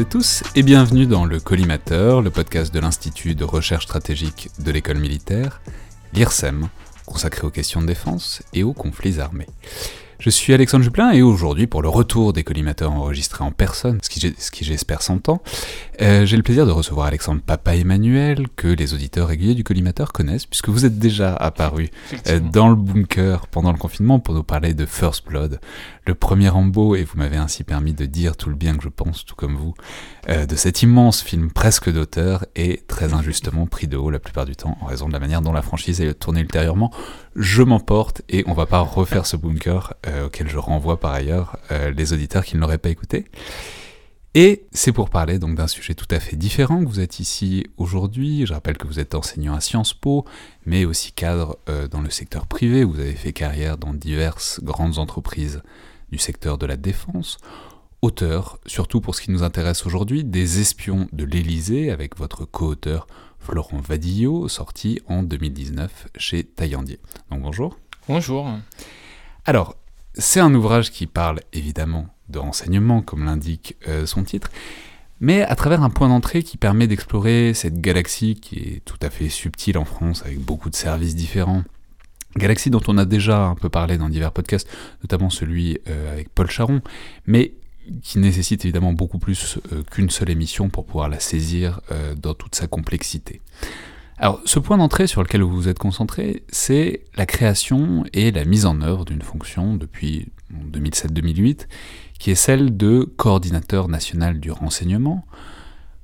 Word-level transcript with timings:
Et 0.00 0.06
tous 0.06 0.42
et 0.54 0.62
bienvenue 0.62 1.04
dans 1.04 1.26
le 1.26 1.40
Collimateur, 1.40 2.22
le 2.22 2.30
podcast 2.30 2.72
de 2.72 2.80
l'Institut 2.80 3.34
de 3.34 3.44
recherche 3.44 3.84
stratégique 3.84 4.48
de 4.58 4.70
l'école 4.70 4.96
militaire, 4.96 5.60
l'IRSEM, 6.14 6.70
consacré 7.04 7.46
aux 7.46 7.50
questions 7.50 7.82
de 7.82 7.86
défense 7.86 8.42
et 8.54 8.62
aux 8.62 8.72
conflits 8.72 9.20
armés. 9.20 9.48
Je 10.18 10.30
suis 10.30 10.54
Alexandre 10.54 10.84
Juplin 10.84 11.12
et 11.12 11.20
aujourd'hui, 11.20 11.66
pour 11.66 11.82
le 11.82 11.90
retour 11.90 12.32
des 12.32 12.44
collimateurs 12.44 12.92
enregistrés 12.92 13.44
en 13.44 13.52
personne, 13.52 13.98
ce 14.02 14.50
qui, 14.50 14.64
j'espère 14.64 15.02
s'entend, 15.02 15.42
euh, 16.00 16.24
j'ai 16.24 16.36
le 16.36 16.42
plaisir 16.42 16.66
de 16.66 16.70
recevoir 16.70 17.06
Alexandre 17.06 17.42
Papa 17.42 17.76
Emmanuel, 17.76 18.46
que 18.56 18.68
les 18.68 18.94
auditeurs 18.94 19.28
réguliers 19.28 19.54
du 19.54 19.64
collimateur 19.64 20.12
connaissent, 20.12 20.46
puisque 20.46 20.68
vous 20.68 20.86
êtes 20.86 20.98
déjà 20.98 21.34
apparu 21.34 21.90
euh, 22.28 22.40
dans 22.40 22.68
le 22.68 22.74
bunker 22.74 23.46
pendant 23.48 23.72
le 23.72 23.78
confinement 23.78 24.18
pour 24.18 24.34
nous 24.34 24.42
parler 24.42 24.72
de 24.72 24.86
First 24.86 25.26
Blood, 25.26 25.60
le 26.06 26.14
premier 26.14 26.48
Rambo, 26.48 26.96
et 26.96 27.04
vous 27.04 27.18
m'avez 27.18 27.36
ainsi 27.36 27.64
permis 27.64 27.92
de 27.92 28.06
dire 28.06 28.36
tout 28.36 28.48
le 28.48 28.56
bien 28.56 28.76
que 28.76 28.82
je 28.82 28.88
pense, 28.88 29.24
tout 29.24 29.34
comme 29.34 29.56
vous, 29.56 29.74
euh, 30.28 30.46
de 30.46 30.56
cet 30.56 30.82
immense 30.82 31.22
film 31.22 31.50
presque 31.50 31.92
d'auteur 31.92 32.46
et 32.56 32.82
très 32.88 33.12
injustement 33.12 33.66
pris 33.66 33.86
de 33.86 33.96
haut 33.96 34.10
la 34.10 34.20
plupart 34.20 34.46
du 34.46 34.56
temps 34.56 34.78
en 34.80 34.86
raison 34.86 35.06
de 35.06 35.12
la 35.12 35.20
manière 35.20 35.42
dont 35.42 35.52
la 35.52 35.62
franchise 35.62 36.00
est 36.00 36.14
tournée 36.14 36.40
ultérieurement. 36.40 36.92
Je 37.36 37.62
m'emporte 37.62 38.22
et 38.28 38.42
on 38.46 38.54
va 38.54 38.66
pas 38.66 38.80
refaire 38.80 39.26
ce 39.26 39.36
bunker 39.36 39.94
auquel 40.24 40.48
je 40.48 40.58
renvoie 40.58 40.98
par 40.98 41.12
ailleurs 41.12 41.56
les 41.94 42.12
auditeurs 42.12 42.44
qui 42.44 42.56
ne 42.56 42.60
l'auraient 42.60 42.78
pas 42.78 42.88
écouté. 42.88 43.26
Et 44.34 44.64
c'est 44.70 44.92
pour 44.92 45.10
parler 45.10 45.40
donc 45.40 45.56
d'un 45.56 45.66
sujet 45.66 45.94
tout 45.94 46.06
à 46.08 46.20
fait 46.20 46.36
différent 46.36 46.84
que 46.84 46.88
vous 46.88 47.00
êtes 47.00 47.18
ici 47.18 47.66
aujourd'hui. 47.76 48.46
Je 48.46 48.52
rappelle 48.52 48.78
que 48.78 48.86
vous 48.86 49.00
êtes 49.00 49.16
enseignant 49.16 49.54
à 49.54 49.60
Sciences 49.60 49.92
Po, 49.92 50.24
mais 50.66 50.84
aussi 50.84 51.10
cadre 51.10 51.58
dans 51.90 52.00
le 52.00 52.10
secteur 52.10 52.46
privé. 52.46 52.84
Vous 52.84 53.00
avez 53.00 53.14
fait 53.14 53.32
carrière 53.32 53.76
dans 53.76 53.92
diverses 53.92 54.60
grandes 54.62 54.98
entreprises 54.98 55.62
du 56.12 56.18
secteur 56.18 56.58
de 56.58 56.66
la 56.66 56.76
défense, 56.76 57.38
auteur, 58.02 58.60
surtout 58.66 59.00
pour 59.00 59.16
ce 59.16 59.22
qui 59.22 59.32
nous 59.32 59.42
intéresse 59.42 59.84
aujourd'hui, 59.84 60.22
des 60.22 60.60
espions 60.60 61.08
de 61.12 61.24
l'Élysée 61.24 61.90
avec 61.90 62.16
votre 62.16 62.44
co-auteur 62.44 63.08
Florent 63.40 63.80
Vadillo, 63.80 64.46
sorti 64.46 65.00
en 65.08 65.24
2019 65.24 66.08
chez 66.16 66.44
Taillandier. 66.44 67.00
Donc 67.32 67.42
bonjour. 67.42 67.76
Bonjour. 68.08 68.48
Alors, 69.44 69.74
c'est 70.14 70.40
un 70.40 70.54
ouvrage 70.54 70.90
qui 70.90 71.06
parle 71.06 71.40
évidemment 71.52 72.06
de 72.30 72.38
renseignement, 72.38 73.02
comme 73.02 73.24
l'indique 73.24 73.76
euh, 73.88 74.06
son 74.06 74.24
titre, 74.24 74.50
mais 75.20 75.42
à 75.42 75.54
travers 75.54 75.82
un 75.82 75.90
point 75.90 76.08
d'entrée 76.08 76.42
qui 76.42 76.56
permet 76.56 76.86
d'explorer 76.86 77.52
cette 77.54 77.80
galaxie 77.80 78.36
qui 78.36 78.56
est 78.56 78.84
tout 78.84 78.98
à 79.02 79.10
fait 79.10 79.28
subtile 79.28 79.76
en 79.76 79.84
France, 79.84 80.22
avec 80.24 80.38
beaucoup 80.40 80.70
de 80.70 80.76
services 80.76 81.14
différents, 81.14 81.62
Galaxie 82.36 82.70
dont 82.70 82.82
on 82.86 82.96
a 82.96 83.04
déjà 83.04 83.46
un 83.46 83.56
peu 83.56 83.68
parlé 83.68 83.98
dans 83.98 84.08
divers 84.08 84.30
podcasts, 84.30 84.68
notamment 85.02 85.30
celui 85.30 85.78
euh, 85.88 86.12
avec 86.12 86.28
Paul 86.28 86.48
Charon, 86.48 86.80
mais 87.26 87.54
qui 88.04 88.20
nécessite 88.20 88.64
évidemment 88.64 88.92
beaucoup 88.92 89.18
plus 89.18 89.58
euh, 89.72 89.82
qu'une 89.90 90.10
seule 90.10 90.30
émission 90.30 90.68
pour 90.68 90.86
pouvoir 90.86 91.08
la 91.08 91.18
saisir 91.18 91.80
dans 92.22 92.34
toute 92.34 92.54
sa 92.54 92.68
complexité. 92.68 93.40
Alors, 94.20 94.38
ce 94.44 94.58
point 94.58 94.76
d'entrée 94.76 95.06
sur 95.06 95.22
lequel 95.22 95.42
vous 95.42 95.50
vous 95.50 95.68
êtes 95.68 95.78
concentré, 95.78 96.42
c'est 96.50 97.04
la 97.16 97.24
création 97.24 98.04
et 98.12 98.30
la 98.30 98.44
mise 98.44 98.66
en 98.66 98.82
œuvre 98.82 99.06
d'une 99.06 99.22
fonction 99.22 99.76
depuis 99.76 100.28
2007-2008, 100.52 101.66
qui 102.20 102.30
est 102.30 102.36
celle 102.36 102.76
de 102.76 103.02
coordinateur 103.16 103.88
national 103.88 104.38
du 104.38 104.52
renseignement, 104.52 105.26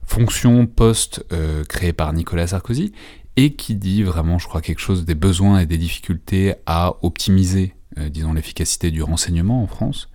fonction 0.04 0.66
poste 0.66 1.24
créée 1.68 1.92
par 1.92 2.12
Nicolas 2.12 2.48
Sarkozy, 2.48 2.92
et 3.36 3.52
qui 3.52 3.74
dit 3.74 4.02
vraiment, 4.02 4.38
je 4.38 4.48
crois, 4.48 4.62
quelque 4.62 4.80
chose 4.80 5.04
des 5.04 5.14
besoins 5.14 5.60
et 5.60 5.66
des 5.66 5.78
difficultés 5.78 6.54
à 6.64 6.96
optimiser, 7.02 7.74
euh, 7.98 8.08
disons, 8.08 8.32
l'efficacité 8.32 8.90
du 8.90 9.02
renseignement 9.02 9.62
en 9.62 9.66
France, 9.66 10.08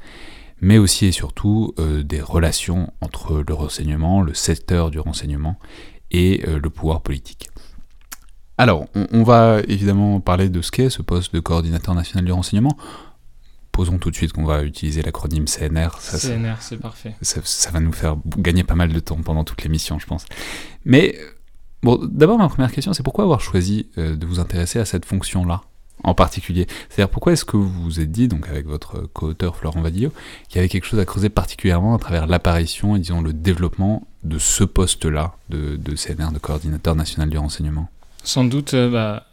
mais 0.59 0.77
aussi 0.77 1.05
et 1.05 1.11
surtout 1.11 1.73
euh, 1.79 2.03
des 2.03 2.21
relations 2.21 2.91
entre 2.99 3.43
le 3.47 3.53
renseignement, 3.53 4.21
le 4.21 4.33
secteur 4.33 4.89
du 4.91 4.99
renseignement 4.99 5.57
et 6.09 6.43
euh, 6.47 6.59
le 6.59 6.69
pouvoir 6.69 7.01
politique. 7.01 7.49
Alors, 8.57 8.85
on, 8.93 9.23
va 9.23 9.61
évidemment 9.67 10.19
parler 10.19 10.47
de 10.47 10.61
ce 10.61 10.69
qu'est 10.69 10.91
ce 10.91 11.01
poste 11.01 11.33
de 11.33 11.39
coordinateur 11.39 11.95
national 11.95 12.25
du 12.25 12.31
renseignement. 12.31 12.77
Posons 13.71 13.97
tout 13.97 14.11
de 14.11 14.15
suite 14.15 14.33
qu'on 14.33 14.45
va 14.45 14.63
utiliser 14.63 15.01
l'acronyme 15.01 15.45
CNR. 15.45 15.99
CNR, 15.99 16.55
c'est 16.59 16.77
parfait. 16.77 17.15
Ça, 17.21 17.41
ça, 17.43 17.71
va 17.71 17.79
nous 17.79 17.93
faire 17.93 18.17
gagner 18.37 18.63
pas 18.63 18.75
mal 18.75 18.91
de 18.91 18.99
temps 18.99 19.21
pendant 19.23 19.43
toute 19.43 19.63
l'émission, 19.63 19.97
je 19.97 20.05
pense. 20.05 20.25
Mais 20.83 21.15
Bon, 21.83 21.99
d'abord, 22.03 22.37
ma 22.37 22.47
première 22.47 22.71
question, 22.71 22.93
c'est 22.93 23.01
pourquoi 23.01 23.23
avoir 23.23 23.41
choisi 23.41 23.87
euh, 23.97 24.15
de 24.15 24.25
vous 24.25 24.39
intéresser 24.39 24.77
à 24.77 24.85
cette 24.85 25.05
fonction-là 25.05 25.61
en 26.03 26.13
particulier? 26.13 26.67
C'est-à-dire, 26.89 27.09
pourquoi 27.09 27.33
est-ce 27.33 27.45
que 27.45 27.57
vous 27.57 27.69
vous 27.69 27.99
êtes 27.99 28.11
dit, 28.11 28.27
donc 28.27 28.47
avec 28.47 28.67
votre 28.67 29.09
co-auteur 29.13 29.55
Florent 29.55 29.81
Vadillo, 29.81 30.11
qu'il 30.47 30.57
y 30.57 30.59
avait 30.59 30.69
quelque 30.69 30.85
chose 30.85 30.99
à 30.99 31.05
creuser 31.05 31.29
particulièrement 31.29 31.95
à 31.95 31.97
travers 31.97 32.27
l'apparition 32.27 32.95
et 32.95 32.99
disons 32.99 33.21
le 33.21 33.33
développement 33.33 34.07
de 34.23 34.37
ce 34.37 34.63
poste-là 34.63 35.33
de, 35.49 35.95
CNR, 35.95 36.31
de 36.31 36.37
coordinateur 36.37 36.95
national 36.95 37.29
du 37.29 37.39
renseignement? 37.39 37.89
Sans 38.23 38.43
doute, 38.43 38.75
euh, 38.75 38.91
bah, 38.91 39.25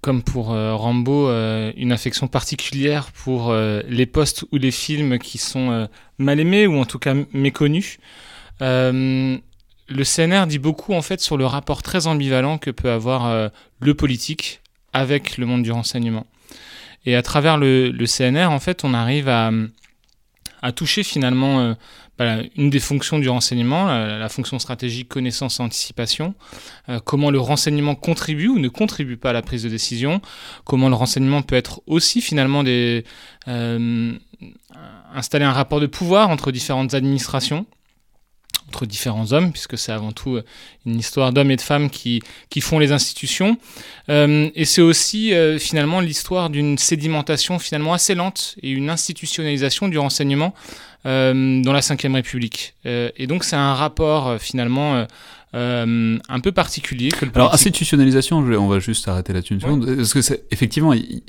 comme 0.00 0.22
pour 0.22 0.52
euh, 0.52 0.74
Rambo, 0.74 1.28
une 1.76 1.92
affection 1.92 2.28
particulière 2.28 3.10
pour 3.12 3.54
les 3.54 4.06
postes 4.06 4.44
ou 4.52 4.56
les 4.56 4.70
films 4.70 5.18
qui 5.18 5.38
sont 5.38 5.88
mal 6.18 6.40
aimés 6.40 6.66
ou 6.66 6.78
en 6.78 6.84
tout 6.84 6.98
cas 6.98 7.14
méconnus 7.32 7.98
le 9.88 10.04
CNR 10.04 10.46
dit 10.46 10.58
beaucoup 10.58 10.94
en 10.94 11.02
fait 11.02 11.20
sur 11.20 11.36
le 11.36 11.46
rapport 11.46 11.82
très 11.82 12.06
ambivalent 12.06 12.58
que 12.58 12.70
peut 12.70 12.90
avoir 12.90 13.26
euh, 13.26 13.48
le 13.80 13.94
politique 13.94 14.60
avec 14.92 15.38
le 15.38 15.46
monde 15.46 15.62
du 15.62 15.72
renseignement. 15.72 16.26
Et 17.06 17.16
à 17.16 17.22
travers 17.22 17.58
le, 17.58 17.92
CNR, 18.06 18.46
en 18.50 18.60
fait, 18.60 18.82
on 18.84 18.94
arrive 18.94 19.28
à, 19.28 19.52
toucher 20.74 21.02
finalement 21.02 21.60
euh, 21.60 21.74
bah, 22.18 22.36
une 22.56 22.70
des 22.70 22.80
fonctions 22.80 23.18
du 23.18 23.28
renseignement, 23.28 23.86
la, 23.86 24.28
fonction 24.28 24.58
stratégique 24.58 25.08
connaissance 25.08 25.60
anticipation, 25.60 26.34
euh, 26.88 27.00
comment 27.04 27.30
le 27.30 27.40
renseignement 27.40 27.94
contribue 27.94 28.48
ou 28.48 28.58
ne 28.58 28.68
contribue 28.68 29.16
pas 29.16 29.30
à 29.30 29.32
la 29.32 29.42
prise 29.42 29.64
de 29.64 29.68
décision, 29.68 30.20
comment 30.64 30.88
le 30.88 30.94
renseignement 30.94 31.42
peut 31.42 31.56
être 31.56 31.82
aussi 31.86 32.20
finalement 32.20 32.62
des, 32.62 33.04
installer 35.14 35.44
un 35.44 35.52
rapport 35.52 35.80
de 35.80 35.86
pouvoir 35.86 36.30
entre 36.30 36.52
différentes 36.52 36.94
administrations 36.94 37.66
entre 38.74 38.86
différents 38.86 39.32
hommes, 39.32 39.52
puisque 39.52 39.78
c'est 39.78 39.92
avant 39.92 40.10
tout 40.10 40.36
euh, 40.36 40.44
une 40.84 40.98
histoire 40.98 41.32
d'hommes 41.32 41.50
et 41.52 41.56
de 41.56 41.60
femmes 41.60 41.90
qui, 41.90 42.22
qui 42.50 42.60
font 42.60 42.78
les 42.80 42.90
institutions. 42.90 43.56
Euh, 44.08 44.50
et 44.54 44.64
c'est 44.64 44.82
aussi 44.82 45.32
euh, 45.32 45.58
finalement 45.58 46.00
l'histoire 46.00 46.50
d'une 46.50 46.76
sédimentation 46.76 47.58
finalement 47.58 47.94
assez 47.94 48.14
lente 48.14 48.56
et 48.62 48.70
une 48.70 48.90
institutionnalisation 48.90 49.88
du 49.88 49.98
renseignement 49.98 50.54
dans 51.04 51.72
la 51.72 51.80
Ve 51.80 52.14
République. 52.14 52.74
et 52.86 53.26
donc 53.26 53.44
c'est 53.44 53.56
un 53.56 53.74
rapport 53.74 54.40
finalement 54.40 55.06
un 55.52 56.40
peu 56.42 56.50
particulier. 56.50 57.10
Que 57.10 57.26
Alors 57.34 57.52
institutionnalisation, 57.52 58.38
on 58.38 58.68
va 58.68 58.78
juste 58.78 59.06
arrêter 59.06 59.34
là-dessus 59.34 59.52
une 59.52 59.60
seconde, 59.60 59.96
parce 59.96 60.14
que 60.14 60.22
c'est 60.22 60.44
effectivement 60.50 60.94
il 60.94 61.22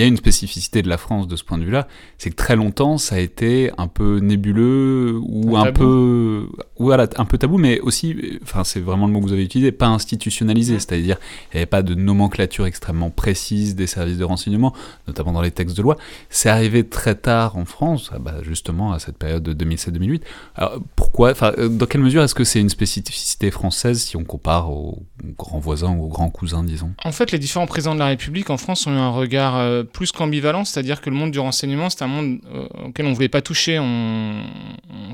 y 0.00 0.02
a 0.02 0.06
une 0.06 0.16
spécificité 0.16 0.82
de 0.82 0.88
la 0.88 0.98
France 0.98 1.28
de 1.28 1.36
ce 1.36 1.44
point 1.44 1.58
de 1.58 1.64
vue-là, 1.64 1.86
c'est 2.18 2.30
que 2.30 2.36
très 2.36 2.56
longtemps 2.56 2.98
ça 2.98 3.16
a 3.16 3.18
été 3.18 3.70
un 3.78 3.88
peu 3.88 4.18
nébuleux 4.18 5.18
ou 5.22 5.56
un, 5.56 5.72
peu 5.72 6.48
voilà, 6.78 7.06
un 7.16 7.24
peu 7.24 7.38
tabou, 7.38 7.58
mais 7.58 7.80
aussi, 7.80 8.38
enfin 8.42 8.64
c'est 8.64 8.80
vraiment 8.80 9.06
le 9.06 9.12
mot 9.12 9.20
que 9.20 9.26
vous 9.26 9.32
avez 9.32 9.44
utilisé, 9.44 9.72
pas 9.72 9.86
institutionnalisé, 9.86 10.78
c'est-à-dire 10.78 11.16
il 11.52 11.56
n'y 11.56 11.58
avait 11.60 11.66
pas 11.66 11.82
de 11.82 11.94
nomenclature 11.94 12.66
extrêmement 12.66 13.10
précise 13.10 13.74
des 13.74 13.86
services 13.86 14.18
de 14.18 14.24
renseignement, 14.24 14.74
notamment 15.06 15.32
dans 15.32 15.42
les 15.42 15.50
textes 15.50 15.76
de 15.76 15.82
loi. 15.82 15.96
C'est 16.30 16.48
arrivé 16.48 16.84
très 16.84 17.14
tard 17.14 17.56
en 17.56 17.64
France, 17.64 18.10
ah 18.12 18.18
bah, 18.18 18.36
justement 18.42 18.92
à 18.92 18.98
cette 18.98 19.16
période 19.16 19.42
de 19.42 19.64
2007-2008. 19.64 20.22
Alors 20.56 20.78
pourquoi, 20.96 21.30
enfin 21.30 21.52
dans 21.68 21.86
quelle 21.86 22.00
mesure 22.00 22.22
est-ce 22.22 22.34
que 22.34 22.44
c'est 22.44 22.60
une 22.60 22.68
spécificité 22.68 23.50
française 23.50 24.00
si 24.00 24.16
on 24.16 24.24
compare 24.24 24.70
aux 24.70 25.02
grands 25.38 25.58
voisins 25.58 25.92
ou 25.92 26.04
aux 26.04 26.08
grands 26.08 26.30
cousins, 26.30 26.64
disons? 26.64 26.92
En 27.04 27.12
fait, 27.12 27.32
les 27.32 27.38
différents 27.38 27.66
présidents 27.66 27.94
de 27.94 28.00
la 28.00 28.06
République 28.06 28.50
en 28.50 28.56
France 28.56 28.86
ont 28.86 28.92
eu 28.92 28.98
un 28.98 29.10
regard 29.10 29.56
euh, 29.56 29.83
plus 29.84 30.12
qu'ambivalent, 30.12 30.64
c'est-à-dire 30.64 31.00
que 31.00 31.10
le 31.10 31.16
monde 31.16 31.30
du 31.30 31.38
renseignement, 31.38 31.90
c'est 31.90 32.02
un 32.02 32.08
monde 32.08 32.38
euh, 32.52 32.66
auquel 32.86 33.06
on 33.06 33.10
ne 33.10 33.14
voulait 33.14 33.28
pas 33.28 33.42
toucher, 33.42 33.78
on, 33.78 34.42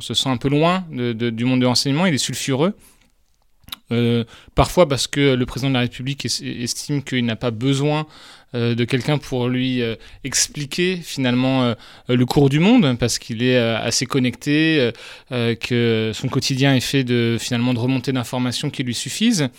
se 0.01 0.15
sent 0.15 0.31
un 0.31 0.39
peu 0.39 0.49
loin 0.49 0.85
du 0.91 1.45
monde 1.45 1.61
du 1.61 1.67
renseignement, 1.67 2.07
il 2.07 2.15
est 2.15 2.19
sulfureux. 2.19 2.75
Euh, 3.93 4.25
parfois 4.55 4.89
parce 4.89 5.07
que 5.07 5.35
le 5.35 5.47
président 5.47 5.69
de 5.69 5.75
la 5.75 5.81
République 5.81 6.25
estime 6.25 7.03
qu'il 7.03 7.25
n'a 7.25 7.35
pas 7.35 7.51
besoin 7.51 8.07
euh, 8.55 8.75
de 8.77 8.85
quelqu'un 8.85 9.19
pour 9.19 9.49
lui 9.49 9.83
expliquer 10.25 10.97
finalement 10.97 11.75
le 12.09 12.27
cours 12.27 12.49
du 12.49 12.61
monde, 12.61 12.97
parce 12.99 13.19
qu'il 13.19 13.43
est 13.43 13.59
assez 13.59 14.07
connecté, 14.07 14.91
que 15.29 16.13
son 16.15 16.29
quotidien 16.29 16.75
est 16.75 16.81
fait 16.81 17.05
de 17.05 17.37
finalement 17.39 17.75
de 17.75 17.79
remontées 17.79 18.13
d'informations 18.13 18.71
qui 18.71 18.83
lui 18.83 18.95
suffisent 18.95 19.51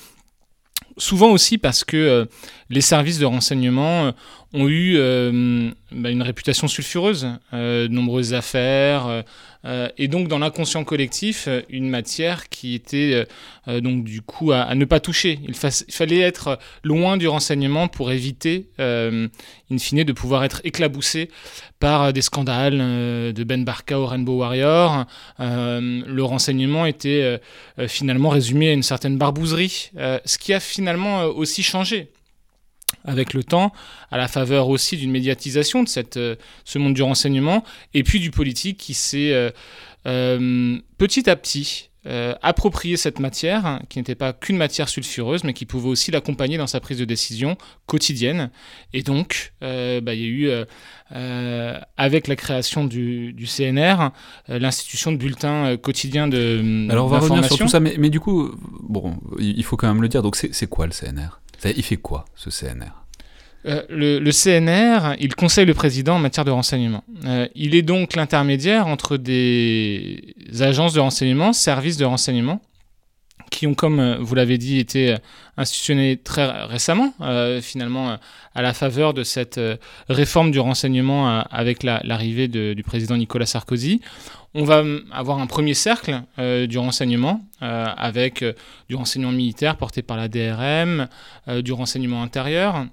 souvent 0.97 1.31
aussi 1.31 1.57
parce 1.57 1.83
que 1.83 1.97
euh, 1.97 2.25
les 2.69 2.81
services 2.81 3.19
de 3.19 3.25
renseignement 3.25 4.05
euh, 4.05 4.11
ont 4.53 4.67
eu 4.67 4.95
euh, 4.97 5.71
bah, 5.91 6.09
une 6.09 6.21
réputation 6.21 6.67
sulfureuse, 6.67 7.27
de 7.53 7.88
nombreuses 7.88 8.33
affaires, 8.33 9.23
et 9.97 10.07
donc 10.07 10.27
dans 10.27 10.39
l'inconscient 10.39 10.83
collectif, 10.83 11.47
une 11.69 11.88
matière 11.88 12.49
qui 12.49 12.73
était 12.73 13.25
donc 13.67 14.03
du 14.03 14.21
coup 14.21 14.51
à, 14.51 14.73
ne 14.75 14.83
pas 14.83 14.99
toucher. 14.99 15.39
Il, 15.47 15.53
fallait 15.55 16.19
être 16.19 16.59
loin 16.83 17.15
du 17.15 17.29
renseignement 17.29 17.87
pour 17.87 18.11
éviter, 18.11 18.67
in 18.79 19.29
fine, 19.77 20.03
de 20.03 20.11
pouvoir 20.11 20.44
être 20.44 20.59
éclaboussé 20.65 21.29
par 21.79 22.11
des 22.11 22.21
scandales 22.21 22.79
de 23.33 23.44
Ben 23.45 23.63
Barka 23.63 23.99
au 23.99 24.07
Rainbow 24.07 24.39
Warrior. 24.39 25.05
le 25.39 26.21
renseignement 26.21 26.85
était 26.85 27.39
finalement 27.87 28.29
résumé 28.29 28.69
à 28.69 28.73
une 28.73 28.83
certaine 28.83 29.17
barbouzerie, 29.17 29.91
ce 30.25 30.37
qui 30.37 30.53
a 30.53 30.59
aussi 30.97 31.63
changé. 31.63 32.11
Avec 33.05 33.33
le 33.33 33.43
temps, 33.43 33.71
à 34.11 34.17
la 34.17 34.27
faveur 34.27 34.67
aussi 34.67 34.97
d'une 34.97 35.11
médiatisation 35.11 35.81
de 35.81 35.88
cette, 35.88 36.17
euh, 36.17 36.35
ce 36.65 36.77
monde 36.77 36.93
du 36.93 37.01
renseignement, 37.01 37.63
et 37.93 38.03
puis 38.03 38.19
du 38.19 38.31
politique 38.31 38.77
qui 38.77 38.93
s'est 38.93 39.31
euh, 39.31 39.49
euh, 40.05 40.77
petit 40.97 41.29
à 41.29 41.35
petit 41.35 41.89
approprié 42.06 42.98
cette 42.98 43.19
matière, 43.19 43.65
hein, 43.65 43.81
qui 43.89 44.00
n'était 44.00 44.15
pas 44.15 44.33
qu'une 44.33 44.57
matière 44.57 44.89
sulfureuse, 44.89 45.44
mais 45.44 45.53
qui 45.53 45.65
pouvait 45.65 45.89
aussi 45.89 46.12
l'accompagner 46.12 46.57
dans 46.57 46.68
sa 46.68 46.80
prise 46.80 46.98
de 46.98 47.06
décision 47.06 47.57
quotidienne. 47.86 48.50
Et 48.94 49.03
donc, 49.03 49.53
bah, 49.62 50.13
il 50.13 50.19
y 50.19 50.24
a 50.24 50.27
eu, 50.27 50.50
avec 51.98 52.27
la 52.27 52.36
création 52.36 52.86
du, 52.86 53.33
du 53.33 53.45
CNR, 53.45 54.12
l'institution 54.48 55.12
de 55.12 55.18
bulletins 55.18 55.77
quotidiens 55.77 56.27
de... 56.27 56.89
Alors 56.89 57.06
on 57.06 57.09
va 57.09 57.19
revenir 57.19 57.45
sur 57.45 57.57
tout 57.57 57.68
ça, 57.68 57.80
mais, 57.80 57.95
mais 57.98 58.09
du 58.09 58.19
coup, 58.19 58.51
bon, 58.81 59.18
il 59.39 59.63
faut 59.63 59.77
quand 59.77 59.88
même 59.88 60.01
le 60.01 60.07
dire, 60.07 60.24
donc 60.24 60.36
c'est 60.36 60.68
quoi 60.68 60.88
le 60.88 60.94
CNR 60.94 61.42
il 61.69 61.83
fait 61.83 61.97
quoi, 61.97 62.25
ce 62.36 62.50
CNR 62.50 62.92
euh, 63.65 63.83
le, 63.89 64.31
CNR, 64.31 65.15
il 65.19 65.35
conseille 65.35 65.65
le 65.65 65.73
président 65.73 66.15
en 66.15 66.19
matière 66.19 66.45
de 66.45 66.51
renseignement. 66.51 67.03
Euh, 67.25 67.47
il 67.53 67.75
est 67.75 67.83
donc 67.83 68.15
l'intermédiaire 68.15 68.87
entre 68.87 69.17
des 69.17 70.35
agences 70.59 70.93
de 70.93 70.99
renseignement, 70.99 71.53
services 71.53 71.97
de 71.97 72.05
renseignement, 72.05 72.61
qui 73.51 73.67
ont, 73.67 73.75
comme 73.75 73.99
euh, 73.99 74.17
vous 74.19 74.33
l'avez 74.33 74.57
dit, 74.57 74.79
été 74.79 75.15
institutionnés 75.57 76.17
très 76.17 76.49
récemment, 76.65 77.13
finalement, 77.61 78.17
à 78.55 78.61
la 78.61 78.73
faveur 78.73 79.13
de 79.13 79.23
cette 79.23 79.59
réforme 80.09 80.49
du 80.49 80.59
renseignement 80.59 81.41
avec 81.51 81.83
l'arrivée 81.83 82.47
du 82.47 82.83
président 82.83 83.15
Nicolas 83.17 83.45
Sarkozy. 83.45 84.01
On 84.55 84.63
va 84.63 84.83
avoir 85.11 85.39
un 85.39 85.45
premier 85.45 85.73
cercle 85.75 86.21
du 86.39 86.77
renseignement 86.79 87.41
avec 87.59 88.43
du 88.89 88.95
renseignement 88.95 89.33
militaire 89.33 89.75
porté 89.75 90.01
par 90.01 90.17
la 90.17 90.29
DRM, 90.29 91.07
du 91.61 91.73
renseignement 91.73 92.23
intérieur, 92.23 92.85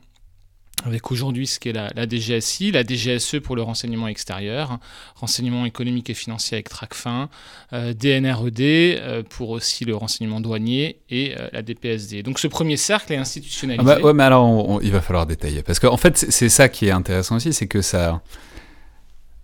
avec 0.85 1.11
aujourd'hui 1.11 1.47
ce 1.47 1.59
qui 1.59 1.71
est 1.71 1.73
la, 1.73 1.91
DGSI, 2.09 2.71
la 2.71 2.85
DGSE 2.85 3.41
pour 3.43 3.57
le 3.57 3.63
renseignement 3.63 4.09
extérieur, 4.09 4.79
renseignement 5.17 5.67
économique 5.67 6.09
et 6.09 6.15
financier 6.15 6.57
avec 6.57 6.69
TRACFIN, 6.69 7.29
DNRED 7.73 9.25
pour 9.29 9.51
aussi 9.51 9.85
le 9.85 9.97
renseignement 9.97 10.41
douanier 10.41 11.01
et 11.11 11.35
la 11.53 11.63
DPSD. 11.63 12.23
Donc 12.23 12.39
ce 12.39 12.47
premier 12.47 12.77
cercle 12.77 13.13
est 13.13 13.17
institutionnalisé. 13.17 13.91
Ah 13.91 13.97
bah, 13.97 14.01
ouais, 14.01 14.13
mais 14.13 14.23
alors 14.23 14.79
il 14.83 14.93
va 14.93 15.01
falloir 15.01 15.27
détailler 15.27 15.63
parce 15.63 15.81
qu'en 15.81 15.97
fait 15.97 16.17
c'est 16.17 16.49
ça 16.49 16.69
qui 16.69 16.87
est 16.87 16.93
intéressant 16.93 17.37
aussi, 17.37 17.53
c'est 17.53 17.67
que 17.67 17.83
ça 17.83 18.23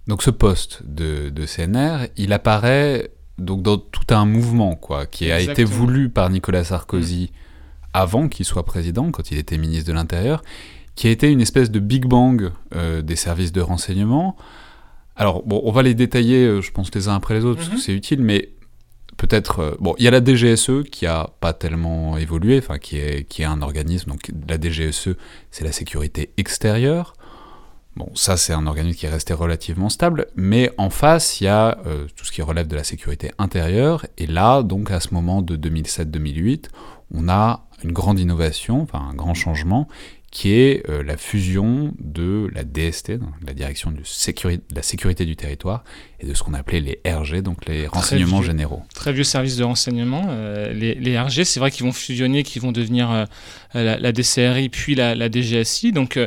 donc 0.07 0.23
ce 0.23 0.31
poste 0.31 0.83
de, 0.85 1.47
CNR, 1.47 2.09
il 2.17 2.33
apparaît 2.33 3.11
donc 3.39 3.63
dans 3.63 3.79
tout 3.79 4.07
un 4.11 4.27
mouvement 4.27 4.75
quoi, 4.75 5.07
qui 5.07 5.31
a 5.33 5.41
été 5.41 5.65
voulu 5.65 6.11
par 6.11 6.31
Nicolas 6.31 6.65
Sarkozy 6.65 7.31
mm. 7.33 7.37
avant 7.95 8.29
qu'il 8.29 8.45
soit 8.45 8.65
président, 8.65 9.11
quand 9.11 9.31
il 9.31 9.39
était 9.39 9.57
ministre 9.57 9.89
de 9.89 9.95
l'Intérieur, 9.95 10.43
qui 10.95 11.09
a 11.09 11.11
été 11.11 11.31
une 11.31 11.41
espèce 11.41 11.71
de 11.71 11.81
Big 11.81 12.07
Bang 12.07 12.51
euh, 12.75 13.03
des 13.03 13.17
services 13.17 13.53
de 13.53 13.61
renseignement. 13.61 14.37
Alors 15.17 15.43
bon, 15.45 15.61
on 15.65 15.73
va 15.73 15.83
les 15.83 15.95
détailler, 15.95 16.45
euh, 16.45 16.61
je 16.61 16.71
pense 16.71 16.95
les 16.95 17.09
uns 17.09 17.15
après 17.15 17.35
les 17.35 17.45
autres, 17.45 17.59
parce 17.59 17.69
que 17.69 17.77
mm-hmm. 17.77 17.81
c'est 17.81 17.95
utile, 17.95 18.23
mais 18.23 18.51
peut-être 19.17 19.61
euh, 19.61 19.75
bon 19.81 19.95
il 19.99 20.05
y 20.05 20.09
a 20.09 20.11
la 20.11 20.25
DGSE 20.25 20.83
qui 20.91 21.07
a 21.07 21.31
pas 21.41 21.53
tellement 21.53 22.17
évolué 22.19 22.59
enfin 22.59 22.79
qui 22.79 22.97
est 22.97 23.25
qui 23.29 23.43
est 23.43 23.45
un 23.45 23.63
organisme 23.63 24.11
donc 24.11 24.33
la 24.49 24.61
DGSE 24.61 25.11
c'est 25.53 25.63
la 25.63 25.71
sécurité 25.71 26.31
extérieure 26.37 27.15
Bon, 27.97 28.11
ça 28.15 28.37
c'est 28.37 28.53
un 28.53 28.67
organisme 28.67 28.99
qui 28.99 29.07
est 29.07 29.11
resté 29.11 29.35
relativement 29.35 29.89
stable, 29.89 30.27
mais 30.35 30.73
en 30.79 30.91
face 30.91 31.41
il 31.41 31.45
y 31.45 31.47
a 31.47 31.79
euh, 31.87 32.09
tout 32.17 32.25
ce 32.25 32.33
qui 32.33 32.43
relève 32.43 32.67
de 32.67 32.75
la 32.75 32.83
sécurité 32.83 33.31
intérieure, 33.39 34.05
et 34.19 34.27
là, 34.27 34.65
donc 34.65 34.91
à 34.91 34.99
ce 34.99 35.15
moment 35.15 35.43
de 35.43 35.57
2007-2008, 35.57 36.71
on 37.13 37.29
a 37.29 37.69
une 37.85 37.93
grande 37.93 38.19
innovation, 38.19 38.83
enfin 38.83 38.99
un 38.99 39.15
grand 39.15 39.35
changement, 39.35 39.87
qui 40.35 40.53
est 40.53 40.83
euh, 40.91 41.05
la 41.05 41.17
fusion 41.17 41.95
de 42.01 42.51
la 42.53 42.65
DST, 42.65 43.13
donc 43.13 43.31
la 43.47 43.55
direction 43.55 43.93
de, 43.93 44.01
la 44.75 44.83
sécurité 44.83 45.25
du 45.25 45.37
territoire, 45.37 45.85
et 46.19 46.27
de 46.27 46.35
ce 46.35 46.43
qu'on 46.43 46.55
appelait 46.55 46.81
les 46.81 47.01
RG, 47.07 47.41
donc 47.41 47.67
les 47.67 47.87
renseignements 47.87 48.43
généraux. 48.43 48.83
Très 48.97 49.13
vieux 49.13 49.23
services 49.23 49.57
de 49.57 49.63
renseignement. 49.63 50.27
Euh, 50.31 50.73
les, 50.73 51.19
RG, 51.19 51.45
c'est 51.45 51.61
vrai 51.61 51.71
qu'ils 51.71 51.87
vont 51.87 51.93
fusionner, 51.93 52.43
qu'ils 52.43 52.61
vont 52.63 52.73
devenir 52.73 53.13
euh, 53.13 53.27
la, 53.75 54.13
DCRI 54.13 54.71
puis 54.71 54.97
la, 54.97 55.31
DGSI. 55.31 55.93
Donc 55.93 56.19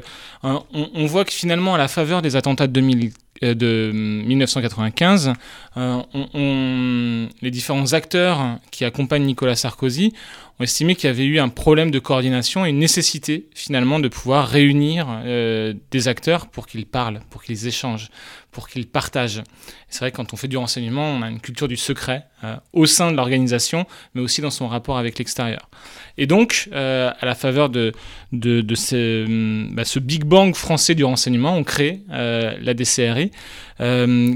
on, 0.41 1.05
voit 1.05 1.25
que 1.25 1.33
finalement, 1.33 1.75
à 1.75 1.77
la 1.77 1.89
faveur 1.89 2.21
des 2.21 2.37
attentats 2.37 2.67
de 2.67 2.71
2000 2.71 3.11
de 3.41 3.91
1995, 3.93 5.33
les 5.77 7.51
différents 7.51 7.93
acteurs 7.93 8.57
qui 8.71 8.85
accompagnent 8.85 9.25
Nicolas 9.25 9.55
Sarkozy 9.55 10.13
ont 10.59 10.63
estimé 10.63 10.95
qu'il 10.95 11.07
y 11.07 11.11
avait 11.11 11.25
eu 11.25 11.39
un 11.39 11.49
problème 11.49 11.91
de 11.91 11.99
coordination 11.99 12.65
et 12.65 12.69
une 12.69 12.79
nécessité 12.79 13.47
finalement 13.53 13.99
de 13.99 14.07
pouvoir 14.07 14.47
réunir 14.47 15.07
euh, 15.09 15.73
des 15.91 16.07
acteurs 16.07 16.47
pour 16.47 16.65
qu'ils 16.65 16.87
parlent, 16.87 17.19
pour 17.29 17.43
qu'ils 17.43 17.67
échangent, 17.67 18.09
pour 18.51 18.67
qu'ils 18.67 18.87
partagent. 18.87 19.43
C'est 19.87 19.99
vrai 19.99 20.11
que 20.11 20.17
quand 20.17 20.33
on 20.33 20.37
fait 20.37 20.47
du 20.47 20.57
renseignement, 20.57 21.11
on 21.11 21.21
a 21.21 21.29
une 21.29 21.39
culture 21.39 21.67
du 21.67 21.77
secret 21.77 22.25
euh, 22.43 22.55
au 22.73 22.87
sein 22.87 23.11
de 23.11 23.17
l'organisation, 23.17 23.85
mais 24.15 24.21
aussi 24.21 24.41
dans 24.41 24.49
son 24.49 24.67
rapport 24.67 24.97
avec 24.97 25.19
l'extérieur. 25.19 25.69
Et 26.17 26.25
donc, 26.25 26.69
euh, 26.73 27.11
à 27.19 27.25
la 27.27 27.35
faveur 27.35 27.69
de, 27.69 27.93
ce, 28.33 29.71
bah, 29.71 29.85
ce, 29.85 29.99
Big 29.99 30.23
Bang 30.23 30.55
français 30.55 30.95
du 30.95 31.03
renseignement, 31.03 31.55
on 31.55 31.63
crée 31.63 32.01
la 32.09 32.73
DCRI, 32.73 33.31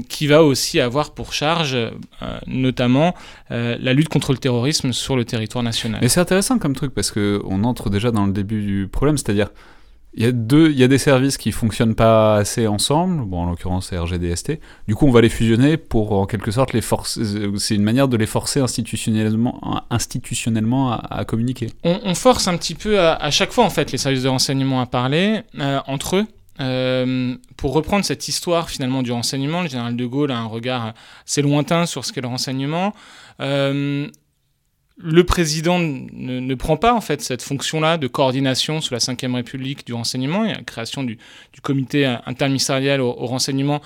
qui 0.08 0.26
va 0.28 0.44
aussi 0.44 0.78
avoir 0.78 1.14
pour 1.14 1.31
charge 1.32 1.76
notamment 2.46 3.14
la 3.50 3.92
lutte 3.92 4.08
contre 4.08 4.32
le 4.32 4.38
terrorisme 4.38 4.92
sur 4.92 5.16
le 5.16 5.24
territoire 5.24 5.64
national 5.64 6.00
c'est 6.12 6.20
intéressant 6.20 6.58
comme 6.58 6.74
truc 6.74 6.94
parce 6.94 7.10
qu'on 7.10 7.64
entre 7.64 7.90
déjà 7.90 8.10
dans 8.10 8.26
le 8.26 8.32
début 8.32 8.62
du 8.62 8.86
problème, 8.86 9.16
c'est-à-dire 9.16 9.48
il 10.14 10.22
y 10.22 10.26
a 10.26 10.32
deux, 10.32 10.70
il 10.70 10.78
y 10.78 10.84
a 10.84 10.88
des 10.88 10.98
services 10.98 11.38
qui 11.38 11.52
fonctionnent 11.52 11.94
pas 11.94 12.36
assez 12.36 12.66
ensemble. 12.66 13.24
Bon, 13.24 13.44
en 13.44 13.46
l'occurrence, 13.46 13.86
c'est 13.88 13.98
RGDST. 13.98 14.60
Du 14.86 14.94
coup, 14.94 15.06
on 15.06 15.10
va 15.10 15.22
les 15.22 15.30
fusionner 15.30 15.78
pour, 15.78 16.12
en 16.12 16.26
quelque 16.26 16.50
sorte, 16.50 16.74
les 16.74 16.82
forcer. 16.82 17.22
C'est 17.56 17.74
une 17.74 17.82
manière 17.82 18.08
de 18.08 18.18
les 18.18 18.26
forcer 18.26 18.60
institutionnellement, 18.60 19.58
institutionnellement 19.88 20.92
à, 20.92 21.24
communiquer. 21.24 21.70
On, 21.82 22.14
force 22.14 22.46
un 22.46 22.58
petit 22.58 22.74
peu 22.74 23.00
à, 23.00 23.30
chaque 23.30 23.52
fois, 23.52 23.64
en 23.64 23.70
fait, 23.70 23.90
les 23.90 23.96
services 23.96 24.24
de 24.24 24.28
renseignement 24.28 24.82
à 24.82 24.86
parler 24.86 25.40
euh, 25.58 25.80
entre 25.86 26.16
eux. 26.16 26.26
Euh, 26.62 27.36
pour 27.56 27.72
reprendre 27.72 28.04
cette 28.04 28.28
histoire 28.28 28.70
finalement 28.70 29.02
du 29.02 29.12
renseignement, 29.12 29.62
le 29.62 29.68
général 29.68 29.96
de 29.96 30.06
Gaulle 30.06 30.30
a 30.30 30.38
un 30.38 30.46
regard 30.46 30.94
assez 31.26 31.42
lointain 31.42 31.86
sur 31.86 32.04
ce 32.04 32.12
qu'est 32.12 32.20
le 32.20 32.28
renseignement. 32.28 32.94
Euh, 33.40 34.06
le 34.98 35.24
président 35.24 35.78
ne, 35.80 36.54
prend 36.54 36.76
pas 36.76 36.94
en 36.94 37.00
fait 37.00 37.22
cette 37.22 37.42
fonction-là 37.42 37.96
de 37.96 38.06
coordination 38.06 38.80
sous 38.80 38.94
la 38.94 38.98
Ve 38.98 39.34
République 39.34 39.84
du 39.86 39.94
renseignement. 39.94 40.44
Il 40.44 40.50
y 40.50 40.52
a 40.52 40.58
la 40.58 40.62
création 40.62 41.02
du, 41.02 41.18
comité 41.62 42.04
interministériel 42.26 43.00
au, 43.00 43.12
renseignement 43.12 43.80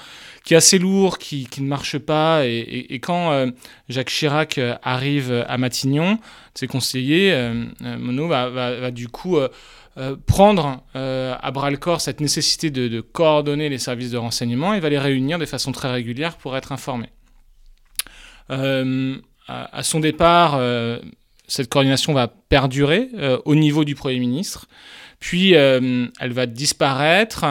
qui 0.45 0.54
est 0.54 0.56
assez 0.56 0.78
lourd, 0.78 1.18
qui, 1.18 1.49
ne 1.59 1.66
marche 1.66 1.97
pas. 1.99 2.45
Et, 2.45 2.99
quand 3.00 3.30
euh, 3.30 3.50
Jacques 3.88 4.11
Chirac 4.11 4.61
arrive 4.83 5.45
à 5.49 5.56
Matignon, 5.56 6.18
ses 6.54 6.66
conseillers, 6.66 7.52
Monod 7.80 8.28
va, 8.28 8.90
du 8.90 9.09
coup 9.09 9.38
prendre 10.26 10.83
à 10.95 11.50
bras 11.50 11.71
le 11.71 11.76
corps 11.76 12.00
cette 12.00 12.21
nécessité 12.21 12.71
de, 12.71 13.00
coordonner 13.00 13.69
les 13.69 13.79
services 13.79 14.11
de 14.11 14.19
renseignement 14.19 14.75
et 14.75 14.81
va 14.81 14.88
les 14.88 14.99
réunir 14.99 15.38
de 15.38 15.47
façon 15.47 15.73
très 15.73 15.91
régulière 15.91 16.37
pour 16.37 16.57
être 16.57 16.73
informés 16.73 17.11
à, 19.49 19.83
son 19.83 20.00
départ, 20.00 20.55
euh, 20.57 20.99
cette 21.47 21.69
coordination 21.69 22.12
va 22.12 22.29
perdurer 22.29 23.09
euh, 23.15 23.38
au 23.45 23.55
niveau 23.55 23.85
du 23.85 23.95
Premier 23.95 24.19
ministre, 24.19 24.67
puis 25.21 25.55
euh, 25.55 26.07
elle 26.21 26.33
va 26.33 26.47
disparaître. 26.47 27.45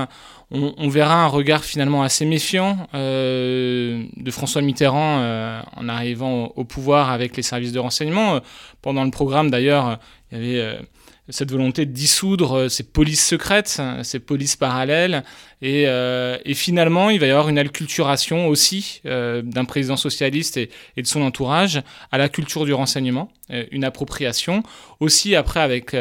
On, 0.51 0.87
verra 0.89 1.23
un 1.23 1.27
regard 1.27 1.65
finalement 1.65 2.03
assez 2.03 2.23
méfiant 2.23 2.87
de 2.93 4.31
François 4.31 4.61
Mitterrand 4.61 5.63
en 5.75 5.89
arrivant 5.89 6.53
au, 6.55 6.63
pouvoir 6.63 7.09
avec 7.09 7.35
les 7.35 7.41
services 7.41 7.71
de 7.71 7.79
renseignement. 7.79 8.39
Pendant 8.83 9.03
le 9.03 9.09
programme, 9.09 9.49
d'ailleurs, 9.49 9.97
il 10.31 10.37
y 10.37 10.59
avait 10.59 10.79
cette 11.29 11.51
volonté 11.51 11.85
de 11.85 11.91
dissoudre 11.91 12.69
ces 12.69 12.83
polices 12.83 13.25
secrètes, 13.25 13.81
ces 14.03 14.19
polices 14.19 14.55
parallèles. 14.55 15.23
Et, 15.61 15.87
finalement, 16.53 17.09
il 17.09 17.19
va 17.19 17.25
y 17.25 17.31
avoir 17.31 17.49
une 17.49 17.57
alculturation 17.57 18.47
aussi 18.47 19.01
d'un 19.03 19.65
président 19.65 19.97
socialiste 19.97 20.57
et, 20.57 20.69
de 20.97 21.07
son 21.07 21.21
entourage 21.21 21.81
à 22.11 22.17
la 22.17 22.29
culture 22.29 22.65
du 22.65 22.73
renseignement, 22.73 23.31
une 23.71 23.83
appropriation. 23.83 24.61
Aussi 24.99 25.35
après 25.35 25.59
avec 25.59 25.95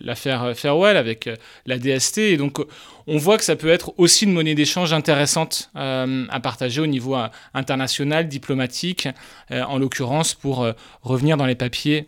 l'affaire 0.00 0.52
Farewell, 0.54 0.96
avec 0.96 1.28
la 1.66 1.78
DST. 1.78 2.18
Et 2.18 2.36
donc, 2.36 2.60
on 3.06 3.18
voit 3.18 3.38
que 3.38 3.44
ça 3.44 3.56
peut 3.56 3.68
être 3.68 3.92
aussi 3.98 4.24
une 4.24 4.32
monnaie 4.32 4.54
d'échange 4.54 4.92
intéressante 4.92 5.70
euh, 5.76 6.26
à 6.28 6.40
partager 6.40 6.80
au 6.80 6.86
niveau 6.86 7.16
euh, 7.16 7.28
international, 7.54 8.28
diplomatique, 8.28 9.08
euh, 9.50 9.62
en 9.62 9.78
l'occurrence 9.78 10.34
pour 10.34 10.66
revenir 11.02 11.36
dans 11.36 11.46
les 11.46 11.54
papiers 11.54 12.06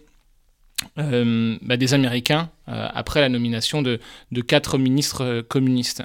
bah, 0.96 1.76
des 1.76 1.94
Américains 1.94 2.50
après 2.66 3.20
la 3.20 3.28
nomination 3.28 3.82
de, 3.82 4.00
de 4.32 4.40
quatre 4.40 4.78
ministres 4.78 5.42
communistes. 5.42 6.02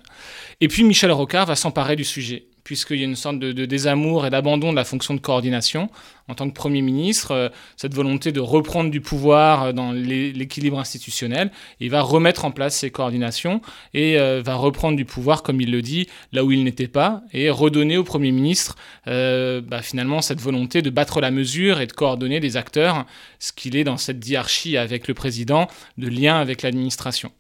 Et 0.62 0.68
puis 0.68 0.84
Michel 0.84 1.12
Rocard 1.12 1.46
va 1.46 1.56
s'emparer 1.56 1.96
du 1.96 2.04
sujet 2.04 2.49
puisqu'il 2.70 3.00
y 3.00 3.02
a 3.02 3.06
une 3.06 3.16
sorte 3.16 3.40
de, 3.40 3.66
désamour 3.66 4.28
et 4.28 4.30
d'abandon 4.30 4.70
de 4.70 4.76
la 4.76 4.84
fonction 4.84 5.16
de 5.16 5.20
coordination 5.20 5.90
en 6.28 6.36
tant 6.36 6.48
que 6.48 6.54
Premier 6.54 6.84
ministre, 6.84 7.32
euh, 7.32 7.50
cette 7.78 7.96
volonté 7.96 8.32
de 8.32 8.40
reprendre 8.40 8.92
du 8.92 9.02
pouvoir 9.02 9.64
euh, 9.64 9.72
dans 9.72 9.92
l'équilibre 9.92 10.78
institutionnel. 10.78 11.50
Il 11.80 11.90
va 11.90 12.02
remettre 12.02 12.46
en 12.46 12.52
place 12.52 12.78
ces 12.78 12.92
coordinations 12.92 13.62
et 13.96 14.20
euh, 14.20 14.44
va 14.46 14.54
reprendre 14.54 14.96
du 14.96 15.04
pouvoir, 15.04 15.42
comme 15.42 15.60
il 15.62 15.72
le 15.72 15.82
dit, 15.82 16.10
là 16.32 16.44
où 16.44 16.52
il 16.52 16.64
n'était 16.64 16.88
pas, 16.88 17.24
et 17.34 17.50
redonner 17.50 17.98
au 17.98 18.04
Premier 18.04 18.32
ministre 18.32 18.76
bah, 19.08 19.82
finalement 19.82 20.22
cette 20.22 20.40
volonté 20.40 20.84
de 20.84 20.92
battre 20.92 21.22
la 21.22 21.32
mesure 21.32 21.82
et 21.82 21.88
de 21.88 21.92
coordonner 21.92 22.40
des 22.40 22.56
acteurs, 22.56 23.08
ce 23.40 23.52
qu'il 23.52 23.76
est 23.76 23.84
dans 23.84 23.98
cette 23.98 24.20
diarchie 24.20 24.78
avec 24.78 25.08
le 25.08 25.16
président, 25.16 25.68
de 25.98 26.08
lien 26.08 26.40
avec 26.40 26.62
l'administration. 26.62 27.32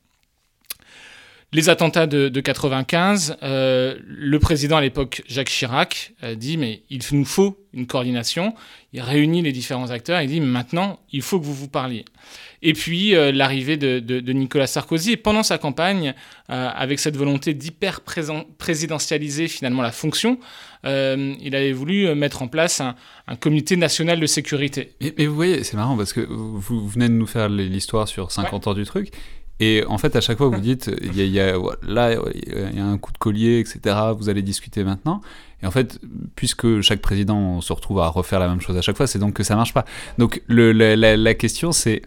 Les 1.51 1.69
attentats 1.69 2.05
de, 2.05 2.29
de 2.29 2.41
95, 2.41 3.37
euh, 3.41 3.95
le 4.05 4.37
président 4.37 4.77
à 4.77 4.81
l'époque, 4.81 5.23
Jacques 5.27 5.49
Chirac, 5.49 6.13
a 6.21 6.35
dit 6.35 6.57
mais 6.57 6.83
il 6.91 7.01
nous 7.11 7.25
faut 7.25 7.57
une 7.73 7.87
coordination. 7.87 8.53
Il 8.93 9.01
réunit 9.01 9.41
les 9.41 9.51
différents 9.51 9.89
acteurs 9.89 10.19
et 10.19 10.27
dit 10.27 10.41
maintenant 10.41 10.99
il 11.11 11.23
faut 11.23 11.39
que 11.39 11.45
vous 11.45 11.55
vous 11.55 11.67
parliez. 11.67 12.05
Et 12.61 12.73
puis 12.73 13.15
euh, 13.15 13.31
l'arrivée 13.31 13.77
de, 13.77 14.31
Nicolas 14.31 14.67
Sarkozy, 14.67 15.13
et 15.13 15.17
pendant 15.17 15.41
sa 15.41 15.57
campagne, 15.57 16.13
euh, 16.51 16.69
avec 16.71 16.99
cette 16.99 17.17
volonté 17.17 17.55
d'hyper 17.55 18.01
présidentialiser 18.01 19.47
finalement 19.47 19.81
la 19.81 19.91
fonction, 19.91 20.37
il 20.83 21.55
avait 21.55 21.73
voulu 21.73 22.13
mettre 22.13 22.43
en 22.43 22.47
place 22.47 22.79
un, 22.79 22.95
comité 23.37 23.75
national 23.75 24.19
de 24.19 24.25
sécurité. 24.27 24.93
Mais, 25.01 25.25
vous 25.25 25.35
voyez, 25.35 25.63
c'est 25.63 25.75
marrant 25.75 25.97
parce 25.97 26.13
que 26.13 26.21
vous, 26.21 26.87
venez 26.87 27.09
de 27.09 27.13
nous 27.13 27.27
faire 27.27 27.49
l'histoire 27.49 28.07
sur 28.07 28.31
50 28.31 28.67
ans 28.67 28.73
du 28.75 28.85
truc. 28.85 29.11
Et 29.59 29.83
en 29.87 29.97
fait, 29.97 30.15
à 30.15 30.21
chaque 30.21 30.37
fois, 30.37 30.47
vous 30.47 30.61
dites, 30.61 30.89
il 31.01 31.15
y 31.15 31.39
a, 31.39 31.57
là, 31.85 32.15
il 32.33 32.77
y 32.77 32.79
a 32.79 32.85
un 32.85 32.97
coup 32.97 33.11
de 33.11 33.17
collier, 33.17 33.59
etc., 33.59 33.95
vous 34.17 34.29
allez 34.29 34.41
discuter 34.41 34.85
maintenant. 34.85 35.21
Et 35.61 35.65
en 35.65 35.71
fait, 35.71 35.99
puisque 36.35 36.79
chaque 36.79 37.01
président 37.01 37.59
se 37.59 37.73
retrouve 37.73 37.99
à 37.99 38.07
refaire 38.07 38.39
la 38.39 38.47
même 38.47 38.61
chose 38.61 38.77
à 38.77 38.81
chaque 38.81 38.95
fois, 38.95 39.07
c'est 39.07 39.19
donc 39.19 39.33
que 39.33 39.43
ça 39.43 39.57
marche 39.57 39.73
pas. 39.73 39.83
Donc 40.17 40.41
la, 40.47 41.33
question, 41.33 41.73
c'est... 41.73 42.03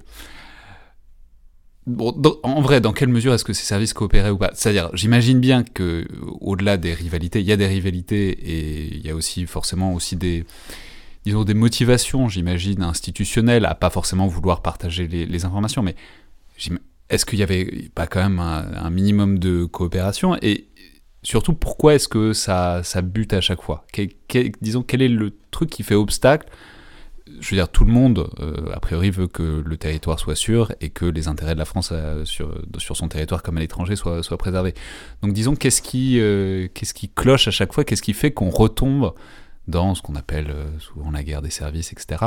En 2.43 2.63
vrai, 2.63 2.81
dans 2.81 2.93
quelle 2.93 3.11
mesure 3.11 3.35
est-ce 3.35 3.45
que 3.45 3.53
ces 3.53 3.65
services 3.65 3.93
coopéraient 3.93 4.31
ou 4.31 4.39
pas? 4.39 4.53
C'est-à-dire, 4.55 4.89
j'imagine 4.95 5.39
bien 5.39 5.63
que 5.63 6.07
au-delà 6.41 6.79
des 6.79 6.95
rivalités, 6.95 7.41
il 7.41 7.47
y 7.47 7.53
a 7.53 7.57
des 7.57 7.67
rivalités 7.67 8.31
et 8.31 8.95
il 8.95 9.05
y 9.05 9.11
a 9.11 9.15
aussi 9.15 9.47
forcément 9.47 9.93
aussi 9.93 10.17
des 10.17 10.47
disons 11.25 11.45
des 11.45 11.55
motivations, 11.55 12.29
j'imagine, 12.29 12.83
institutionnelles 12.83 13.65
à 13.65 13.75
pas 13.75 13.91
forcément 13.91 14.27
vouloir 14.27 14.63
partager 14.63 15.07
les, 15.07 15.27
les 15.27 15.45
informations, 15.45 15.83
mais 15.83 15.95
est-ce 17.13 17.27
qu'il 17.27 17.39
y 17.39 17.43
avait 17.43 17.91
pas 17.95 18.07
quand 18.07 18.23
même 18.23 18.39
un, 18.39 18.91
minimum 18.91 19.39
de 19.39 19.67
coopération 19.67 20.37
Et 20.41 20.69
surtout, 21.23 21.53
pourquoi 21.53 21.95
est-ce 21.95 22.09
que 22.09 22.33
ça, 22.33 22.81
ça 22.83 23.03
bute 23.03 23.35
à 23.35 23.43
chaque 23.43 23.61
fois? 23.61 23.85
Disons, 24.63 24.83
quel 24.83 25.03
est 25.03 25.09
le 25.09 25.35
truc 25.51 25.69
qui 25.69 25.83
fait 25.83 25.95
obstacle? 25.95 26.49
Je 27.39 27.51
veux 27.51 27.57
dire, 27.57 27.69
tout 27.69 27.85
le 27.85 27.93
monde, 27.93 28.31
euh, 28.41 28.73
a 28.73 28.81
priori, 28.81 29.11
veut 29.11 29.27
que 29.27 29.63
le 29.65 29.77
territoire 29.77 30.19
soit 30.19 30.35
sûr 30.35 30.73
et 30.81 30.89
que 30.89 31.05
les 31.05 31.29
intérêts 31.29 31.55
de 31.55 31.59
la 31.59 31.67
France 31.67 31.91
euh, 31.93 32.25
sur, 32.25 32.59
sur 32.79 32.97
son 32.97 33.09
territoire 33.09 33.43
comme 33.43 33.59
à 33.59 33.61
l'étranger 33.61 33.95
soient, 33.95 34.23
soient 34.23 34.39
préservés. 34.39 34.75
Donc 35.23 35.35
disons, 35.35 35.55
qu'est-ce 35.55 35.83
qui, 35.83 36.19
euh, 36.19 36.69
qu'est-ce 36.73 36.95
qui 36.95 37.11
cloche 37.11 37.47
à 37.47 37.51
chaque 37.51 37.75
fois? 37.75 37.85
Qu'est-ce 37.85 38.03
qui 38.03 38.15
fait 38.15 38.33
qu'on 38.33 38.51
retombe 38.51 39.13
dans 39.69 39.95
ce 39.95 40.03
qu'on 40.03 40.17
appelle 40.17 40.51
euh, 40.51 40.79
souvent 40.79 41.11
la 41.11 41.23
guerre 41.23 41.43
des 41.43 41.51
services, 41.51 41.93
etc. 41.93 42.27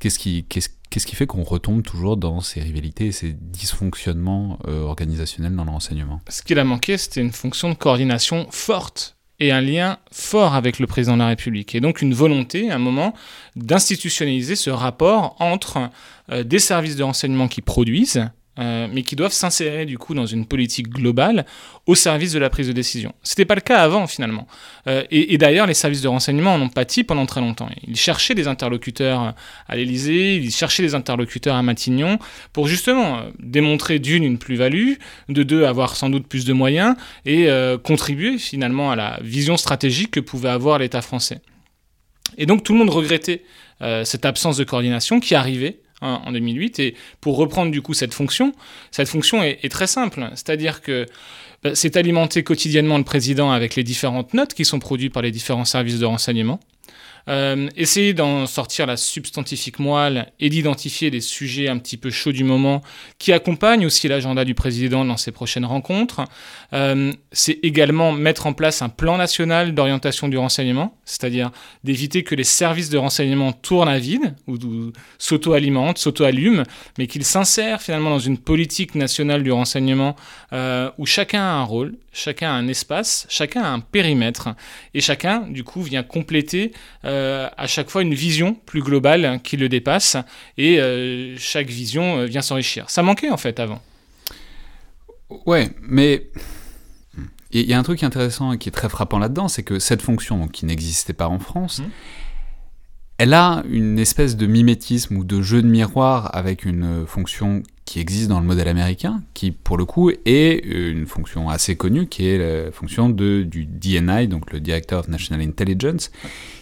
Qu'est-ce 0.00 0.18
qui, 0.18 1.16
fait 1.16 1.26
qu'on 1.26 1.42
retombe 1.42 1.82
toujours 1.82 2.16
dans 2.16 2.40
ces 2.40 2.60
rivalités 2.60 3.06
et 3.06 3.12
ces 3.12 3.32
dysfonctionnements 3.32 4.58
euh, 4.68 4.82
organisationnels 4.82 5.54
dans 5.54 5.64
le 5.64 5.70
renseignement? 5.70 6.20
Ce 6.28 6.42
qu'il 6.42 6.58
a 6.58 6.64
manqué, 6.64 6.98
c'était 6.98 7.20
une 7.20 7.32
fonction 7.32 7.70
de 7.70 7.74
coordination 7.74 8.46
forte 8.50 9.16
et 9.40 9.50
un 9.50 9.60
lien 9.60 9.98
fort 10.12 10.54
avec 10.54 10.78
le 10.78 10.86
président 10.86 11.14
de 11.14 11.22
la 11.22 11.28
République. 11.28 11.74
Et 11.74 11.80
donc 11.80 12.02
une 12.02 12.14
volonté, 12.14 12.70
à 12.70 12.76
un 12.76 12.78
moment, 12.78 13.14
d'institutionnaliser 13.56 14.56
ce 14.56 14.70
rapport 14.70 15.36
entre 15.40 15.90
euh, 16.30 16.44
des 16.44 16.58
services 16.58 16.96
de 16.96 17.02
renseignement 17.02 17.48
qui 17.48 17.60
produisent, 17.60 18.28
euh, 18.60 18.86
mais 18.92 19.02
qui 19.02 19.16
doivent 19.16 19.32
s'insérer 19.32 19.84
du 19.84 19.98
coup 19.98 20.14
dans 20.14 20.26
une 20.26 20.46
politique 20.46 20.88
globale 20.88 21.44
au 21.86 21.96
service 21.96 22.32
de 22.32 22.38
la 22.38 22.50
prise 22.50 22.68
de 22.68 22.72
décision. 22.72 23.12
Ce 23.24 23.32
n'était 23.32 23.46
pas 23.46 23.56
le 23.56 23.60
cas 23.60 23.78
avant 23.78 24.06
finalement. 24.06 24.46
Euh, 24.86 25.02
et, 25.10 25.36
d'ailleurs, 25.38 25.66
les 25.66 25.74
services 25.74 26.02
de 26.02 26.08
renseignement 26.08 26.54
en 26.54 26.60
ont 26.60 26.68
pâti 26.68 27.02
pendant 27.02 27.26
très 27.26 27.40
longtemps. 27.40 27.68
Ils 27.84 27.96
cherchaient 27.96 28.36
des 28.36 28.46
interlocuteurs 28.46 29.34
à 29.66 29.76
l'Élysée, 29.76 30.36
ils 30.36 30.52
cherchaient 30.52 30.84
des 30.84 30.94
interlocuteurs 30.94 31.56
à 31.56 31.62
Matignon 31.62 32.20
pour 32.52 32.68
justement 32.68 33.18
euh, 33.18 33.30
démontrer 33.40 33.98
d'une 33.98 34.22
une 34.22 34.38
plus-value, 34.38 34.94
de 35.28 35.42
deux 35.42 35.64
avoir 35.64 35.96
sans 35.96 36.08
doute 36.08 36.28
plus 36.28 36.44
de 36.44 36.52
moyens 36.52 36.94
et 37.26 37.48
contribuer 37.82 38.38
finalement 38.38 38.90
à 38.90 38.96
la 38.96 39.18
vision 39.22 39.56
stratégique 39.56 40.12
que 40.12 40.20
pouvait 40.20 40.48
avoir 40.48 40.78
l'État 40.78 41.02
français. 41.02 41.40
Et 42.38 42.46
donc 42.46 42.62
tout 42.62 42.72
le 42.72 42.78
monde 42.78 42.90
regrettait 42.90 43.42
cette 44.04 44.24
absence 44.24 44.56
de 44.56 44.64
coordination 44.64 45.20
qui 45.20 45.34
arrivait 45.34 45.80
en 46.00 46.32
2008. 46.32 46.78
Et 46.80 46.94
pour 47.20 47.36
reprendre 47.36 47.70
du 47.70 47.82
coup 47.82 47.94
cette 47.94 48.14
fonction, 48.14 48.52
cette 48.90 49.08
fonction 49.08 49.42
est, 49.42 49.70
très 49.70 49.86
simple. 49.86 50.28
C'est-à-dire 50.30 50.82
que 50.82 51.06
bah, 51.62 51.74
c'est 51.74 51.96
alimenter 51.96 52.42
quotidiennement 52.42 52.98
le 52.98 53.04
président 53.04 53.50
avec 53.50 53.74
les 53.74 53.84
différentes 53.84 54.34
notes 54.34 54.54
qui 54.54 54.64
sont 54.64 54.78
produites 54.78 55.12
par 55.12 55.22
les 55.22 55.30
différents 55.30 55.64
services 55.64 55.98
de 55.98 56.06
renseignement. 56.06 56.60
Euh, 57.28 57.68
essayer 57.76 58.12
d'en 58.12 58.46
sortir 58.46 58.86
la 58.86 58.96
substantifique 58.96 59.78
moelle 59.78 60.30
et 60.40 60.50
d'identifier 60.50 61.08
les 61.08 61.20
sujets 61.20 61.68
un 61.68 61.78
petit 61.78 61.96
peu 61.96 62.10
chauds 62.10 62.32
du 62.32 62.44
moment 62.44 62.82
qui 63.18 63.32
accompagnent 63.32 63.86
aussi 63.86 64.08
l'agenda 64.08 64.44
du 64.44 64.54
président 64.54 65.04
dans 65.04 65.16
ses 65.16 65.32
prochaines 65.32 65.64
rencontres. 65.64 66.24
Euh, 66.74 67.12
c'est 67.32 67.58
également 67.62 68.12
mettre 68.12 68.46
en 68.46 68.52
place 68.52 68.82
un 68.82 68.90
plan 68.90 69.16
national 69.16 69.74
d'orientation 69.74 70.28
du 70.28 70.36
renseignement, 70.36 70.98
c'est-à-dire 71.04 71.50
d'éviter 71.82 72.24
que 72.24 72.34
les 72.34 72.44
services 72.44 72.90
de 72.90 72.98
renseignement 72.98 73.52
tournent 73.52 73.88
à 73.88 73.98
vide 73.98 74.34
ou, 74.46 74.58
s'auto-alimentent, 75.18 75.98
s'auto-allument, 75.98 76.64
mais 76.98 77.06
qu'ils 77.06 77.24
s'insèrent 77.24 77.80
finalement 77.80 78.10
dans 78.10 78.18
une 78.18 78.38
politique 78.38 78.94
nationale 78.94 79.42
du 79.42 79.52
renseignement 79.52 80.14
euh, 80.52 80.90
où 80.98 81.06
chacun 81.06 81.40
a 81.40 81.52
un 81.52 81.64
rôle, 81.64 81.94
chacun 82.12 82.50
a 82.50 82.52
un 82.52 82.68
espace, 82.68 83.26
chacun 83.30 83.62
a 83.62 83.68
un 83.68 83.80
périmètre, 83.80 84.50
et 84.92 85.00
chacun, 85.00 85.40
du 85.48 85.64
coup, 85.64 85.82
vient 85.82 86.02
compléter 86.02 86.72
euh, 87.04 87.13
à 87.56 87.66
chaque 87.66 87.90
fois 87.90 88.02
une 88.02 88.14
vision 88.14 88.54
plus 88.54 88.82
globale 88.82 89.40
qui 89.42 89.56
le 89.56 89.68
dépasse, 89.68 90.16
et 90.58 90.80
euh, 90.80 91.36
chaque 91.38 91.68
vision 91.68 92.18
euh, 92.18 92.24
vient 92.26 92.42
s'enrichir. 92.42 92.90
Ça 92.90 93.02
manquait 93.02 93.30
en 93.30 93.36
fait 93.36 93.60
avant. 93.60 93.82
Ouais, 95.46 95.70
mais 95.82 96.28
il 97.50 97.62
y 97.62 97.72
a 97.72 97.78
un 97.78 97.82
truc 97.82 98.02
intéressant 98.02 98.52
et 98.52 98.58
qui 98.58 98.68
est 98.68 98.72
très 98.72 98.88
frappant 98.88 99.18
là-dedans, 99.18 99.48
c'est 99.48 99.62
que 99.62 99.78
cette 99.78 100.02
fonction, 100.02 100.48
qui 100.48 100.66
n'existait 100.66 101.12
pas 101.12 101.28
en 101.28 101.38
France, 101.38 101.80
mmh. 101.80 101.84
Elle 103.18 103.32
a 103.32 103.62
une 103.68 103.98
espèce 103.98 104.36
de 104.36 104.46
mimétisme 104.46 105.16
ou 105.16 105.24
de 105.24 105.40
jeu 105.40 105.62
de 105.62 105.68
miroir 105.68 106.34
avec 106.34 106.64
une 106.64 107.06
fonction 107.06 107.62
qui 107.84 108.00
existe 108.00 108.28
dans 108.28 108.40
le 108.40 108.46
modèle 108.46 108.66
américain, 108.66 109.22
qui 109.34 109.50
pour 109.52 109.76
le 109.76 109.84
coup 109.84 110.10
est 110.10 110.64
une 110.64 111.06
fonction 111.06 111.50
assez 111.50 111.76
connue, 111.76 112.06
qui 112.06 112.26
est 112.26 112.38
la 112.38 112.72
fonction 112.72 113.08
de, 113.10 113.42
du 113.42 113.66
DNI, 113.66 114.26
donc 114.26 114.52
le 114.52 114.60
Director 114.60 115.00
of 115.00 115.08
National 115.08 115.46
Intelligence, 115.46 116.10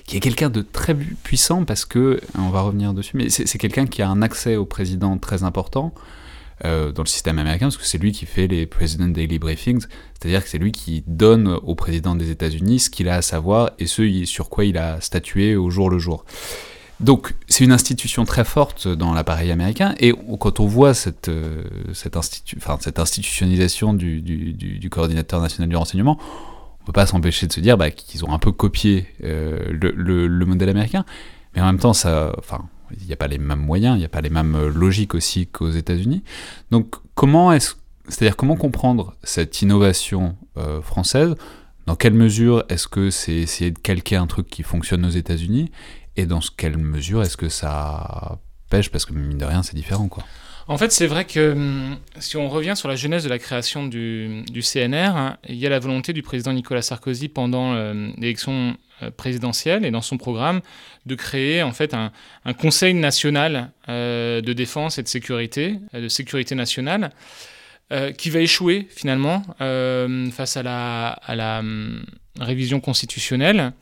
qui 0.04 0.16
est 0.16 0.20
quelqu'un 0.20 0.50
de 0.50 0.62
très 0.62 0.94
puissant 0.94 1.64
parce 1.64 1.84
que, 1.84 2.20
on 2.36 2.50
va 2.50 2.62
revenir 2.62 2.92
dessus, 2.92 3.16
mais 3.16 3.30
c'est 3.30 3.58
quelqu'un 3.58 3.86
qui 3.86 4.02
a 4.02 4.08
un 4.08 4.20
accès 4.20 4.56
au 4.56 4.66
président 4.66 5.16
très 5.16 5.44
important 5.44 5.94
euh, 6.64 6.92
dans 6.92 7.02
le 7.02 7.08
système 7.08 7.38
américain, 7.38 7.66
parce 7.66 7.76
que 7.76 7.84
c'est 7.84 7.98
lui 7.98 8.12
qui 8.12 8.26
fait 8.26 8.46
les 8.46 8.66
President 8.66 9.08
Daily 9.08 9.38
Briefings, 9.38 9.84
c'est-à-dire 10.14 10.42
que 10.44 10.48
c'est 10.48 10.58
lui 10.58 10.70
qui 10.70 11.02
donne 11.06 11.48
au 11.48 11.74
président 11.74 12.14
des 12.14 12.30
États-Unis 12.30 12.80
ce 12.80 12.90
qu'il 12.90 13.08
a 13.08 13.16
à 13.16 13.22
savoir 13.22 13.72
et 13.78 13.86
ce 13.86 14.24
sur 14.24 14.48
quoi 14.48 14.64
il 14.64 14.78
a 14.78 15.00
statué 15.00 15.56
au 15.56 15.70
jour 15.70 15.90
le 15.90 15.98
jour. 15.98 16.24
Donc 17.00 17.34
c'est 17.48 17.64
une 17.64 17.72
institution 17.72 18.24
très 18.24 18.44
forte 18.44 18.86
dans 18.86 19.12
l'appareil 19.12 19.50
américain, 19.50 19.94
et 19.98 20.14
quand 20.38 20.60
on 20.60 20.66
voit 20.66 20.94
cette, 20.94 21.28
euh, 21.28 21.64
cette, 21.94 22.16
cette 22.22 22.98
institutionnalisation 22.98 23.92
du, 23.92 24.22
du, 24.22 24.90
coordinateur 24.90 25.40
national 25.40 25.68
du 25.68 25.74
renseignement, 25.76 26.16
on 26.80 26.84
peut 26.84 26.92
pas 26.92 27.06
s'empêcher 27.06 27.48
de 27.48 27.52
se 27.52 27.60
dire 27.60 27.76
bah, 27.76 27.90
qu'ils 27.90 28.24
ont 28.24 28.32
un 28.32 28.38
peu 28.38 28.52
copié 28.52 29.06
euh, 29.24 29.58
le, 29.72 30.28
le, 30.28 30.46
modèle 30.46 30.68
américain, 30.68 31.04
mais 31.54 31.60
en 31.60 31.66
même 31.66 31.78
temps, 31.78 31.92
ça, 31.92 32.32
enfin, 32.38 32.68
il 33.00 33.06
n'y 33.06 33.12
a 33.12 33.16
pas 33.16 33.28
les 33.28 33.38
mêmes 33.38 33.60
moyens, 33.60 33.96
il 33.96 34.00
n'y 34.00 34.04
a 34.04 34.08
pas 34.08 34.20
les 34.20 34.30
mêmes 34.30 34.68
logiques 34.68 35.14
aussi 35.14 35.46
qu'aux 35.46 35.70
États-Unis. 35.70 36.22
Donc, 36.70 36.94
comment 37.14 37.52
est-ce, 37.52 37.74
c'est-à-dire 38.08 38.36
comment 38.36 38.56
comprendre 38.56 39.14
cette 39.22 39.62
innovation 39.62 40.36
française? 40.82 41.34
Dans 41.86 41.96
quelle 41.96 42.14
mesure 42.14 42.64
est-ce 42.68 42.86
que 42.86 43.10
c'est 43.10 43.34
essayer 43.34 43.70
de 43.70 43.78
calquer 43.78 44.16
un 44.16 44.26
truc 44.26 44.48
qui 44.48 44.62
fonctionne 44.62 45.04
aux 45.04 45.10
États-Unis? 45.10 45.70
Et 46.16 46.26
dans 46.26 46.40
quelle 46.56 46.76
mesure 46.76 47.22
est-ce 47.22 47.36
que 47.36 47.48
ça 47.48 48.38
pêche? 48.68 48.90
Parce 48.90 49.04
que 49.06 49.14
mine 49.14 49.38
de 49.38 49.44
rien, 49.44 49.62
c'est 49.62 49.74
différent, 49.74 50.08
quoi. 50.08 50.24
En 50.68 50.78
fait, 50.78 50.92
c'est 50.92 51.06
vrai 51.06 51.24
que 51.24 51.52
hum, 51.52 51.98
si 52.18 52.36
on 52.36 52.48
revient 52.48 52.74
sur 52.76 52.88
la 52.88 52.96
genèse 52.96 53.24
de 53.24 53.28
la 53.28 53.38
création 53.38 53.86
du, 53.86 54.44
CNR, 54.60 55.16
hein, 55.16 55.36
il 55.48 55.56
y 55.56 55.66
a 55.66 55.70
la 55.70 55.78
volonté 55.78 56.12
du 56.12 56.22
président 56.22 56.52
Nicolas 56.52 56.82
Sarkozy 56.82 57.28
pendant 57.28 57.74
euh, 57.74 58.10
l'élection 58.16 58.76
euh, 59.02 59.10
présidentielle 59.10 59.84
et 59.84 59.90
dans 59.90 60.02
son 60.02 60.18
programme 60.18 60.60
de 61.06 61.14
créer 61.14 61.62
en 61.62 61.72
fait 61.72 61.94
un, 61.94 62.12
Conseil 62.58 62.94
national 62.94 63.72
euh, 63.88 64.40
de 64.40 64.52
défense 64.52 64.98
et 64.98 65.02
de 65.02 65.08
sécurité, 65.08 65.78
de 65.92 66.08
sécurité 66.08 66.54
nationale, 66.54 67.10
qui 68.16 68.30
va 68.30 68.40
échouer 68.40 68.88
finalement 68.88 69.42
face 70.32 70.56
à 70.56 70.62
la, 70.62 71.58
hum, 71.58 72.06
révision 72.40 72.80
constitutionnelle. 72.80 73.74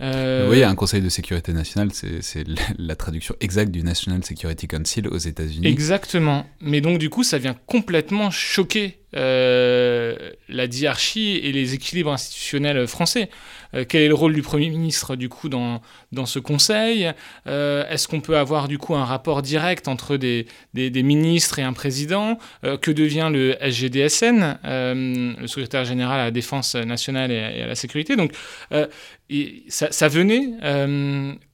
Euh... 0.00 0.50
Oui, 0.50 0.62
un 0.62 0.74
Conseil 0.74 1.00
de 1.00 1.08
sécurité 1.08 1.52
nationale, 1.52 1.90
c'est 1.92 2.44
la 2.78 2.96
traduction 2.96 3.34
exacte 3.40 3.70
du 3.70 3.82
National 3.82 4.24
Security 4.24 4.68
Council 4.68 5.08
aux 5.08 5.16
États-Unis. 5.16 5.66
Exactement. 5.66 6.46
Mais 6.60 6.80
donc, 6.80 6.98
du 6.98 7.10
coup, 7.10 7.22
ça 7.22 7.38
vient 7.38 7.56
complètement 7.66 8.30
choquer 8.30 8.98
euh, 9.16 10.14
la 10.50 10.66
diarchie 10.66 11.40
et 11.42 11.50
les 11.50 11.74
équilibres 11.74 12.12
institutionnels 12.12 12.86
français. 12.86 13.30
Euh, 13.74 13.84
quel 13.88 14.02
est 14.02 14.08
le 14.08 14.14
rôle 14.14 14.34
du 14.34 14.42
Premier 14.42 14.68
ministre 14.68 15.16
du 15.16 15.30
coup 15.30 15.48
dans, 15.48 15.80
dans 16.12 16.26
ce 16.26 16.38
Conseil? 16.38 17.10
Euh, 17.46 17.88
Est-ce 17.88 18.08
qu'on 18.08 18.20
peut 18.20 18.36
avoir 18.36 18.68
du 18.68 18.76
coup 18.76 18.94
un 18.94 19.06
rapport 19.06 19.40
direct 19.40 19.88
entre 19.88 20.18
des, 20.18 20.46
des, 20.74 21.02
ministres 21.02 21.58
et 21.58 21.62
un 21.62 21.72
président? 21.72 22.38
Que 22.62 22.90
devient 22.90 23.30
le 23.32 23.56
SGDSN, 23.60 24.58
le 24.64 25.46
secrétaire 25.46 25.84
général 25.84 26.20
à 26.20 26.24
la 26.24 26.30
défense 26.30 26.74
nationale 26.74 27.30
et 27.32 27.62
à, 27.62 27.66
la 27.66 27.74
sécurité. 27.74 28.16
Donc 28.16 28.32
ça, 29.68 30.08
venait 30.08 30.50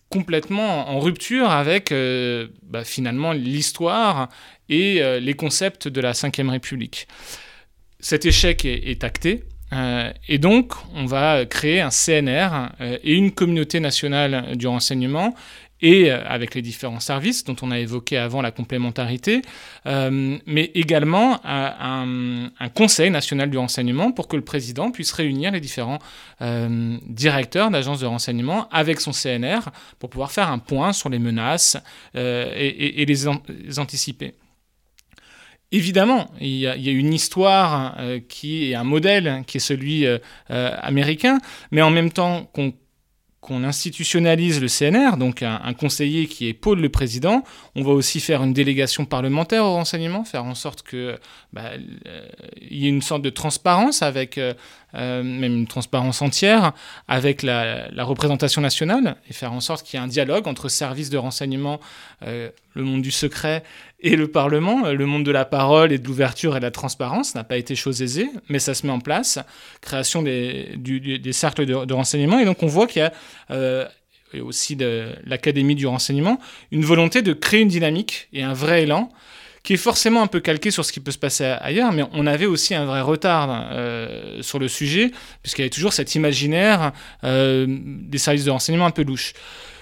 complètement 0.09 0.91
en 0.91 0.99
rupture 0.99 1.51
avec 1.51 1.95
bah, 2.63 2.85
finalement 2.85 3.33
l'histoire 3.33 4.29
et 4.69 5.03
les 5.21 5.35
concepts 5.35 5.89
de 5.89 6.01
la 6.01 6.13
Ve 6.13 6.49
République 6.49 7.07
cet 8.03 8.27
échec 8.27 8.65
est, 8.65 9.05
acté. 9.05 9.45
Euh, 9.73 10.13
et 10.29 10.39
donc, 10.39 10.75
on 10.95 11.07
va 11.07 11.47
créer 11.47 11.81
un 11.81 11.89
CNR 11.89 12.69
euh, 12.81 12.99
et 13.03 13.15
une 13.15 13.31
communauté 13.31 13.81
nationale 13.81 14.57
du 14.57 14.67
renseignement 14.67 15.35
et 15.81 16.11
euh, 16.11 16.21
avec 16.27 16.55
les 16.55 16.63
différents 16.63 17.01
services 17.01 17.45
dont 17.45 17.57
on 17.63 17.71
a 17.71 17.79
évoqué 17.79 18.19
avant 18.19 18.43
la 18.43 18.51
complémentarité, 18.51 19.41
mais 19.87 20.71
également 20.75 21.41
un, 21.45 22.51
conseil 22.75 23.11
national 23.11 23.51
du 23.51 23.57
renseignement 23.57 24.11
pour 24.11 24.27
que 24.29 24.37
le 24.37 24.43
président 24.43 24.91
puisse 24.91 25.13
réunir 25.13 25.53
les 25.53 25.61
différents 25.61 26.01
directeurs 26.41 27.71
d'agences 27.71 28.01
de 28.01 28.07
renseignement 28.07 28.69
avec 28.71 29.01
son 29.01 29.13
CNR 29.13 29.71
pour 29.99 30.11
pouvoir 30.11 30.33
faire 30.33 30.51
un 30.51 30.59
point 30.59 30.93
sur 30.93 31.09
les 31.09 31.19
menaces 31.19 31.77
et, 32.15 33.05
les 33.07 33.79
anticiper. 33.79 34.35
Évidemment, 35.75 36.31
il 36.39 36.59
y, 36.59 36.67
a, 36.67 36.77
une 36.77 37.15
histoire 37.15 37.97
euh, 37.99 38.21
qui 38.21 38.71
est 38.71 38.75
un 38.75 38.85
modèle, 38.85 39.43
qui 39.47 39.57
est 39.57 39.61
celui 39.61 40.05
euh, 40.05 40.19
euh, 40.51 40.77
américain, 40.83 41.39
mais 41.71 41.81
en 41.81 41.89
même 41.89 42.13
temps 42.13 42.51
qu'on 42.53 43.65
institutionnalise 43.65 44.61
le 44.61 44.69
CNR, 44.69 45.17
donc 45.17 45.43
un, 45.43 45.73
conseiller 45.73 46.27
qui 46.27 46.47
épaule 46.47 46.81
le 46.81 46.91
président. 46.91 47.43
On 47.75 47.83
va 47.83 47.93
aussi 47.93 48.21
faire 48.21 48.43
une 48.43 48.53
délégation 48.53 49.07
parlementaire 49.07 49.65
au 49.65 49.73
renseignement, 49.73 50.25
faire 50.25 50.45
en 50.45 50.55
sorte 50.55 50.83
que 50.83 51.19
bah, 51.55 51.71
il 52.61 52.77
y 52.77 52.87
ait 52.87 52.91
une 52.91 53.03
sorte 53.03 53.23
de 53.23 53.31
transparence 53.31 54.03
avec 54.03 54.37
euh, 54.37 54.53
même 54.95 55.57
une 55.57 55.67
transparence 55.67 56.21
entière 56.23 56.73
avec 57.09 57.43
la, 57.43 57.89
représentation 57.99 58.61
nationale 58.61 59.17
et 59.29 59.33
faire 59.33 59.53
en 59.53 59.61
sorte 59.61 59.87
qu'il 59.87 59.99
y 59.99 60.03
ait 60.03 60.05
un 60.05 60.09
dialogue 60.09 60.47
entre 60.49 60.69
services 60.69 61.11
de 61.11 61.19
renseignement, 61.19 61.81
euh, 62.27 62.51
le 62.75 62.85
monde 62.85 63.03
du 63.03 63.11
secret 63.11 63.63
et 64.01 64.17
le 64.17 64.29
Parlement. 64.29 64.91
Le 64.91 65.07
monde 65.07 65.25
de 65.25 65.31
la 65.31 65.45
parole 65.45 65.93
et 65.93 65.99
de 65.99 66.07
l'ouverture 66.07 66.57
et 66.57 66.61
de 66.61 66.65
la 66.65 66.71
transparence 66.71 67.35
n'a 67.35 67.45
pas 67.45 67.57
été 67.57 67.75
chose 67.75 68.03
aisée, 68.03 68.29
mais 68.49 68.59
ça 68.59 68.75
se 68.75 68.87
met 68.87 68.93
en 68.93 69.01
place. 69.01 69.39
Création 69.81 70.23
des, 70.23 70.79
cercles 71.33 71.67
de, 71.67 71.95
renseignement. 71.95 72.39
Et 72.39 72.45
donc 72.45 72.63
on 72.63 72.67
voit 72.67 72.87
qu'il 72.87 73.01
y 73.01 73.05
a... 73.05 73.13
Euh, 73.51 73.87
et 74.35 74.41
aussi 74.41 74.77
de 74.77 75.11
l'Académie 75.27 75.75
du 75.75 75.87
renseignement, 75.87 76.39
une 76.71 76.87
volonté 76.87 77.21
de 77.21 77.35
créer 77.35 77.61
une 77.61 77.69
dynamique 77.69 78.29
et 78.33 78.43
un 78.43 78.55
vrai 78.55 78.85
élan 78.85 79.11
qui 79.63 79.75
est 79.75 79.79
forcément 79.79 80.23
un 80.23 80.27
peu 80.27 80.41
calqué 80.41 80.71
sur 80.71 80.85
ce 80.85 80.93
qui 80.93 81.01
peut 81.01 81.13
se 81.13 81.19
passer 81.19 81.45
ailleurs, 81.45 81.93
mais 81.93 82.03
on 82.13 82.27
avait 82.27 82.47
aussi 82.47 82.75
un 82.75 82.85
vrai 82.85 83.01
retard 83.01 83.69
euh, 83.71 84.43
sur 84.43 84.59
le 84.59 84.69
sujet, 84.69 85.13
puisqu'il 85.43 85.63
y 85.63 85.65
avait 85.65 85.71
toujours 85.71 85.93
cet 85.93 86.15
imaginaire 86.15 86.93
euh, 87.23 87.67
des 87.69 88.19
services 88.19 88.45
de 88.45 88.51
renseignement 88.51 88.87
un 88.87 88.91
peu 88.91 89.05
louche. 89.05 89.35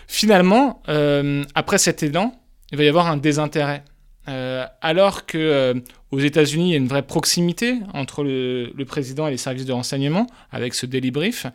Finalement, 0.06 0.82
euh, 0.88 1.44
après 1.54 1.78
cet 1.78 2.02
élan, 2.02 2.34
il 2.72 2.78
va 2.78 2.84
y 2.84 2.88
avoir 2.88 3.06
un 3.06 3.16
désintérêt. 3.16 3.82
alors 4.26 5.26
que 5.26 5.74
aux 6.12 6.20
États-Unis, 6.20 6.68
il 6.68 6.72
y 6.72 6.74
a 6.74 6.76
une 6.76 6.88
vraie 6.88 7.06
proximité 7.06 7.78
entre 7.94 8.22
le, 8.22 8.72
le, 8.76 8.84
président 8.84 9.26
et 9.26 9.30
les 9.30 9.36
services 9.36 9.64
de 9.64 9.72
renseignement, 9.72 10.26
avec 10.52 10.74
ce 10.74 10.86
daily 10.86 11.10
brief. 11.10 11.46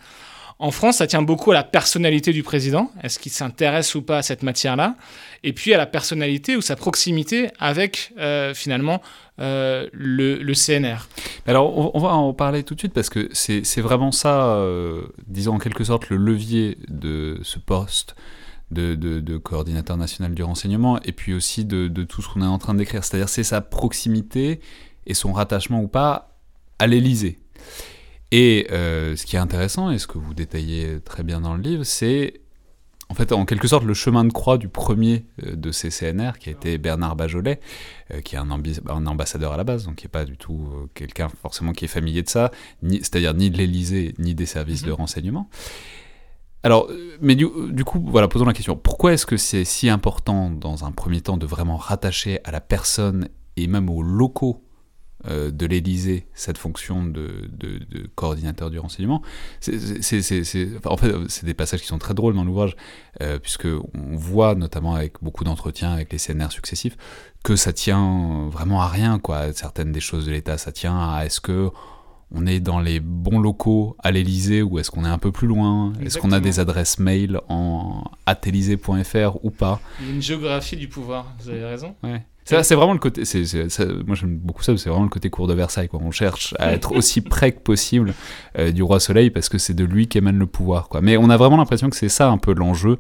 En 0.58 0.72
France, 0.72 0.98
ça 0.98 1.08
tient 1.08 1.22
beaucoup 1.22 1.52
à 1.52 1.54
la 1.54 1.64
personnalité 1.64 2.32
du 2.32 2.42
président. 2.42 2.90
Est-ce 3.04 3.20
qu'il 3.20 3.32
s'intéresse 3.32 3.94
ou 3.96 4.02
pas 4.02 4.20
à 4.20 4.22
cette 4.22 4.42
matière-là? 4.42 4.96
Et 5.44 5.52
puis 5.52 5.74
à 5.74 5.78
la 5.78 5.86
personnalité 5.86 6.56
ou 6.56 6.62
sa 6.62 6.78
proximité 6.78 7.50
avec 7.60 8.14
euh, 8.18 8.54
finalement 8.54 9.02
euh, 9.40 9.90
le, 9.92 10.54
CNR. 10.54 11.10
Alors, 11.46 11.94
on, 11.94 12.00
va 12.00 12.14
en 12.14 12.34
parler 12.34 12.64
tout 12.64 12.74
de 12.74 12.80
suite 12.80 12.94
parce 12.94 13.10
que 13.10 13.30
c'est 13.34 13.82
vraiment 13.82 14.14
ça, 14.14 14.46
euh, 14.56 15.04
disons 15.28 15.56
en 15.56 15.60
quelque 15.60 15.84
sorte, 15.84 16.10
le 16.10 16.16
levier 16.16 16.78
de 16.88 17.40
ce 17.44 17.60
poste. 17.60 18.16
De, 18.72 19.38
coordinateur 19.38 19.96
national 19.96 20.34
du 20.34 20.44
renseignement 20.44 21.00
et 21.04 21.12
puis 21.14 21.34
aussi 21.34 21.64
de, 21.64 21.88
de 21.88 22.04
tout 22.04 22.22
ce 22.22 22.28
qu'on 22.28 22.42
est 22.42 22.48
en 22.48 22.58
train 22.58 22.74
d'écrire. 22.74 23.04
C'est-à-dire 23.04 23.30
c'est 23.30 23.44
sa 23.44 23.62
proximité 23.62 24.60
et 25.06 25.14
son 25.14 25.32
rattachement 25.32 25.82
ou 25.82 25.88
pas 25.88 26.36
à 26.80 26.88
l'Élysée. 26.88 27.40
Et 28.38 28.68
euh, 28.70 29.16
ce 29.16 29.26
qui 29.26 29.38
est 29.38 29.40
intéressant, 29.40 29.92
et 29.92 29.98
ce 29.98 30.08
que 30.08 30.18
vous 30.18 30.34
détaillez 30.34 31.00
très 31.00 31.24
bien 31.24 31.40
dans 31.40 31.56
le 31.56 31.62
livre, 31.62 31.86
c'est 31.86 32.42
en 33.08 33.14
fait 33.14 33.32
en 33.32 33.46
quelque 33.46 33.66
sorte 33.66 33.86
le 33.86 33.94
chemin 33.94 34.26
de 34.26 34.34
croix 34.34 34.58
du 34.58 34.68
premier 34.68 35.26
euh, 35.46 35.56
de 35.56 35.72
ces 35.72 35.88
CNR, 35.88 36.34
qui 36.38 36.50
a 36.50 36.52
été 36.52 36.78
Bernard 36.78 37.16
Bajolet, 37.16 37.62
euh, 38.12 38.20
qui 38.20 38.36
est 38.36 38.38
un, 38.38 38.52
un, 38.52 39.06
ambassadeur 39.06 39.54
à 39.54 39.58
la 39.58 39.64
base, 39.64 39.86
donc 39.86 39.96
qui 39.96 40.04
n'est 40.04 40.10
pas 40.10 40.26
du 40.26 40.36
tout 40.36 40.68
quelqu'un 40.96 41.30
forcément 41.30 41.72
qui 41.72 41.86
est 41.86 41.88
familier 41.88 42.24
de 42.24 42.30
ça, 42.30 42.52
c'est-à-dire 42.84 43.34
ni 43.34 43.50
de 43.50 43.58
l'Élysée, 43.58 44.14
ni 44.20 44.36
des 44.36 44.46
services 44.46 44.84
de 44.84 44.90
mhm. 44.90 44.98
renseignement. 44.98 45.50
Alors, 46.62 46.92
mais 47.22 47.36
du, 47.36 47.48
du, 47.70 47.86
coup, 47.86 48.04
voilà, 48.06 48.28
posons 48.28 48.44
la 48.44 48.52
question. 48.52 48.76
Pourquoi 48.76 49.14
est-ce 49.14 49.26
que 49.26 49.38
c'est 49.38 49.64
si 49.64 49.88
important, 49.88 50.50
dans 50.50 50.84
un 50.84 50.92
premier 50.92 51.22
temps, 51.22 51.38
de 51.38 51.46
vraiment 51.46 51.78
rattacher 51.78 52.42
à 52.44 52.52
la 52.52 52.60
personne 52.60 53.30
et 53.56 53.68
même 53.68 53.90
aux 53.90 54.04
locaux 54.04 54.62
de 55.28 55.66
l'Élysée 55.66 56.28
cette 56.34 56.58
fonction 56.58 57.06
de, 57.06 57.50
coordinateur 58.16 58.70
du 58.70 58.80
renseignement. 58.80 59.22
C'est, 59.60 59.78
en 60.86 60.98
fait, 60.98 61.14
c'est 61.28 61.46
des 61.46 61.54
passages 61.54 61.82
qui 61.82 61.88
sont 61.88 61.98
très 61.98 62.14
drôles 62.14 62.36
dans 62.36 62.44
l'ouvrage, 62.44 62.76
euh, 63.22 63.40
puisque 63.40 63.66
on 63.68 64.16
voit 64.16 64.56
notamment 64.56 64.96
avec 64.96 65.16
beaucoup 65.22 65.44
d'entretiens 65.44 65.92
avec 65.92 66.12
les 66.12 66.20
CNR 66.20 66.52
successifs 66.52 66.98
que 67.44 67.56
ça 67.56 67.74
tient 67.74 68.50
vraiment 68.52 68.82
à 68.82 68.88
rien, 68.88 69.20
quoi. 69.20 69.54
Certaines 69.54 69.92
des 69.92 70.00
choses 70.00 70.26
de 70.26 70.32
l'État, 70.32 70.58
ça 70.58 70.72
tient 70.72 70.98
à 70.98 71.26
est-ce 71.26 71.40
que 71.40 71.70
on 72.32 72.48
est 72.48 72.60
dans 72.60 72.80
les 72.80 73.00
bons 73.00 73.40
locaux 73.40 73.96
à 74.00 74.12
l'Elysée 74.12 74.64
ou 74.64 74.80
est-ce 74.80 74.90
qu'on 74.90 75.06
est 75.06 75.10
un 75.10 75.20
peu 75.20 75.32
plus 75.32 75.48
loin? 75.48 75.94
Est-ce 76.02 76.18
qu'on 76.18 76.32
a 76.32 76.40
des 76.40 76.60
adresses 76.60 76.98
mail 76.98 77.40
en 77.48 78.04
atelysée.fr 78.26 79.38
ou 79.44 79.52
pas? 79.52 79.80
Il 80.02 80.08
y 80.08 80.10
a 80.10 80.14
une 80.16 80.22
géographie 80.22 80.76
du 80.76 80.88
pouvoir, 80.88 81.34
vous 81.40 81.50
avez 81.50 81.64
raison. 81.64 81.96
Ouais. 82.04 82.26
C'est 82.46 82.76
vraiment 82.76 82.94
le 82.94 83.00
côté. 83.00 83.26
c'est 83.26 83.44
moi, 84.06 84.16
j'aime 84.16 84.38
beaucoup 84.38 84.64
ça. 84.64 84.78
C'est 84.78 84.90
vraiment 84.90 85.04
le 85.04 85.10
côté 85.10 85.30
cour 85.30 85.48
de 85.48 85.54
Versailles. 85.54 85.90
Quoi. 85.90 86.00
On 86.04 86.12
cherche 86.12 86.54
à 86.60 86.72
être 86.74 86.92
aussi 86.96 87.22
près 87.22 87.52
que 87.52 87.60
possible 87.60 88.14
euh, 88.58 88.72
du 88.72 88.84
roi 88.84 89.00
Soleil 89.00 89.32
parce 89.32 89.50
que 89.50 89.58
c'est 89.58 89.74
de 89.74 89.84
lui 89.84 90.08
qu'émane 90.08 90.38
le 90.38 90.46
pouvoir. 90.46 90.88
Quoi. 90.88 91.02
Mais 91.02 91.18
on 91.18 91.30
a 91.30 91.38
vraiment 91.38 91.58
l'impression 91.58 91.90
que 91.90 91.96
c'est 91.96 92.10
ça 92.10 92.30
un 92.30 92.38
peu 92.38 92.54
l'enjeu 92.54 93.00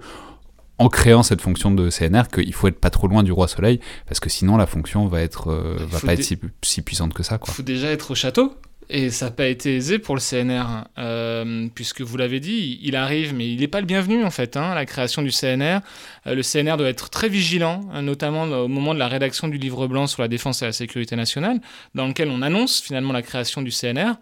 en 0.77 0.89
créant 0.89 1.23
cette 1.23 1.41
fonction 1.41 1.71
de 1.71 1.89
CNR 1.89 2.23
qu'il 2.33 2.53
faut 2.53 2.67
être 2.67 2.79
pas 2.79 2.89
trop 2.89 3.07
loin 3.07 3.23
du 3.23 3.31
roi 3.31 3.47
Soleil 3.47 3.79
parce 4.07 4.19
que 4.19 4.29
sinon 4.29 4.57
la 4.57 4.65
fonction 4.65 5.07
va 5.07 5.21
être 5.21 5.49
euh, 5.49 5.77
va 5.89 5.99
pas 6.01 6.13
être 6.13 6.23
si, 6.23 6.37
si, 6.63 6.81
puissante 6.81 7.13
que 7.13 7.23
ça. 7.23 7.39
Il 7.47 7.51
faut 7.51 7.63
déjà 7.63 7.91
être 7.91 8.11
au 8.11 8.15
château 8.15 8.53
et 8.89 9.09
ça 9.09 9.25
n'a 9.25 9.31
pas 9.31 9.47
été 9.47 9.75
aisé 9.75 9.99
pour 9.99 10.15
le 10.15 10.21
CNR, 10.21 10.85
euh, 10.97 11.67
puisque 11.73 12.01
vous 12.01 12.17
l'avez 12.17 12.39
dit, 12.39 12.79
il 12.83 12.95
arrive, 12.95 13.33
mais 13.33 13.51
il 13.51 13.59
n'est 13.59 13.67
pas 13.67 13.79
le 13.79 13.85
bienvenu 13.85 14.23
en 14.23 14.29
fait, 14.29 14.57
hein, 14.57 14.75
la 14.75 14.85
création 14.85 15.21
du 15.21 15.31
CNR. 15.31 15.79
Euh, 16.27 16.35
le 16.35 16.41
CNR 16.41 16.77
doit 16.77 16.89
être 16.89 17.09
très 17.09 17.29
vigilant, 17.29 17.89
hein, 17.93 18.01
notamment 18.01 18.43
au 18.43 18.67
moment 18.67 18.93
de 18.93 18.99
la 18.99 19.07
rédaction 19.07 19.47
du 19.47 19.57
livre 19.57 19.87
blanc 19.87 20.07
sur 20.07 20.21
la 20.21 20.27
défense 20.27 20.61
et 20.61 20.65
la 20.65 20.71
sécurité 20.71 21.15
nationale, 21.15 21.59
dans 21.95 22.07
lequel 22.07 22.29
on 22.29 22.41
annonce 22.41 22.81
finalement 22.81 23.13
la 23.13 23.21
création 23.21 23.61
du 23.61 23.71
CNR. 23.71 24.13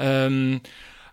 Euh, 0.00 0.58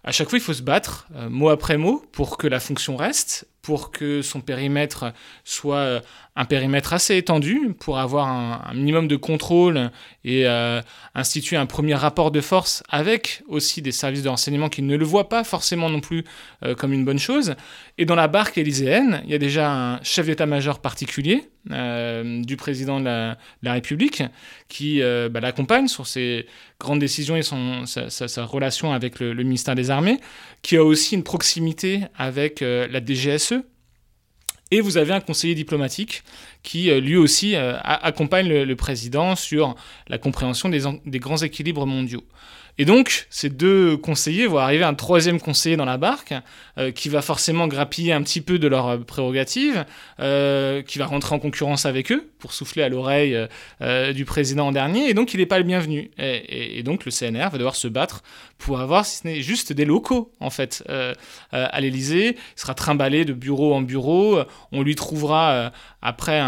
à 0.03 0.11
chaque 0.11 0.29
fois, 0.29 0.37
il 0.37 0.43
faut 0.43 0.53
se 0.53 0.61
battre, 0.61 1.07
mot 1.29 1.49
après 1.49 1.77
mot, 1.77 2.05
pour 2.11 2.37
que 2.37 2.47
la 2.47 2.59
fonction 2.59 2.95
reste, 2.95 3.47
pour 3.65 3.89
que 3.89 4.21
son 4.21 4.41
périmètre 4.41 5.11
soit 5.43 5.77
euh, 5.77 5.99
un 6.35 6.45
périmètre 6.45 6.93
assez 6.93 7.17
étendu, 7.17 7.73
pour 7.79 7.97
avoir 7.97 8.27
un, 8.27 8.73
minimum 8.75 9.07
de 9.07 9.15
contrôle 9.15 9.89
et 10.23 10.45
euh, 10.45 10.81
instituer 11.15 11.57
un 11.57 11.65
premier 11.65 11.95
rapport 11.95 12.29
de 12.29 12.41
force 12.41 12.83
avec 12.89 13.41
aussi 13.47 13.81
des 13.81 13.91
services 13.91 14.21
de 14.21 14.29
renseignement 14.29 14.69
qui 14.69 14.83
ne 14.83 14.95
le 14.95 15.03
voient 15.03 15.29
pas 15.29 15.43
forcément 15.43 15.89
non 15.89 15.99
plus 15.99 16.25
euh, 16.63 16.75
comme 16.75 16.93
une 16.93 17.05
bonne 17.05 17.17
chose. 17.17 17.55
Et 17.97 18.05
dans 18.05 18.13
la 18.13 18.27
barque 18.27 18.59
élyséenne, 18.59 19.23
il 19.23 19.31
y 19.31 19.33
a 19.33 19.39
déjà 19.39 19.71
un 19.71 20.03
chef 20.03 20.27
d'état-major 20.27 20.79
particulier 20.79 21.49
du 21.67 22.57
président 22.57 22.99
de 22.99 23.05
la, 23.05 23.73
République 23.73 24.21
qui 24.69 25.01
bah, 25.01 25.39
l'accompagne 25.39 25.87
sur 25.87 26.05
ses 26.05 26.45
grandes 26.79 26.99
décisions 26.99 27.35
et 27.35 27.41
son, 27.41 27.87
sa, 27.87 28.45
relation 28.45 28.93
avec 28.93 29.19
le, 29.19 29.33
le, 29.33 29.43
ministère 29.43 29.73
des 29.73 29.89
Armées, 29.89 30.19
qui 30.61 30.77
a 30.77 30.83
aussi 30.83 31.15
une 31.15 31.23
proximité 31.23 32.01
avec 32.15 32.59
la 32.61 33.03
DGSE, 33.03 33.54
et 34.71 34.81
vous 34.81 34.97
avez 34.97 35.13
un 35.13 35.19
conseiller 35.19 35.55
diplomatique 35.55 36.23
qui, 36.63 36.89
euh, 36.89 36.99
lui 36.99 37.17
aussi, 37.17 37.55
euh, 37.55 37.77
accompagne 37.83 38.47
le, 38.47 38.75
président 38.75 39.35
sur 39.35 39.75
la 40.07 40.17
compréhension 40.17 40.69
des 40.69 41.19
grands 41.19 41.37
équilibres 41.37 41.85
mondiaux. 41.85 42.23
Et 42.77 42.83
donc, 42.83 43.25
ces 43.29 43.49
deux 43.49 43.95
conseillers 43.95 44.47
vont 44.47 44.57
arriver 44.57 44.83
un 44.83 44.95
troisième 44.95 45.39
conseiller 45.39 45.77
dans 45.77 45.85
la 45.85 45.97
barque, 45.97 46.33
euh, 46.77 46.91
qui 46.91 47.07
va 47.07 47.21
forcément 47.21 47.67
grappiller 47.67 48.11
un 48.11 48.21
petit 48.21 48.41
peu 48.41 48.59
de 48.59 48.67
leurs 48.67 49.05
prérogatives, 49.05 49.85
qui 50.17 50.99
va 50.99 51.05
rentrer 51.05 51.35
en 51.35 51.39
concurrence 51.39 51.85
avec 51.85 52.11
eux 52.11 52.29
pour 52.45 52.53
souffler 52.53 52.83
à 52.83 52.89
l'oreille 52.89 53.35
euh, 53.81 54.13
du 54.13 54.23
président 54.23 54.67
en 54.67 54.71
dernier, 54.71 55.09
et 55.09 55.15
donc 55.15 55.33
il 55.33 55.39
n'est 55.39 55.47
pas 55.47 55.57
le 55.57 55.63
bienvenu. 55.63 56.11
Et, 56.19 56.83
donc 56.83 57.03
le 57.05 57.11
CNR 57.11 57.49
va 57.49 57.57
devoir 57.57 57.75
se 57.75 57.87
battre 57.87 58.21
pour 58.59 58.79
avoir, 58.79 59.03
si 59.03 59.17
ce 59.17 59.27
n'est 59.27 59.41
juste 59.41 59.73
des 59.73 59.85
locaux, 59.85 60.31
en 60.39 60.51
fait, 60.51 60.83
à 61.51 61.81
l'Élysée. 61.81 62.35
Il 62.37 62.59
sera 62.59 62.75
trimballé 62.75 63.25
de 63.25 63.33
bureau 63.33 63.73
en 63.73 63.81
bureau. 63.81 64.39
On 64.71 64.83
lui 64.83 64.93
trouvera 64.93 65.71
après 66.03 66.43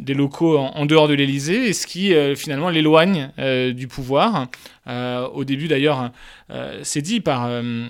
des 0.00 0.14
locaux 0.14 0.58
en, 0.58 0.72
en 0.72 0.86
dehors 0.86 1.06
de 1.06 1.14
l'Élysée, 1.14 1.68
et 1.68 1.72
ce 1.72 1.86
qui 1.86 2.12
finalement 2.34 2.70
l'éloigne 2.70 3.30
du 3.72 3.86
pouvoir. 3.86 4.48
Euh, 4.88 5.26
au 5.28 5.44
début, 5.44 5.68
d'ailleurs, 5.68 6.10
euh, 6.50 6.80
c'est 6.82 7.02
dit 7.02 7.20
par 7.20 7.46
euh, 7.46 7.88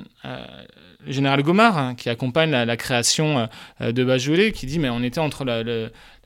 général 1.06 1.42
Gomard, 1.42 1.78
hein, 1.78 1.94
qui 1.94 2.08
accompagne 2.08 2.50
la, 2.50 2.76
création 2.76 3.48
de 3.80 4.04
Bajolet, 4.04 4.52
qui 4.52 4.66
dit 4.66 4.78
mais 4.78 4.90
on 4.90 5.02
était 5.02 5.20
entre 5.20 5.44
la, 5.44 5.62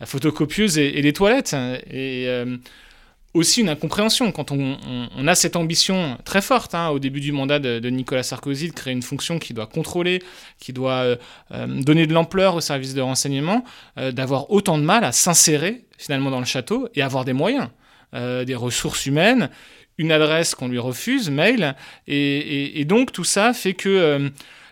photocopieuse 0.05 0.79
et, 0.79 1.03
les 1.03 1.13
toilettes. 1.13 1.57
Et 1.91 2.29
aussi 3.33 3.61
une 3.61 3.69
incompréhension 3.69 4.33
quand 4.33 4.51
on, 4.51 4.77
a 5.27 5.35
cette 5.37 5.55
ambition 5.55 6.19
très 6.25 6.43
forte 6.43 6.75
hein, 6.75 6.89
au 6.89 6.99
début 6.99 7.21
du 7.21 7.31
mandat 7.31 7.61
de, 7.61 7.89
Nicolas 7.91 8.25
Sarkozy 8.25 8.69
de 8.69 8.73
créer 8.73 8.93
une 8.93 9.03
fonction 9.03 9.39
qui 9.39 9.55
doit 9.55 9.67
contrôler, 9.67 10.21
qui 10.59 10.73
doit 10.73 11.17
donner 11.51 12.07
de 12.07 12.13
l'ampleur 12.13 12.57
au 12.57 12.61
service 12.61 12.95
de 12.95 13.01
renseignement, 13.01 13.65
d'avoir 13.97 14.51
autant 14.51 14.79
de 14.79 14.85
mal 14.85 15.05
à 15.05 15.13
s'insérer 15.13 15.85
finalement 15.97 16.31
dans 16.31 16.41
le 16.41 16.47
château 16.47 16.89
et 16.95 17.03
avoir 17.03 17.25
des 17.25 17.33
moyens, 17.33 17.69
des 18.13 18.55
ressources 18.57 19.07
humaines, 19.07 19.51
une 20.01 20.13
adresse 20.13 20.55
qu'on 20.55 20.69
lui 20.69 20.79
refuse, 20.79 21.29
mail, 21.29 21.77
et, 22.09 22.85
donc 22.87 23.13
tout 23.13 23.23
ça 23.23 23.53
fait 23.53 23.75
que 23.75 23.89
euh, 23.89 24.31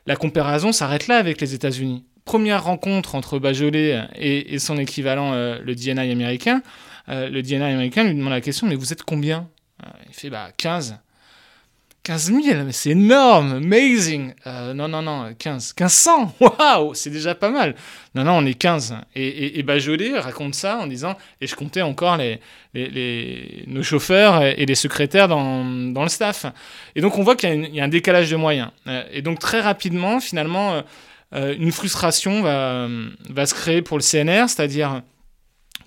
la 0.09 0.17
comparaison 0.17 0.73
s'arrête 0.73 1.07
là 1.07 1.19
avec 1.19 1.39
les 1.39 1.53
États-Unis. 1.53 2.03
Première 2.25 2.65
rencontre 2.65 3.15
entre 3.15 3.39
Bajolet 3.39 4.09
et, 4.17 4.59
son 4.59 4.79
équivalent, 4.79 5.35
euh, 5.35 5.59
le 5.63 5.75
DNI 5.75 6.11
américain. 6.11 6.63
Euh, 7.11 7.29
le 7.29 7.43
DNI 7.43 7.63
américain 7.63 8.05
lui 8.05 8.15
demande 8.15 8.33
la 8.33 8.41
question, 8.41 8.67
mais 8.67 8.75
vous 8.75 8.91
êtes 8.95 9.03
combien? 9.03 9.49
Il 10.09 10.15
fait, 10.15 10.31
bah 10.31 10.49
15. 10.57 10.99
15 12.09 12.33
000, 12.33 12.65
mais 12.65 12.73
c'est 12.73 12.93
énorme, 12.93 13.57
amazing. 13.57 14.33
Euh, 14.47 14.73
non, 14.73 14.89
non, 14.89 15.03
non, 15.03 15.35
15. 15.39 15.75
1500, 15.79 16.37
waouh, 16.41 16.95
c'est 16.95 17.11
déjà 17.11 17.35
pas 17.35 17.51
mal. 17.51 17.75
Non, 18.15 18.25
non, 18.25 18.39
on 18.39 18.47
est 18.47 18.55
15. 18.55 18.97
Et, 19.15 19.59
et, 19.59 19.63
Bajolet 19.63 20.19
raconte 20.19 20.55
ça 20.55 20.79
en 20.79 20.87
disant, 20.87 21.19
et 21.43 21.47
je 21.47 21.55
comptais 21.55 21.83
encore 21.83 22.17
les, 22.17 22.41
les, 22.73 23.63
nos 23.67 23.83
chauffeurs 23.83 24.43
et 24.43 24.65
les 24.65 24.75
secrétaires 24.75 25.29
dans, 25.29 25.67
dans, 25.67 26.03
le 26.03 26.09
staff. 26.09 26.47
Et 26.97 27.03
donc 27.03 27.19
on 27.19 27.23
voit 27.23 27.37
qu'il 27.37 27.67
y, 27.75 27.79
a 27.79 27.85
un 27.85 27.89
décalage 27.89 28.31
de 28.31 28.37
moyens. 28.37 28.71
Euh, 28.87 29.05
et 29.13 29.21
donc 29.21 29.39
très 29.39 29.61
rapidement, 29.61 30.19
finalement, 30.19 30.83
euh, 31.35 31.55
une 31.59 31.73
frustration 31.73 32.41
va, 32.41 32.89
va 33.29 33.45
se 33.45 33.53
créer 33.53 33.83
pour 33.83 33.99
le 33.99 34.03
CNR, 34.03 34.49
c'est-à-dire 34.49 35.03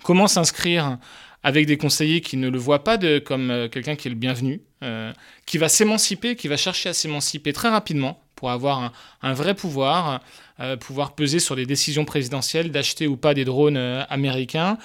comment 0.04 0.28
s'inscrire 0.28 0.98
avec 1.42 1.66
des 1.66 1.76
conseillers 1.76 2.20
qui 2.20 2.36
ne 2.36 2.48
le 2.48 2.58
voient 2.58 2.84
pas 2.84 2.96
de, 2.96 3.18
comme 3.18 3.50
euh, 3.50 3.68
quelqu'un 3.68 3.96
qui 3.96 4.08
est 4.08 4.10
le 4.10 4.16
bienvenu, 4.16 4.62
euh, 4.82 5.12
qui 5.46 5.58
va 5.58 5.68
s'émanciper, 5.68 6.36
qui 6.36 6.48
va 6.48 6.56
chercher 6.56 6.90
à 6.90 6.92
s'émanciper 6.92 7.52
très 7.52 7.68
rapidement 7.68 8.22
pour 8.36 8.50
avoir 8.50 8.92
un, 9.22 9.32
vrai 9.34 9.54
pouvoir, 9.54 10.20
euh, 10.58 10.76
pouvoir 10.76 11.14
peser 11.14 11.38
sur 11.38 11.54
les 11.54 11.64
décisions 11.64 12.04
présidentielles 12.04 12.72
d'acheter 12.72 13.06
ou 13.06 13.16
pas 13.16 13.34
des 13.34 13.44
drones 13.44 13.76
américains, 13.76 14.78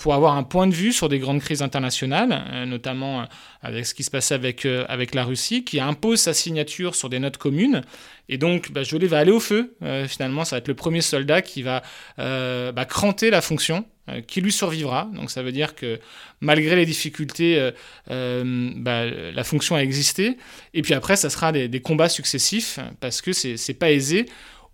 pour 0.00 0.14
avoir 0.14 0.36
un 0.36 0.42
point 0.42 0.66
de 0.66 0.74
vue 0.74 0.92
sur 0.92 1.08
des 1.08 1.20
grandes 1.20 1.38
crises 1.38 1.62
internationales, 1.62 2.66
notamment 2.66 3.24
avec 3.62 3.86
ce 3.86 3.94
qui 3.94 4.02
se 4.02 4.10
passait 4.10 4.34
avec, 4.34 4.66
avec 4.88 5.14
la 5.14 5.22
Russie, 5.22 5.62
qui 5.62 5.78
impose 5.78 6.18
sa 6.18 6.34
signature 6.34 6.96
sur 6.96 7.08
des 7.08 7.20
notes 7.20 7.36
communes. 7.36 7.82
Et 8.28 8.38
donc, 8.38 8.72
bah, 8.72 8.80
va 8.82 9.18
aller 9.18 9.30
au 9.30 9.38
feu. 9.38 9.76
finalement, 10.08 10.44
ça 10.44 10.56
va 10.56 10.58
être 10.58 10.66
le 10.66 10.74
premier 10.74 11.00
soldat 11.00 11.42
qui 11.42 11.62
va 11.62 11.82
bah, 12.16 12.84
cranter 12.86 13.30
la 13.30 13.40
fonction 13.40 13.84
euh, 13.86 13.95
qui 14.26 14.40
lui 14.40 14.52
survivra. 14.52 15.08
Donc 15.14 15.30
ça 15.30 15.42
veut 15.42 15.52
dire 15.52 15.74
que 15.74 16.00
malgré 16.40 16.76
les 16.76 16.86
difficultés, 16.86 17.58
euh, 17.58 17.70
euh, 18.10 18.70
bah, 18.76 19.06
la 19.06 19.44
fonction 19.44 19.76
a 19.76 19.80
existé. 19.80 20.36
Et 20.74 20.82
puis 20.82 20.94
après, 20.94 21.16
ça 21.16 21.30
sera 21.30 21.52
des, 21.52 21.80
combats 21.80 22.08
successifs 22.08 22.78
parce 23.00 23.20
que 23.20 23.32
c'est 23.32 23.74
pas 23.74 23.90
aisé. 23.90 24.26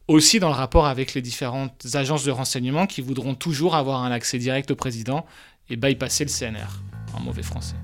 Aussi 0.08 0.40
dans 0.40 0.48
le 0.48 0.54
rapport 0.54 0.86
avec 0.86 1.14
les 1.14 1.22
différentes 1.22 1.86
agences 1.94 2.24
de 2.24 2.32
renseignement 2.32 2.86
qui 2.86 3.00
voudront 3.00 3.34
toujours 3.34 3.76
avoir 3.76 4.02
un 4.02 4.10
accès 4.10 4.36
direct 4.36 4.70
au 4.72 4.76
président 4.76 5.24
et 5.70 5.76
bypasser 5.76 6.24
le 6.24 6.30
CNR, 6.30 6.82
en 7.14 7.20
mauvais 7.20 7.44
français. 7.44 7.76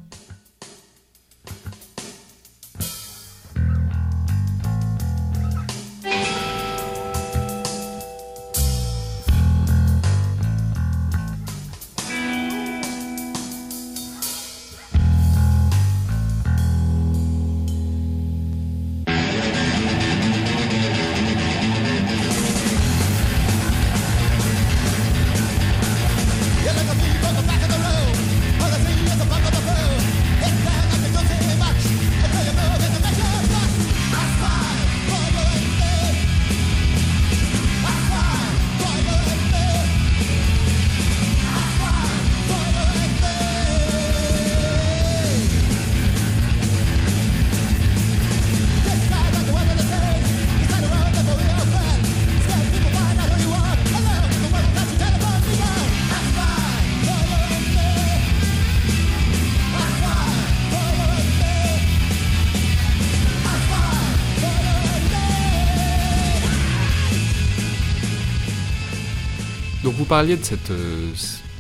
Parliez 70.09 70.37
de 70.37 70.45
cette. 70.45 70.71
Euh, 70.71 71.13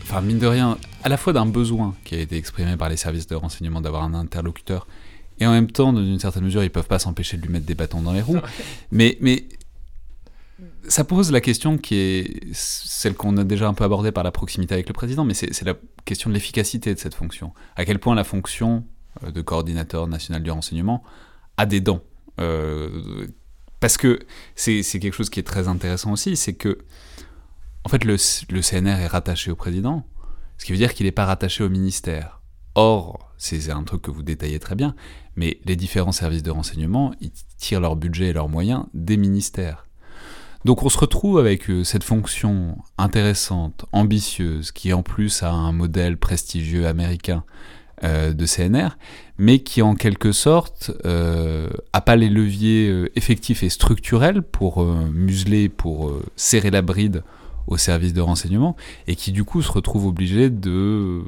enfin, 0.02 0.20
mine 0.22 0.38
de 0.38 0.46
rien, 0.46 0.78
à 1.04 1.08
la 1.08 1.16
fois 1.16 1.32
d'un 1.32 1.46
besoin 1.46 1.94
qui 2.04 2.14
a 2.14 2.18
été 2.18 2.36
exprimé 2.36 2.76
par 2.76 2.88
les 2.88 2.96
services 2.96 3.26
de 3.26 3.34
renseignement 3.34 3.80
d'avoir 3.80 4.02
un 4.02 4.14
interlocuteur, 4.14 4.86
et 5.38 5.46
en 5.46 5.52
même 5.52 5.70
temps, 5.70 5.92
dans 5.92 6.02
une 6.02 6.18
certaine 6.18 6.44
mesure, 6.44 6.64
ils 6.64 6.70
peuvent 6.70 6.88
pas 6.88 6.98
s'empêcher 6.98 7.36
de 7.36 7.42
lui 7.42 7.52
mettre 7.52 7.66
des 7.66 7.74
bâtons 7.74 8.00
dans 8.00 8.12
les 8.12 8.22
roues. 8.22 8.40
Mais, 8.90 9.18
mais 9.20 9.44
ça 10.88 11.04
pose 11.04 11.30
la 11.30 11.40
question 11.40 11.78
qui 11.78 11.94
est 11.94 12.54
celle 12.54 13.14
qu'on 13.14 13.36
a 13.36 13.44
déjà 13.44 13.68
un 13.68 13.74
peu 13.74 13.84
abordée 13.84 14.10
par 14.10 14.24
la 14.24 14.32
proximité 14.32 14.74
avec 14.74 14.88
le 14.88 14.94
président, 14.94 15.24
mais 15.24 15.34
c'est 15.34 15.62
la 15.64 15.74
question 16.04 16.30
de 16.30 16.34
l'efficacité 16.34 16.92
de 16.94 16.98
cette 16.98 17.14
fonction. 17.14 17.52
À 17.76 17.84
quel 17.84 17.98
point 17.98 18.14
la 18.14 18.24
fonction 18.24 18.84
euh, 19.22 19.30
de 19.30 19.40
coordinateur 19.42 20.08
national 20.08 20.42
du 20.42 20.50
renseignement 20.50 21.04
a 21.56 21.66
des 21.66 21.80
dents. 21.80 22.02
Euh, 22.40 23.26
parce 23.80 23.96
que 23.96 24.18
c'est 24.56 24.82
quelque 24.82 25.12
chose 25.12 25.30
qui 25.30 25.38
est 25.38 25.44
très 25.46 25.68
intéressant 25.68 26.12
aussi, 26.12 26.36
c'est 26.36 26.54
que 26.54 26.78
en 27.88 27.90
fait, 27.90 28.04
le, 28.04 28.60
CNR 28.60 29.00
est 29.00 29.06
rattaché 29.06 29.50
au 29.50 29.56
président, 29.56 30.04
ce 30.58 30.66
qui 30.66 30.72
veut 30.72 30.78
dire 30.78 30.92
qu'il 30.92 31.06
n'est 31.06 31.10
pas 31.10 31.24
rattaché 31.24 31.64
au 31.64 31.70
ministère. 31.70 32.42
Or, 32.74 33.32
c'est 33.38 33.70
un 33.70 33.82
truc 33.82 34.02
que 34.02 34.10
vous 34.10 34.22
détaillez 34.22 34.58
très 34.58 34.74
bien, 34.74 34.94
mais 35.36 35.58
les 35.64 35.74
différents 35.74 36.12
services 36.12 36.42
de 36.42 36.50
renseignement, 36.50 37.14
ils 37.22 37.30
tirent 37.56 37.80
leur 37.80 37.96
budget 37.96 38.26
et 38.26 38.32
leurs 38.34 38.50
moyens 38.50 38.84
des 38.92 39.16
ministères. 39.16 39.86
Donc 40.66 40.82
on 40.82 40.90
se 40.90 40.98
retrouve 40.98 41.38
avec 41.38 41.70
euh, 41.70 41.82
cette 41.82 42.04
fonction 42.04 42.76
intéressante, 42.98 43.86
ambitieuse, 43.92 44.70
qui 44.70 44.92
en 44.92 45.02
plus 45.02 45.42
a 45.42 45.50
un 45.50 45.72
modèle 45.72 46.18
prestigieux 46.18 46.86
américain 46.86 47.42
euh, 48.04 48.32
de 48.32 48.46
CNR, 48.46 48.90
mais 49.38 49.58
qui 49.58 49.82
en 49.82 49.96
quelque 49.96 50.30
sorte 50.30 50.92
euh, 51.04 51.68
a 51.92 52.00
pas 52.00 52.14
les 52.14 52.28
leviers 52.28 52.88
euh, 52.88 53.10
effectifs 53.16 53.64
et 53.64 53.70
structurels 53.70 54.40
pour 54.42 54.84
museler, 54.84 55.68
pour 55.68 56.12
serrer 56.36 56.70
la 56.70 56.80
bride 56.80 57.24
au 57.68 57.76
service 57.76 58.12
de 58.12 58.20
renseignement, 58.20 58.76
et 59.06 59.14
qui 59.14 59.30
du 59.30 59.44
coup 59.44 59.62
se 59.62 59.70
retrouve 59.70 60.06
obligé 60.06 60.50
de 60.50 61.22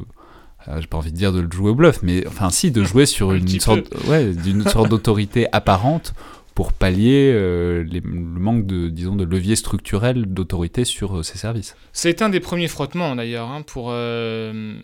j'ai 0.79 0.87
pas 0.87 0.99
envie 0.99 1.13
de 1.13 1.17
dire 1.17 1.33
de 1.33 1.41
le 1.41 1.51
jouer 1.51 1.71
au 1.71 1.75
bluff, 1.75 2.01
mais 2.03 2.27
enfin 2.27 2.51
si, 2.51 2.71
de 2.71 2.85
jouer 2.91 3.07
sur 3.07 3.33
une 3.33 3.49
sorte, 3.61 3.87
ouais, 4.09 4.33
d'une 4.33 4.69
sorte 4.69 4.89
d'autorité 4.91 5.47
apparente 5.53 6.15
pour 6.61 6.75
pallier 6.75 7.33
euh, 7.35 7.83
le 7.91 8.03
manque 8.05 8.67
de, 8.67 8.91
disons, 8.91 9.17
de 9.17 9.25
levier 9.25 9.57
structurel 9.57 10.27
d'autorité 10.27 10.85
sur 10.85 11.17
euh, 11.17 11.23
ces 11.23 11.39
services. 11.39 11.75
C'est 11.95 12.21
un 12.21 12.29
des 12.29 12.39
premiers 12.39 12.69
frottements 12.69 13.17
d'ailleurs 13.17 13.49
hein, 13.49 13.63
pour 13.63 13.89
euh, 13.93 14.75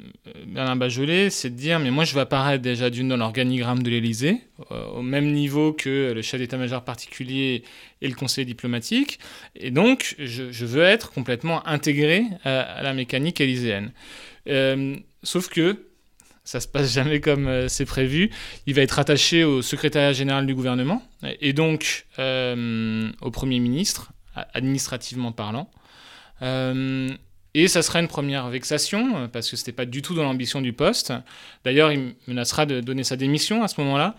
Bernard 0.46 0.76
Bajolet, 0.76 1.28
c'est 1.28 1.50
de 1.50 1.54
dire 1.54 1.78
mais 1.78 1.90
moi 1.90 2.04
je 2.04 2.14
vais 2.14 2.22
apparaître 2.22 2.62
déjà 2.62 2.88
d'une 2.88 3.08
dans 3.08 3.18
l'organigramme 3.18 3.82
de 3.82 3.90
l'Élysée, 3.90 4.40
au 4.70 5.02
même 5.02 5.30
niveau 5.34 5.74
que 5.74 6.12
le 6.14 6.22
chef 6.22 6.40
d'état-major 6.40 6.82
particulier 6.82 7.62
et 8.00 8.08
le 8.08 8.14
conseiller 8.14 8.46
diplomatique, 8.46 9.18
et 9.54 9.70
donc 9.70 10.14
je, 10.18 10.64
veux 10.64 10.82
être 10.82 11.12
complètement 11.12 11.66
intégré 11.68 12.24
à 12.44 12.82
la 12.82 12.94
mécanique 12.94 13.38
élyséenne. 13.38 13.92
sauf 15.22 15.50
que 15.50 15.85
ça 16.46 16.60
se 16.60 16.68
passe 16.68 16.92
jamais 16.94 17.20
comme 17.20 17.48
euh, 17.48 17.68
c'est 17.68 17.84
prévu. 17.84 18.30
Il 18.66 18.74
va 18.74 18.82
être 18.82 18.98
attaché 18.98 19.44
au 19.44 19.60
secrétariat 19.60 20.12
général 20.12 20.46
du 20.46 20.54
gouvernement 20.54 21.02
et 21.40 21.52
donc 21.52 22.06
euh, 22.18 23.10
au 23.20 23.30
Premier 23.30 23.58
ministre, 23.58 24.12
administrativement 24.54 25.32
parlant. 25.32 25.68
Euh, 26.42 27.08
et 27.58 27.68
ça 27.68 27.80
sera 27.80 28.00
une 28.00 28.08
première 28.08 28.48
vexation, 28.50 29.30
parce 29.32 29.50
que 29.50 29.56
ce 29.56 29.62
n'était 29.62 29.72
pas 29.72 29.86
du 29.86 30.02
tout 30.02 30.14
dans 30.14 30.24
l'ambition 30.24 30.60
du 30.60 30.74
poste. 30.74 31.14
D'ailleurs, 31.64 31.90
il 31.90 32.14
menacera 32.26 32.66
de 32.66 32.80
donner 32.80 33.02
sa 33.02 33.16
démission 33.16 33.62
à 33.62 33.68
ce 33.68 33.80
moment-là. 33.80 34.14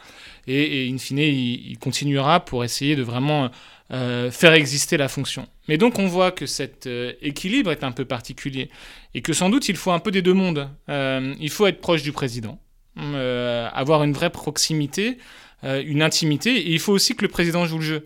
Et, 0.47 0.89
in 0.91 0.97
fine, 0.97 1.19
il, 1.19 1.77
continuera 1.77 2.43
pour 2.43 2.63
essayer 2.63 2.95
de 2.95 3.03
vraiment 3.03 3.51
euh, 3.93 4.31
faire 4.31 4.53
exister 4.53 4.97
la 4.97 5.07
fonction. 5.07 5.47
Mais 5.67 5.77
donc 5.77 5.99
on 5.99 6.07
voit 6.07 6.31
que 6.31 6.47
cet 6.47 6.87
euh, 6.87 7.13
équilibre 7.21 7.71
est 7.71 7.83
un 7.83 7.91
peu 7.91 8.05
particulier 8.05 8.69
et 9.13 9.21
que 9.21 9.33
sans 9.33 9.49
doute 9.49 9.69
il 9.69 9.77
faut 9.77 9.91
un 9.91 9.99
peu 9.99 10.09
des 10.09 10.23
deux 10.23 10.33
mondes. 10.33 10.69
Euh, 10.89 11.35
il 11.39 11.51
faut 11.51 11.67
être 11.67 11.79
proche 11.79 12.01
du 12.01 12.11
président, 12.11 12.59
avoir 12.95 14.03
une 14.03 14.13
vraie 14.13 14.31
proximité, 14.31 15.19
une 15.63 16.01
intimité, 16.01 16.55
et 16.55 16.71
il 16.71 16.79
faut 16.79 16.93
aussi 16.93 17.15
que 17.15 17.23
le 17.23 17.29
président 17.29 17.65
joue 17.65 17.79
le 17.79 17.83
jeu. 17.83 18.05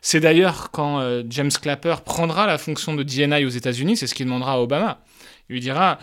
C'est 0.00 0.20
d'ailleurs 0.20 0.70
quand 0.70 1.22
James 1.28 1.50
Clapper 1.50 1.96
prendra 2.04 2.46
la 2.46 2.58
fonction 2.58 2.94
de 2.94 3.02
DNI 3.02 3.44
aux 3.44 3.50
États-Unis, 3.50 3.96
c'est 3.96 4.06
ce 4.06 4.14
qu'il 4.14 4.26
demandera 4.26 4.52
à 4.52 4.58
Obama. 4.58 5.00
Il 5.48 5.54
lui 5.54 5.60
dira 5.60 5.98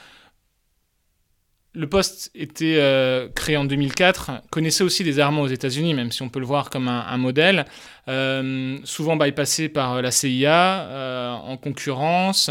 le 1.74 1.88
poste 1.88 2.32
était 2.34 2.78
euh, 2.78 3.30
créé 3.30 3.56
en 3.56 3.64
2004, 3.64 4.32
connaissait 4.50 4.84
aussi 4.84 5.04
des 5.04 5.20
armements 5.20 5.44
aux 5.44 5.48
États-Unis, 5.48 5.94
même 5.94 6.12
si 6.12 6.22
on 6.24 6.30
peut 6.30 6.40
le 6.40 6.46
voir 6.46 6.70
comme 6.70 6.88
un, 6.88 7.18
modèle, 7.18 7.66
euh, 8.08 8.78
souvent 8.84 9.16
bypassé 9.16 9.70
par 9.70 10.02
la 10.02 10.12
CIA, 10.12 10.82
euh, 10.82 11.32
en 11.32 11.58
concurrence, 11.58 12.50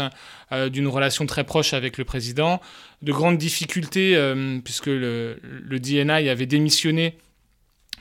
d'une 0.71 0.87
relation 0.87 1.27
très 1.27 1.43
proche 1.43 1.73
avec 1.73 1.99
le 1.99 2.05
président, 2.05 2.59
de 3.03 3.11
grandes 3.11 3.37
difficultés, 3.37 4.17
puisque 4.63 4.87
le, 4.87 5.37
DNI 5.69 6.27
avait 6.27 6.47
démissionné 6.47 7.17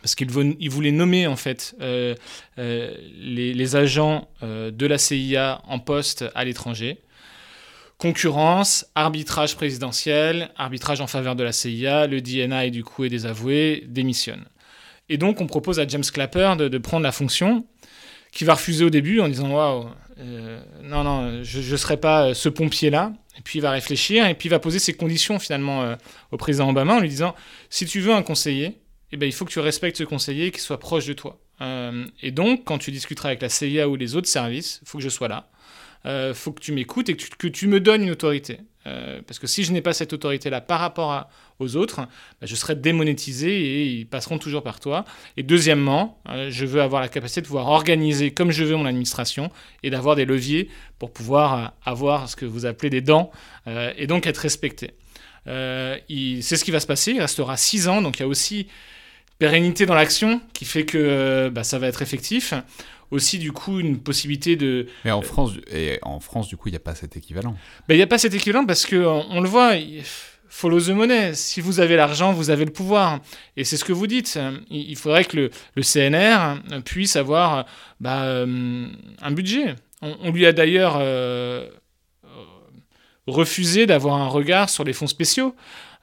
parce 0.03 0.15
qu'il 0.15 0.31
voulait 0.31 0.91
nommer 0.91 1.27
en 1.27 1.37
fait 1.37 1.75
les, 1.79 3.77
agents 3.77 4.29
de 4.43 4.87
la 4.87 4.99
CIA 4.99 5.61
en 5.67 5.79
poste 5.79 6.25
à 6.35 6.45
l'étranger 6.45 6.99
concurrence, 7.99 8.87
arbitrage 8.95 9.57
présidentiel, 9.57 10.51
arbitrage 10.57 11.01
en 11.01 11.07
faveur 11.07 11.35
de 11.37 11.43
la 11.43 11.53
CIA, 11.53 12.07
le 12.07 12.21
DNI 12.21 12.71
du 12.71 12.85
coup 12.85 13.05
et 13.05 13.09
des 13.09 13.27
avoués 13.27 13.85
démissionne. 13.89 14.45
Et 15.09 15.19
donc 15.19 15.41
on 15.41 15.47
propose 15.47 15.81
à 15.81 15.87
James 15.87 16.05
Clapper 16.05 16.55
de, 16.57 16.79
prendre 16.79 17.03
la 17.03 17.13
fonction, 17.13 17.67
qui 18.31 18.45
va 18.45 18.55
refuser 18.55 18.85
au 18.85 18.91
début 18.91 19.21
en 19.21 19.29
disant 19.29 19.51
waouh, 19.51 19.89
euh, 20.21 20.61
non 20.83 21.03
non, 21.03 21.43
je 21.43 21.73
ne 21.73 21.77
serai 21.77 21.97
pas 21.97 22.29
euh, 22.29 22.35
ce 22.35 22.49
pompier 22.49 22.91
là. 22.91 23.13
Et 23.37 23.41
puis 23.41 23.59
il 23.59 23.63
va 23.63 23.71
réfléchir 23.71 24.27
et 24.27 24.35
puis 24.35 24.49
il 24.49 24.51
va 24.51 24.59
poser 24.59 24.79
ses 24.79 24.93
conditions 24.93 25.39
finalement 25.39 25.83
euh, 25.83 25.95
au 26.33 26.37
président 26.37 26.69
Obama 26.69 26.95
en 26.95 27.01
lui 27.01 27.09
disant 27.09 27.35
si 27.71 27.87
tu 27.87 28.01
veux 28.01 28.13
un 28.13 28.23
conseiller, 28.23 28.79
eh 29.13 29.17
ben, 29.17 29.27
il 29.27 29.33
faut 29.33 29.45
que 29.45 29.51
tu 29.51 29.61
respectes 29.61 29.97
ce 29.97 30.05
conseiller 30.05 30.51
qu'il 30.51 30.61
soit 30.61 30.79
proche 30.79 31.07
de 31.07 31.13
toi. 31.13 31.41
et 32.23 32.31
donc 32.31 32.65
quand 32.65 32.79
tu 32.79 32.91
discuteras 32.91 33.31
avec 33.31 33.43
la 33.43 33.49
CIA 33.49 33.89
ou 33.89 33.97
les 33.97 34.17
autres 34.17 34.29
services, 34.29 34.81
il 34.83 34.89
faut 34.89 34.99
que 34.99 35.05
je 35.05 35.09
sois 35.09 35.29
là 35.29 35.51
euh, 36.07 36.35
faut 36.35 36.53
que 36.53 36.61
tu 36.61 36.73
m'écoutes 36.73 37.09
et 37.09 37.17
que 37.17 37.49
tu, 37.49 37.67
me 37.67 37.81
donnes 37.81 38.03
une 38.03 38.11
autorité. 38.11 38.59
Euh, 38.87 39.21
parce 39.27 39.39
que 39.39 39.47
si 39.47 39.65
je 39.65 39.73
n'ai 39.73 39.83
pas 39.83 39.93
cette 39.93 40.13
autorité-là 40.13 40.61
par 40.61 40.81
rapport 40.81 41.29
aux 41.59 41.77
autres, 41.77 41.97
bah, 41.97 42.07
je 42.43 42.55
serai 42.55 42.75
démonétisé 42.75 43.51
et 43.51 43.87
ils 43.87 44.07
passeront 44.07 44.39
toujours 44.39 44.63
par 44.63 44.81
toi. 44.81 45.05
Et 45.37 45.43
deuxièmement, 45.43 46.23
euh, 46.29 46.51
je 46.51 46.65
veux 46.65 46.81
avoir 46.81 47.03
la 47.03 47.09
capacité 47.09 47.43
de 47.43 47.47
pouvoir 47.47 47.67
organiser 47.67 48.31
comme 48.31 48.51
je 48.51 48.65
veux 48.65 48.77
mon 48.77 48.87
administration 48.87 49.51
et 49.83 49.91
d'avoir 49.91 50.17
des 50.17 50.25
leviers 50.25 50.71
pour 50.99 51.13
pouvoir 51.13 51.55
euh, 51.55 51.69
avoir 51.85 52.29
ce 52.29 52.37
que 52.37 52.47
vous 52.47 52.65
appelez 52.65 52.91
des 52.91 53.01
dents 53.01 53.31
et 53.97 54.07
donc 54.07 54.27
être 54.27 54.39
respecté. 54.39 54.93
c'est 55.45 56.57
ce 56.57 56.65
qui 56.65 56.71
va 56.71 56.81
se 56.81 56.87
passer. 56.87 57.13
Il 57.13 57.21
restera 57.21 57.57
six 57.59 57.87
ans, 57.89 58.01
donc 58.01 58.19
il 58.19 58.23
y 58.23 58.25
a 58.25 58.29
aussi 58.29 58.69
pérennité 59.39 59.87
dans 59.87 59.95
l'action 59.95 60.41
qui 60.53 60.65
fait 60.65 60.85
que 60.85 61.51
bah, 61.53 61.65
ça 61.65 61.79
va 61.79 61.87
être 61.87 62.03
effectif 62.03 62.55
aussi 63.11 63.39
du 63.39 63.53
coup 63.53 63.81
une 63.81 63.99
possibilité 63.99 64.57
de. 64.57 64.87
Mais 65.05 65.11
en 65.11 65.23
France, 65.23 65.53
et 65.73 65.99
en 66.03 66.21
France 66.21 66.49
du 66.49 66.57
coup, 66.57 66.69
il 66.69 66.73
n'y 66.73 66.77
a 66.77 66.81
pas 66.81 66.95
cet 66.95 67.17
équivalent. 67.17 67.57
Ben, 67.89 67.95
il 67.95 67.99
n'y 67.99 68.03
a 68.03 68.07
pas 68.07 68.19
cet 68.19 68.35
équivalent 68.35 68.67
parce 68.67 68.87
que 68.87 68.97
on, 68.97 69.41
le 69.41 69.49
voit. 69.49 69.75
Follow 70.51 70.81
the 70.81 70.89
money. 70.89 71.35
Si 71.35 71.61
vous 71.61 71.79
avez 71.79 71.97
l'argent, 71.97 72.33
vous 72.33 72.49
avez 72.49 72.65
le 72.65 72.71
pouvoir. 72.71 73.21
Et 73.57 73.65
c'est 73.65 73.77
ce 73.77 73.85
que 73.85 73.93
vous 73.93 74.07
dites. 74.07 74.39
Il 74.71 74.97
faudrait 74.97 75.25
que 75.25 75.37
le, 75.37 75.51
le 75.75 75.83
CNR 75.83 76.81
puisse 76.85 77.17
avoir 77.17 77.67
bah, 78.01 78.23
euh, 78.23 78.87
un 79.21 79.31
budget. 79.31 79.77
On, 80.01 80.31
lui 80.31 80.47
a 80.47 80.53
d'ailleurs 80.53 80.97
euh, 81.01 81.69
refusé 83.27 83.85
d'avoir 83.85 84.15
un 84.15 84.29
regard 84.29 84.71
sur 84.71 84.85
les 84.85 84.95
fonds 84.95 85.07
spéciaux. 85.07 85.55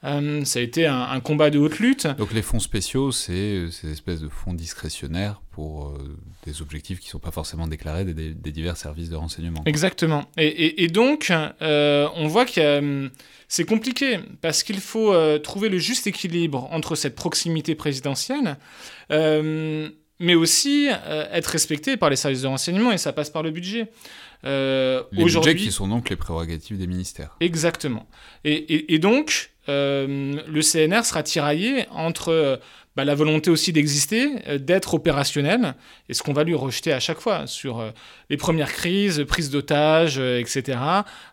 Euh, 0.06 0.44
ça 0.44 0.60
a 0.60 0.62
été 0.62 0.86
un, 0.86 1.20
combat 1.20 1.50
de 1.50 1.58
haute 1.58 1.78
lutte. 1.78 2.06
Donc 2.06 2.32
les 2.32 2.42
fonds 2.42 2.60
spéciaux, 2.60 3.10
c'est 3.10 3.32
euh, 3.32 3.70
ces 3.70 3.90
espèces 3.90 4.20
de 4.20 4.28
fonds 4.28 4.54
discrétionnaires 4.54 5.42
pour 5.50 5.88
euh, 5.88 6.16
des 6.44 6.62
objectifs 6.62 7.00
qui 7.00 7.06
ne 7.06 7.10
sont 7.10 7.18
pas 7.18 7.32
forcément 7.32 7.66
déclarés 7.66 8.04
des, 8.04 8.52
divers 8.52 8.76
services 8.76 9.10
de 9.10 9.16
renseignement. 9.16 9.62
Exactement. 9.66 10.26
Et, 10.36 10.86
donc, 10.88 11.32
on 11.60 12.26
voit 12.28 12.44
que 12.44 13.10
c'est 13.48 13.64
compliqué 13.64 14.20
parce 14.40 14.62
qu'il 14.62 14.80
faut 14.80 15.38
trouver 15.38 15.68
le 15.68 15.78
juste 15.78 16.06
équilibre 16.06 16.68
entre 16.70 16.94
cette 16.94 17.16
proximité 17.16 17.74
présidentielle 17.74 18.56
mais 20.18 20.34
aussi 20.34 20.88
être 21.32 21.46
respecté 21.46 21.98
par 21.98 22.08
les 22.08 22.16
services 22.16 22.40
de 22.40 22.46
renseignement, 22.46 22.90
et 22.90 22.96
ça 22.96 23.12
passe 23.12 23.28
par 23.28 23.42
le 23.42 23.50
budget. 23.50 23.90
les 24.44 25.02
budgets 25.12 25.56
qui 25.56 25.72
sont 25.72 25.88
donc 25.88 26.08
les 26.10 26.16
prérogatives 26.16 26.78
des 26.78 26.86
ministères. 26.86 27.36
Exactement. 27.40 28.06
et 28.44 28.98
donc, 28.98 29.55
euh, 29.68 30.40
le 30.46 30.60
CNR 30.60 31.04
sera 31.04 31.22
tiraillé 31.22 31.86
entre 31.90 32.32
euh, 32.32 32.56
bah, 32.96 33.04
la 33.04 33.14
volonté 33.14 33.50
aussi 33.50 33.72
d'exister, 33.72 34.30
euh, 34.48 34.58
d'être 34.58 34.94
opérationnel, 34.94 35.74
et 36.08 36.14
ce 36.14 36.22
qu'on 36.22 36.32
va 36.32 36.44
lui 36.44 36.54
rejeter 36.54 36.92
à 36.92 37.00
chaque 37.00 37.20
fois 37.20 37.46
sur 37.46 37.92
les 38.30 38.36
premières 38.36 38.72
crises, 38.72 39.24
prise 39.26 39.50
d'otages, 39.50 40.18
etc. 40.18 40.78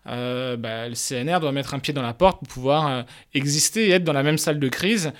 Bah, 0.04 0.88
le 0.88 0.94
CNR 0.94 1.40
doit 1.40 1.52
mettre 1.52 1.74
un 1.74 1.78
pied 1.78 1.94
dans 1.94 2.02
la 2.02 2.14
porte 2.14 2.40
pour 2.40 2.48
pouvoir 2.48 3.04
exister 3.34 3.88
et 3.88 3.90
être 3.92 4.04
dans 4.04 4.12
la 4.12 4.22
même 4.22 4.38
salle 4.38 4.58
de 4.58 4.68
crise 4.68 5.12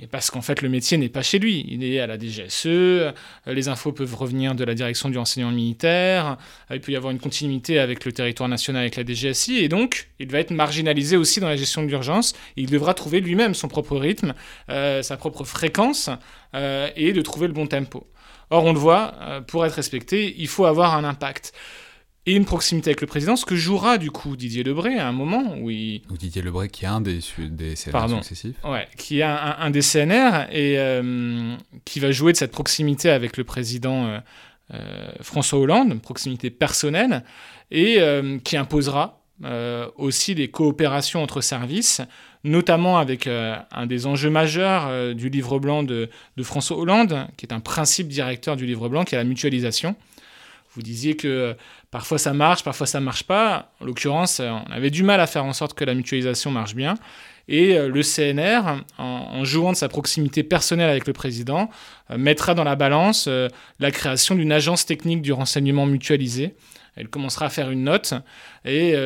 mais 0.00 0.06
parce 0.06 0.30
qu'en 0.30 0.42
fait, 0.42 0.60
le 0.60 0.68
métier 0.68 0.98
n'est 0.98 1.08
pas 1.08 1.22
chez 1.22 1.38
lui. 1.38 1.64
Il 1.68 1.82
est 1.82 2.00
à 2.00 2.06
la 2.06 2.18
DGSE, 2.18 2.66
euh, 2.66 3.12
les 3.46 3.68
infos 3.68 3.92
peuvent 3.92 4.14
revenir 4.14 4.54
de 4.54 4.62
la 4.62 4.74
direction 4.74 5.08
du 5.08 5.16
renseignement 5.16 5.52
militaire, 5.52 6.36
euh, 6.70 6.74
il 6.76 6.80
peut 6.80 6.92
y 6.92 6.96
avoir 6.96 7.12
une 7.12 7.18
continuité 7.18 7.78
avec 7.78 8.04
le 8.04 8.12
territoire 8.12 8.48
national, 8.48 8.82
avec 8.82 8.96
la 8.96 9.04
DGSI, 9.04 9.58
et 9.58 9.68
donc 9.68 10.08
il 10.18 10.30
va 10.30 10.38
être 10.38 10.50
marginalisé 10.50 11.16
aussi 11.16 11.40
dans 11.40 11.48
la 11.48 11.56
gestion 11.56 11.82
de 11.82 11.88
l'urgence. 11.88 12.34
Il 12.56 12.68
devra 12.68 12.92
trouver 12.92 13.20
lui-même 13.20 13.54
son 13.54 13.68
propre 13.68 13.96
rythme, 13.96 14.34
euh, 14.68 15.02
sa 15.02 15.16
propre 15.16 15.44
fréquence, 15.44 16.10
et 16.96 17.12
de 17.12 17.20
trouver 17.20 17.48
le 17.48 17.52
bon 17.52 17.66
tempo. 17.66 18.06
Or, 18.48 18.64
on 18.64 18.72
le 18.72 18.78
voit, 18.78 19.42
pour 19.46 19.66
être 19.66 19.74
respecté, 19.74 20.34
il 20.38 20.48
faut 20.48 20.64
avoir 20.64 20.94
un 20.94 21.04
impact 21.04 21.52
et 22.26 22.34
une 22.34 22.44
proximité 22.44 22.90
avec 22.90 23.00
le 23.00 23.06
président, 23.06 23.36
ce 23.36 23.44
que 23.44 23.54
jouera 23.54 23.98
du 23.98 24.10
coup 24.10 24.36
Didier 24.36 24.64
Lebré 24.64 24.98
à 24.98 25.06
un 25.06 25.12
moment 25.12 25.54
où 25.60 25.70
il... 25.70 26.02
Didier 26.10 26.42
Lebré 26.42 26.68
qui 26.68 26.84
est 26.84 26.88
un 26.88 27.00
des, 27.00 27.20
des 27.38 27.74
CNR 27.74 28.08
successifs. 28.22 28.56
Ouais, 28.64 28.88
qui 28.96 29.20
est 29.20 29.22
un, 29.22 29.70
des 29.70 29.80
CNR 29.80 30.48
et 30.50 30.76
euh, 30.78 31.54
qui 31.84 32.00
va 32.00 32.10
jouer 32.10 32.32
de 32.32 32.36
cette 32.36 32.50
proximité 32.50 33.10
avec 33.10 33.36
le 33.36 33.44
président 33.44 34.06
euh, 34.06 34.18
euh, 34.74 35.12
François 35.20 35.60
Hollande, 35.60 35.92
une 35.92 36.00
proximité 36.00 36.50
personnelle, 36.50 37.22
et 37.70 37.98
qui 38.44 38.56
imposera 38.56 39.20
aussi 39.96 40.36
des 40.36 40.48
coopérations 40.48 41.20
entre 41.20 41.40
services, 41.40 42.00
notamment 42.44 42.98
avec 42.98 43.26
un 43.26 43.86
des 43.86 44.06
enjeux 44.06 44.30
majeurs 44.30 45.14
du 45.16 45.30
livre 45.30 45.58
blanc 45.58 45.82
de, 45.82 46.08
de 46.36 46.42
François 46.44 46.78
Hollande, 46.78 47.26
qui 47.36 47.44
est 47.44 47.52
un 47.52 47.58
principe 47.58 48.06
directeur 48.06 48.54
du 48.54 48.66
livre 48.66 48.88
blanc, 48.88 49.02
qui 49.02 49.16
est 49.16 49.18
la 49.18 49.24
mutualisation. 49.24 49.96
Vous 50.76 50.82
disiez 50.82 51.16
que 51.16 51.56
parfois 51.90 52.18
ça 52.18 52.32
marche, 52.32 52.62
parfois 52.62 52.86
ça 52.86 53.00
marche 53.00 53.24
pas. 53.24 53.72
En 53.80 53.86
l'occurrence, 53.86 54.40
on 54.40 54.70
avait 54.70 54.90
du 54.90 55.02
mal 55.02 55.20
à 55.20 55.26
faire 55.26 55.44
en 55.44 55.52
sorte 55.52 55.74
que 55.74 55.84
la 55.84 55.94
mutualisation 55.94 56.50
marche 56.50 56.74
bien. 56.74 56.94
Et 57.48 57.78
le 57.78 58.02
CNR, 58.02 58.82
en, 58.98 59.44
jouant 59.44 59.72
de 59.72 59.76
sa 59.76 59.88
proximité 59.88 60.42
personnelle 60.42 60.90
avec 60.90 61.06
le 61.06 61.12
président, 61.12 61.70
mettra 62.10 62.54
dans 62.54 62.64
la 62.64 62.74
balance 62.74 63.28
la 63.78 63.90
création 63.92 64.34
d'une 64.34 64.52
agence 64.52 64.84
technique 64.84 65.22
du 65.22 65.32
renseignement 65.32 65.86
mutualisé. 65.86 66.54
Elle 66.96 67.08
commencera 67.08 67.46
à 67.46 67.50
faire 67.50 67.70
une 67.70 67.84
note 67.84 68.14
et 68.64 68.96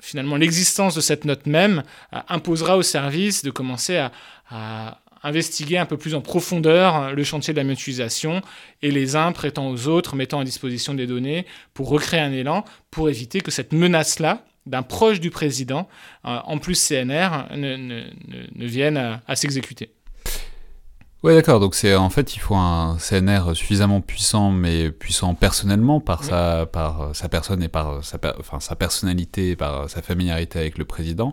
finalement 0.00 0.36
l'existence 0.36 0.94
de 0.94 1.00
cette 1.00 1.24
note 1.24 1.46
même 1.46 1.82
imposera 2.28 2.76
au 2.76 2.82
service 2.82 3.42
de 3.42 3.50
commencer 3.50 3.96
à 3.96 5.00
investiguer 5.26 5.76
un 5.76 5.86
peu 5.86 5.96
plus 5.96 6.14
en 6.14 6.20
profondeur 6.20 7.12
le 7.12 7.24
chantier 7.24 7.52
de 7.52 7.58
la 7.58 7.64
mutualisation 7.64 8.42
et 8.82 8.92
les 8.92 9.16
uns 9.16 9.32
prêtant 9.32 9.68
aux 9.68 9.88
autres, 9.88 10.14
mettant 10.14 10.38
à 10.38 10.44
disposition 10.44 10.94
des 10.94 11.06
données 11.06 11.46
pour 11.74 11.88
recréer 11.88 12.20
un 12.20 12.32
élan, 12.32 12.64
pour 12.92 13.08
éviter 13.08 13.40
que 13.40 13.50
cette 13.50 13.72
menace-là, 13.72 14.44
d'un 14.66 14.82
proche 14.82 15.20
du 15.20 15.30
président, 15.30 15.88
euh, 16.24 16.38
en 16.44 16.58
plus 16.58 16.74
CNR, 16.88 17.48
ne, 17.56 17.76
ne, 17.76 18.66
vienne 18.66 18.96
à, 18.96 19.36
s'exécuter. 19.36 19.90
Oui, 21.22 21.34
d'accord. 21.34 21.58
Donc 21.58 21.74
c'est 21.74 21.94
en 21.94 22.10
fait 22.10 22.36
il 22.36 22.38
faut 22.38 22.54
un 22.54 22.96
CNR 22.98 23.54
suffisamment 23.54 24.00
puissant, 24.00 24.52
mais 24.52 24.90
puissant 24.92 25.34
personnellement 25.34 25.98
par 26.00 26.22
sa 26.22 26.66
par 26.66 27.16
sa 27.16 27.28
personne 27.28 27.62
et 27.64 27.68
par 27.68 28.04
sa 28.04 28.18
enfin 28.38 28.60
sa 28.60 28.76
personnalité, 28.76 29.56
par 29.56 29.90
sa 29.90 30.02
familiarité 30.02 30.58
avec 30.60 30.78
le 30.78 30.84
président, 30.84 31.32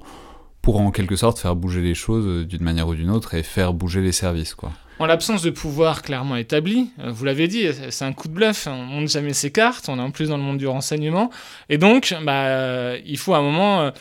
pour 0.64 0.80
en 0.80 0.92
quelque 0.92 1.18
sorte 1.18 1.38
faire 1.38 1.56
bouger 1.56 1.82
les 1.82 1.94
choses 1.94 2.26
euh, 2.26 2.46
d'une 2.46 2.64
manière 2.64 2.88
ou 2.88 2.96
d'une 2.96 3.12
autre 3.12 3.36
et 3.36 3.44
faire 3.44 3.74
bouger 3.74 4.02
les 4.02 4.14
services, 4.14 4.56
quoi. 4.56 4.72
En 5.00 5.08
l'absence 5.08 5.42
de 5.42 5.50
pouvoir 5.50 6.04
clairement 6.04 6.38
établi, 6.38 6.92
euh, 7.00 7.12
vous 7.12 7.26
l'avez 7.26 7.48
dit, 7.48 7.66
c'est 7.90 8.06
un 8.06 8.14
coup 8.14 8.30
de 8.30 8.34
bluff, 8.34 8.68
on 8.68 8.78
monte 8.86 9.10
jamais 9.10 9.34
ses 9.34 9.52
cartes, 9.52 9.90
on 9.90 9.98
est 9.98 10.02
en 10.02 10.12
plus 10.12 10.30
dans 10.30 10.38
le 10.38 10.44
monde 10.44 10.60
du 10.60 10.68
renseignement, 10.68 11.32
et 11.68 11.78
donc 11.78 12.16
bah, 12.24 12.46
euh, 12.46 12.98
il 13.06 13.18
faut 13.18 13.34
à 13.34 13.40
un 13.40 13.42
moment 13.42 13.92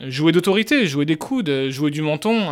jouer 0.00 0.32
d'autorité, 0.32 0.86
jouer 0.86 1.04
des 1.04 1.16
coudes, 1.16 1.68
jouer 1.68 1.92
du 1.92 2.02
menton, 2.02 2.48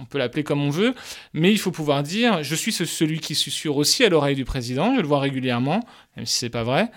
on 0.00 0.04
peut 0.06 0.18
l'appeler 0.18 0.42
comme 0.42 0.60
on 0.60 0.70
veut, 0.70 0.94
mais 1.34 1.52
il 1.52 1.58
faut 1.58 1.70
pouvoir 1.70 2.02
dire, 2.02 2.42
je 2.42 2.54
suis 2.56 2.72
celui 2.72 3.20
qui 3.20 3.36
susurre 3.36 3.76
aussi 3.76 4.02
à 4.02 4.08
l'oreille 4.08 4.34
du 4.34 4.44
président, 4.44 4.96
je 4.96 5.02
le 5.02 5.06
vois 5.06 5.20
régulièrement, 5.20 5.80
même 6.16 6.26
si 6.26 6.38
c'est 6.38 6.50
pas 6.50 6.64
vrai, 6.64 6.90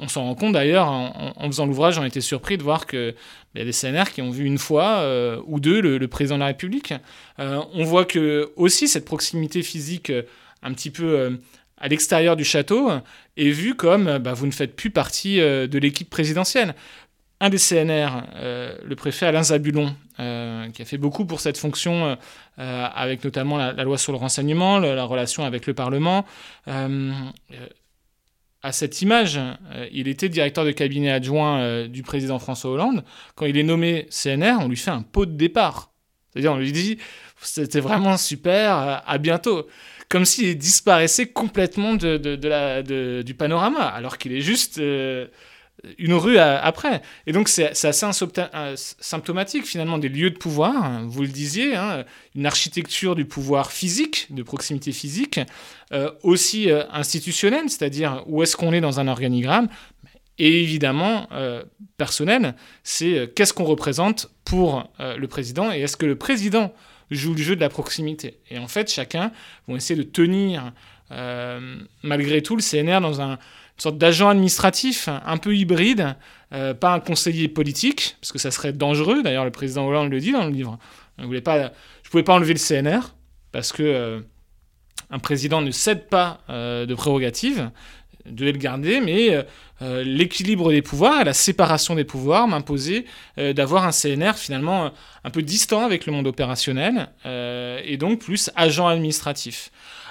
on 0.00 0.08
s'en 0.08 0.24
rend 0.24 0.34
compte 0.34 0.52
d'ailleurs, 0.52 0.88
en, 0.88 1.46
faisant 1.46 1.66
l'ouvrage, 1.66 1.98
on 1.98 2.04
était 2.04 2.20
surpris 2.20 2.58
de 2.58 2.62
voir 2.62 2.86
qu'il 2.86 3.14
y 3.54 3.60
a 3.60 3.64
des 3.64 3.72
CNR 3.72 4.10
qui 4.12 4.22
ont 4.22 4.30
vu 4.30 4.44
une 4.44 4.58
fois 4.58 4.98
euh, 4.98 5.40
ou 5.46 5.60
deux 5.60 5.80
le, 5.80 6.08
président 6.08 6.36
de 6.36 6.40
la 6.40 6.46
République. 6.46 6.94
Euh, 7.38 7.62
on 7.74 7.84
voit 7.84 8.04
que 8.04 8.50
aussi 8.56 8.88
cette 8.88 9.04
proximité 9.04 9.62
physique 9.62 10.12
un 10.62 10.72
petit 10.72 10.90
peu 10.90 11.38
à 11.76 11.88
l'extérieur 11.88 12.34
du 12.34 12.44
château 12.44 12.90
est 13.36 13.50
vue 13.50 13.74
comme 13.74 14.18
bah, 14.18 14.32
vous 14.32 14.46
ne 14.46 14.52
faites 14.52 14.74
plus 14.74 14.90
partie 14.90 15.38
de 15.38 15.78
l'équipe 15.78 16.10
présidentielle. 16.10 16.74
Un 17.40 17.50
des 17.50 17.58
CNR, 17.58 18.24
le 18.84 18.94
préfet 18.96 19.26
Alain 19.26 19.44
Zabulon, 19.44 19.94
qui 20.16 20.82
a 20.82 20.84
fait 20.84 20.98
beaucoup 20.98 21.24
pour 21.24 21.38
cette 21.38 21.56
fonction, 21.56 22.18
avec 22.56 23.22
notamment 23.22 23.56
la, 23.56 23.84
loi 23.84 23.96
sur 23.96 24.10
le 24.10 24.18
renseignement, 24.18 24.80
la, 24.80 25.04
relation 25.04 25.44
avec 25.44 25.68
le 25.68 25.74
Parlement, 25.74 26.26
à 28.68 28.72
cette 28.72 29.02
image. 29.02 29.38
Euh, 29.38 29.88
il 29.90 30.08
était 30.08 30.28
directeur 30.28 30.64
de 30.64 30.70
cabinet 30.70 31.10
adjoint 31.10 31.60
euh, 31.60 31.88
du 31.88 32.02
président 32.02 32.38
François 32.38 32.70
Hollande. 32.70 33.02
Quand 33.34 33.46
il 33.46 33.56
est 33.56 33.62
nommé 33.62 34.06
CNR, 34.10 34.58
on 34.60 34.68
lui 34.68 34.76
fait 34.76 34.90
un 34.90 35.02
pot 35.02 35.26
de 35.26 35.32
départ. 35.32 35.90
C'est-à-dire, 36.30 36.52
on 36.52 36.58
lui 36.58 36.70
dit, 36.70 36.98
c'était 37.40 37.80
vraiment 37.80 38.16
super, 38.18 38.78
euh, 38.78 38.96
à 39.06 39.18
bientôt. 39.18 39.66
Comme 40.10 40.24
s'il 40.24 40.56
disparaissait 40.56 41.26
complètement 41.26 41.94
de, 41.94 43.22
du 43.22 43.34
panorama, 43.34 43.86
alors 43.86 44.16
qu'il 44.16 44.32
est 44.32 44.40
juste 44.40 44.80
une 45.98 46.14
rue 46.14 46.38
après. 46.38 47.02
Et 47.26 47.32
donc 47.32 47.48
c'est 47.48 47.70
assez 47.70 48.06
symptomatique 49.00 49.64
finalement 49.64 49.98
des 49.98 50.08
lieux 50.08 50.30
de 50.30 50.36
pouvoir, 50.36 50.74
hein, 50.84 51.06
vous 51.06 51.22
le 51.22 51.28
disiez, 51.28 51.76
hein, 51.76 52.04
une 52.34 52.46
architecture 52.46 53.14
du 53.14 53.24
pouvoir 53.24 53.70
physique, 53.70 54.26
de 54.30 54.42
proximité 54.42 54.92
physique, 54.92 55.40
euh, 55.92 56.10
aussi 56.22 56.70
euh, 56.70 56.84
institutionnelle, 56.90 57.68
c'est-à-dire 57.68 58.22
où 58.26 58.42
est-ce 58.42 58.56
qu'on 58.56 58.72
est 58.72 58.80
dans 58.80 59.00
un 59.00 59.08
organigramme, 59.08 59.68
et 60.38 60.62
évidemment 60.62 61.28
euh, 61.32 61.62
personnel, 61.96 62.54
c'est 62.82 63.32
qu'est-ce 63.34 63.52
qu'on 63.52 63.64
représente 63.64 64.30
pour 64.44 64.90
le 64.98 65.26
président, 65.26 65.72
et 65.72 65.80
est-ce 65.80 65.96
que 65.96 66.06
le 66.06 66.16
président 66.16 66.72
joue 67.10 67.34
le 67.34 67.42
jeu 67.42 67.56
de 67.56 67.60
la 67.60 67.68
proximité. 67.68 68.38
Et 68.50 68.58
en 68.58 68.68
fait, 68.68 68.90
chacun 68.90 69.32
va 69.66 69.76
essayer 69.76 69.98
de 69.98 70.08
tenir 70.08 70.72
malgré 72.02 72.42
tout 72.42 72.54
le 72.54 72.62
CNR 72.62 73.00
dans 73.00 73.20
un 73.20 73.38
une 73.78 73.82
sorte 73.82 73.98
d'agent 73.98 74.28
administratif 74.28 75.08
un 75.08 75.36
peu 75.36 75.54
hybride, 75.54 76.16
euh, 76.52 76.74
pas 76.74 76.92
un 76.92 76.98
conseiller 76.98 77.46
politique, 77.46 78.16
parce 78.20 78.32
que 78.32 78.38
ça 78.40 78.50
serait 78.50 78.72
dangereux. 78.72 79.22
D'ailleurs, 79.22 79.44
le 79.44 79.52
président 79.52 79.86
Hollande 79.86 80.10
le 80.10 80.18
dit 80.18 80.32
dans 80.32 80.44
le 80.44 80.50
livre. 80.50 80.80
Je 81.16 81.22
ne 81.22 81.28
pouvais 82.10 82.22
pas 82.24 82.32
enlever 82.32 82.54
le 82.54 82.58
CNR, 82.58 83.14
parce 83.52 83.70
que 83.70 83.84
euh, 83.84 84.20
un 85.10 85.20
président 85.20 85.60
ne 85.60 85.70
cède 85.70 86.08
pas 86.08 86.40
euh, 86.50 86.86
de 86.86 86.94
prérogatives, 86.96 87.70
devait 88.26 88.52
le 88.52 88.58
garder, 88.58 89.00
mais 89.00 89.46
l'équilibre 89.80 90.70
des 90.70 90.82
pouvoirs 90.82 91.24
la 91.24 91.32
séparation 91.32 91.94
des 91.94 92.04
pouvoirs 92.04 92.46
m'imposait 92.46 93.06
d'avoir 93.38 93.86
un 93.86 93.90
CNR 93.90 94.34
finalement 94.34 94.90
un 95.24 95.30
peu 95.30 95.40
distant 95.40 95.82
avec 95.82 96.04
le 96.04 96.12
monde 96.12 96.26
opérationnel 96.26 97.08
et 97.24 97.96
donc 97.96 98.18
plus 98.18 98.50
agent 98.54 98.86
administratif 98.86 99.70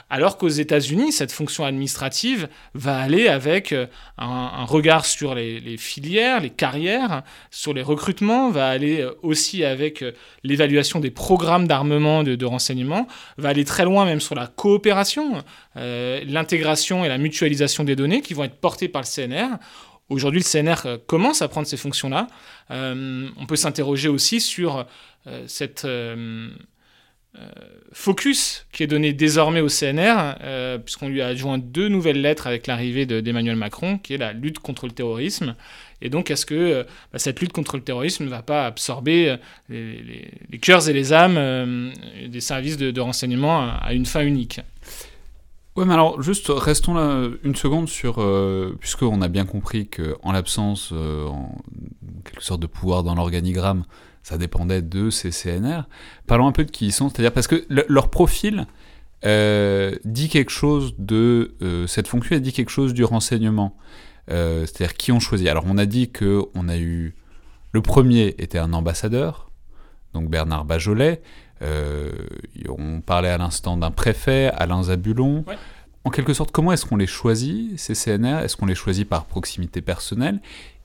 alors 0.09 0.37
qu'aux 0.37 0.47
États-Unis, 0.47 1.11
cette 1.11 1.31
fonction 1.33 1.65
administrative 1.65 2.47
va 2.73 2.97
aller 2.97 3.27
avec 3.27 3.73
euh, 3.73 3.87
un, 4.17 4.63
regard 4.63 5.05
sur 5.05 5.35
les, 5.35 5.77
filières, 5.77 6.39
les 6.39 6.49
carrières, 6.49 7.23
sur 7.51 7.73
les 7.73 7.81
recrutements, 7.81 8.49
va 8.49 8.69
aller 8.69 9.01
euh, 9.01 9.11
aussi 9.21 9.65
avec 9.65 10.01
euh, 10.01 10.13
l'évaluation 10.43 11.01
des 11.01 11.11
programmes 11.11 11.67
d'armement 11.67 12.23
de, 12.23 12.45
renseignement, 12.45 13.07
va 13.37 13.49
aller 13.49 13.65
très 13.65 13.83
loin 13.83 14.05
même 14.05 14.21
sur 14.21 14.35
la 14.35 14.47
coopération, 14.47 15.43
l'intégration 15.75 17.03
et 17.03 17.09
la 17.09 17.17
mutualisation 17.17 17.83
des 17.83 17.95
données 17.95 18.21
qui 18.21 18.33
vont 18.33 18.45
être 18.45 18.55
portées 18.55 18.87
par 18.87 19.01
le 19.01 19.07
CNR. 19.07 19.57
Aujourd'hui, 20.09 20.39
le 20.39 20.45
CNR 20.45 20.99
commence 21.07 21.41
à 21.41 21.49
prendre 21.49 21.67
ces 21.67 21.75
fonctions-là. 21.75 22.27
on 22.69 23.45
peut 23.47 23.57
s'interroger 23.57 24.07
aussi 24.07 24.39
sur 24.39 24.85
cette 25.47 25.85
focus 27.97 28.67
qui 28.71 28.83
est 28.83 28.87
donné 28.87 29.11
désormais 29.13 29.61
au 29.61 29.69
CNR, 29.69 30.35
euh, 30.43 30.77
puisqu'on 30.77 31.09
lui 31.09 31.21
a 31.21 31.27
adjoint 31.27 31.57
deux 31.57 31.87
nouvelles 31.87 32.21
lettres 32.21 32.47
avec 32.47 32.67
l'arrivée 32.67 33.05
d'Emmanuel 33.05 33.55
Macron, 33.55 33.97
qui 33.97 34.13
est 34.13 34.17
la 34.17 34.33
lutte 34.33 34.59
contre 34.59 34.85
le 34.85 34.91
terrorisme. 34.91 35.55
Et 36.01 36.09
donc, 36.09 36.29
est-ce 36.29 36.45
que 36.45 36.53
euh, 36.53 36.83
bah, 37.11 37.17
cette 37.17 37.39
lutte 37.39 37.53
contre 37.53 37.75
le 37.75 37.83
terrorisme 37.83 38.25
ne 38.25 38.29
va 38.29 38.43
pas 38.43 38.65
absorber 38.65 39.35
les, 39.69 40.29
cœurs 40.61 40.87
et 40.89 40.93
les 40.93 41.11
âmes 41.11 41.91
des 42.27 42.41
services 42.41 42.77
de, 42.77 43.01
renseignement 43.01 43.61
à, 43.61 43.93
une 43.93 44.05
fin 44.05 44.21
unique? 44.21 44.61
Ouais, 45.75 45.85
mais 45.85 45.93
alors 45.93 46.21
juste 46.21 46.47
restons 46.49 46.95
là 46.95 47.27
une 47.43 47.55
seconde 47.55 47.87
sur, 47.87 48.15
puisqu'on 48.79 49.21
a 49.21 49.27
bien 49.27 49.45
compris 49.45 49.89
l'absence, 50.23 50.91
en 50.91 51.57
quelque 52.29 52.43
sorte 52.43 52.61
de 52.61 52.67
pouvoir 52.67 53.03
dans 53.03 53.15
l'organigramme, 53.15 53.83
ça 54.23 54.37
dépendait 54.37 54.81
de 54.81 55.09
ces 55.09 55.31
CNR. 55.31 55.83
Parlons 56.27 56.47
un 56.47 56.51
peu 56.51 56.65
de 56.65 56.71
qui 56.71 56.87
ils 56.87 56.91
sont, 56.91 57.09
c'est-à-dire 57.09 57.31
parce 57.31 57.47
que 57.47 57.65
leur 57.69 58.09
profil 58.09 58.67
euh, 59.25 59.95
dit 60.05 60.29
quelque 60.29 60.51
chose 60.51 60.93
de 60.99 61.55
euh, 61.61 61.87
cette 61.87 62.07
fonction, 62.07 62.35
elle 62.35 62.41
dit 62.41 62.53
quelque 62.53 62.69
chose 62.69 62.93
du 62.93 63.03
renseignement, 63.03 63.75
euh, 64.29 64.65
c'est-à-dire 64.65 64.95
qui 64.95 65.11
ont 65.11 65.19
choisi. 65.19 65.49
Alors 65.49 65.63
on 65.65 65.77
a 65.77 65.85
dit 65.85 66.11
que 66.11 66.43
on 66.53 66.67
a 66.69 66.77
eu 66.77 67.15
le 67.71 67.81
premier 67.81 68.35
était 68.37 68.59
un 68.59 68.73
ambassadeur, 68.73 69.49
donc 70.13 70.29
Bernard 70.29 70.65
Bajolet. 70.65 71.21
on 72.69 73.01
parlait 73.01 73.29
à 73.29 73.37
l'instant 73.37 73.77
d'un 73.77 73.91
préfet, 73.91 74.51
Alain 74.55 74.83
Zabulon. 74.83 75.45
En 76.03 76.09
quelque 76.09 76.33
sorte, 76.33 76.51
comment 76.51 76.71
est-ce 76.71 76.85
qu'on 76.85 76.95
les 76.95 77.07
choisit, 77.07 77.77
ces 77.77 77.93
CNR 77.93 78.39
Est-ce 78.43 78.55
qu'on 78.55 78.65
les 78.65 78.75
choisit 78.75 79.07
par 79.07 79.25
proximité 79.25 79.81
personnelle? 79.81 80.39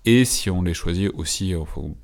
Et 0.05 0.25
si 0.25 0.51
on 0.51 0.63
les 0.63 0.75
choisit 0.75 1.11
aussi 1.15 1.55
euh, 1.55 1.61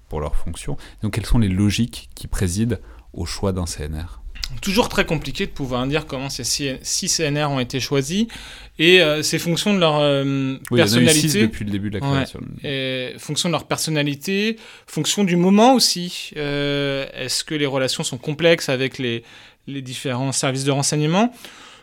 pour 0.08 0.20
leur 0.20 0.36
fonction. 0.36 0.76
Donc 1.02 1.14
quelles 1.14 1.26
sont 1.26 1.38
les 1.38 1.48
logiques 1.48 2.10
qui 2.14 2.26
président 2.26 2.76
au 3.12 3.26
choix 3.26 3.52
d'un 3.52 3.64
CNR 3.64 4.20
Toujours 4.62 4.88
très 4.88 5.04
compliqué 5.04 5.44
de 5.44 5.50
pouvoir 5.50 5.86
dire 5.86 6.06
comment 6.06 6.30
ces 6.30 6.44
six 6.44 7.14
CNR 7.14 7.50
ont 7.50 7.60
été 7.60 7.80
choisis 7.80 8.26
et 8.78 9.02
euh, 9.02 9.22
c'est 9.22 9.38
fonction 9.38 9.74
de 9.74 9.78
leur 9.78 9.98
euh, 9.98 10.56
personnalité. 10.74 11.28
Il 11.28 11.34
y 11.34 11.40
en 11.40 11.44
a 11.44 11.46
depuis 11.48 11.64
le 11.66 11.70
début 11.70 11.90
de 11.90 11.98
la 11.98 12.00
création. 12.00 12.40
et 12.64 13.12
fonction 13.18 13.50
de 13.50 13.52
leur 13.52 13.66
personnalité, 13.66 14.56
fonction 14.86 15.24
du 15.24 15.36
moment 15.36 15.74
aussi. 15.74 16.30
Est-ce 16.34 17.44
que 17.44 17.54
les 17.54 17.66
relations 17.66 18.04
sont 18.04 18.16
complexes 18.16 18.70
avec 18.70 18.96
les, 18.96 19.22
les 19.66 19.82
différents 19.82 20.32
services 20.32 20.64
de 20.64 20.70
renseignement? 20.70 21.30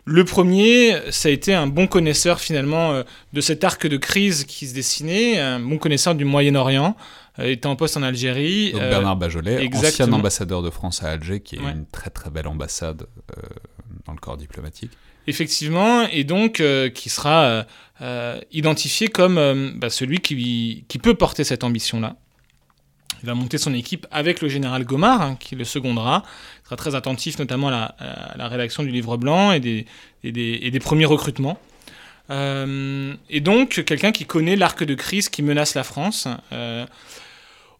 Le 0.06 0.24
premier, 0.24 0.96
ça 1.10 1.30
a 1.30 1.32
été 1.32 1.54
un 1.54 1.66
bon 1.66 1.88
connaisseur 1.88 2.40
finalement 2.40 2.92
euh, 2.92 3.04
de 3.34 3.42
cet 3.42 3.64
arc 3.64 3.88
de 3.88 3.98
crise 3.98 4.44
qui 4.46 4.68
se 4.68 4.76
dessinait, 4.76 5.40
un 5.40 5.60
bon 5.60 5.80
connaisseur 5.80 6.14
du 6.14 6.26
Moyen-Orient, 6.26 6.96
euh, 7.40 7.46
étant 7.46 7.72
en 7.72 7.76
poste 7.76 7.98
en 7.98 8.04
Algérie. 8.04 8.72
Donc 8.72 8.82
Bernard 8.82 9.18
Bajolet, 9.18 9.68
ancien 9.74 10.14
ambassadeur 10.14 10.62
de 10.62 10.70
France 10.70 11.02
à 11.02 11.10
Alger, 11.10 11.40
qui 11.40 11.56
est 11.56 11.60
une 11.60 11.88
très 11.92 12.12
très 12.12 12.30
belle 12.30 12.48
ambassade 12.48 13.08
euh, 13.36 13.42
dans 14.06 14.14
le 14.14 14.20
corps 14.20 14.38
diplomatique. 14.38 14.92
Effectivement, 15.26 16.04
et 16.04 16.24
donc 16.24 16.62
qui 16.94 17.10
sera 17.10 17.66
identifié 18.52 19.08
comme 19.08 19.74
bah, 19.76 19.90
celui 19.90 20.20
qui, 20.20 20.86
qui, 20.88 21.00
peut 21.00 21.16
porter 21.16 21.44
cette 21.44 21.64
ambition-là. 21.64 22.16
Il 23.24 23.28
va 23.28 23.34
monter 23.34 23.58
son 23.58 23.74
équipe 23.74 24.08
avec 24.12 24.42
le 24.42 24.50
général 24.50 24.84
Gomard, 24.86 25.22
hein, 25.22 25.38
qui 25.40 25.56
le 25.56 25.64
secondera. 25.64 26.24
Il 26.62 26.66
sera 26.66 26.76
très 26.76 26.96
attentif 26.96 27.40
notamment 27.40 27.70
à 27.70 27.96
la, 28.36 28.48
rédaction 28.48 28.84
du 28.84 28.92
livre 28.92 29.18
blanc 29.18 29.52
et 29.52 29.60
des, 29.60 30.80
premiers 30.80 31.06
recrutements. 31.06 31.60
et 32.30 33.42
donc, 33.42 33.84
quelqu'un 33.86 34.12
qui 34.12 34.26
connaît 34.26 34.56
l'arc 34.56 34.84
de 34.84 34.96
crise 34.96 35.30
qui 35.30 35.42
menace 35.44 35.76
la 35.76 35.84
France. 35.84 36.28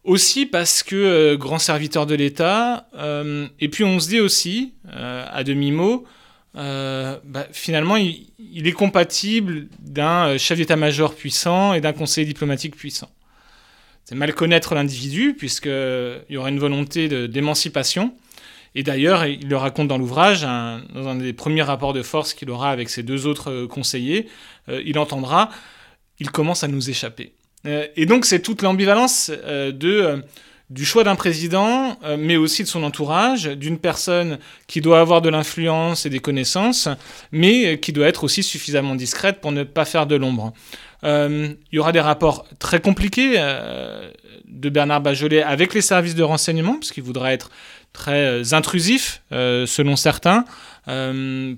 Aussi 0.06 0.46
parce 0.46 0.84
que 0.84 0.94
euh, 0.94 1.36
grand 1.36 1.58
serviteur 1.58 2.06
de 2.06 2.14
l'État, 2.14 2.86
euh, 2.94 3.48
et 3.58 3.68
puis 3.68 3.82
on 3.82 3.98
se 3.98 4.08
dit 4.08 4.20
aussi, 4.20 4.72
euh, 4.94 5.26
à 5.28 5.42
demi-mot, 5.42 6.06
bah, 6.54 7.48
finalement, 7.50 7.96
il, 7.96 8.66
est 8.66 8.72
compatible 8.72 9.66
d'un 9.80 10.38
chef 10.38 10.58
d'état-major 10.58 11.12
puissant 11.12 11.74
et 11.74 11.80
d'un 11.80 11.92
conseiller 11.92 12.24
diplomatique 12.24 12.76
puissant. 12.76 13.10
C'est 14.06 14.14
mal 14.14 14.32
connaître 14.34 14.74
l'individu, 14.74 15.34
puisqu'il 15.34 16.24
y 16.30 16.36
aura 16.38 16.48
une 16.48 16.58
volonté 16.58 17.28
d'émancipation. 17.28 18.14
Et 18.74 18.82
d'ailleurs, 18.82 19.26
il 19.26 19.48
le 19.48 19.56
raconte 19.56 19.88
dans 19.88 19.98
l'ouvrage, 19.98 20.42
dans 20.42 21.08
un 21.08 21.16
des 21.16 21.32
premiers 21.32 21.62
rapports 21.62 21.92
de 21.92 22.02
force 22.02 22.32
qu'il 22.32 22.50
aura 22.50 22.70
avec 22.70 22.88
ses 22.88 23.02
deux 23.02 23.26
autres 23.26 23.66
conseillers, 23.66 24.28
il 24.68 24.98
entendra, 24.98 25.50
il 26.20 26.30
commence 26.30 26.62
à 26.62 26.68
nous 26.68 26.88
échapper. 26.88 27.32
Euh, 27.66 27.86
et 27.96 28.06
donc 28.06 28.24
c'est 28.24 28.40
toute 28.40 28.62
l'ambivalence 28.62 29.30
euh, 29.32 29.72
de 29.72 29.88
euh, 29.90 30.16
du 30.68 30.84
choix 30.84 31.04
d'un 31.04 31.14
président, 31.14 31.96
mais 32.18 32.36
aussi 32.36 32.64
de 32.64 32.66
son 32.66 32.82
entourage, 32.82 33.44
d'une 33.44 33.78
personne 33.78 34.40
qui 34.66 34.80
doit 34.80 34.98
avoir 34.98 35.22
de 35.22 35.28
l'influence 35.28 36.06
et 36.06 36.10
des 36.10 36.18
connaissances, 36.18 36.88
mais 37.30 37.78
qui 37.78 37.92
doit 37.92 38.08
être 38.08 38.24
aussi 38.24 38.42
suffisamment 38.42 38.96
discrète 38.96 39.40
pour 39.40 39.52
ne 39.52 39.62
pas 39.62 39.84
faire 39.84 40.08
de 40.08 40.16
l'ombre. 40.16 40.52
Il 41.06 41.56
y 41.72 41.78
aura 41.78 41.92
des 41.92 42.00
rapports 42.00 42.46
très 42.58 42.80
compliqués 42.80 43.38
de 44.44 44.68
Bernard 44.68 45.00
Bajolet 45.00 45.42
avec 45.42 45.72
les 45.72 45.80
services 45.80 46.14
de 46.14 46.22
renseignement, 46.22 46.74
parce 46.74 46.90
qu'il 46.90 47.04
voudra 47.04 47.32
être 47.32 47.50
très 47.92 48.52
intrusif, 48.52 49.22
selon 49.30 49.96
certains, 49.96 50.44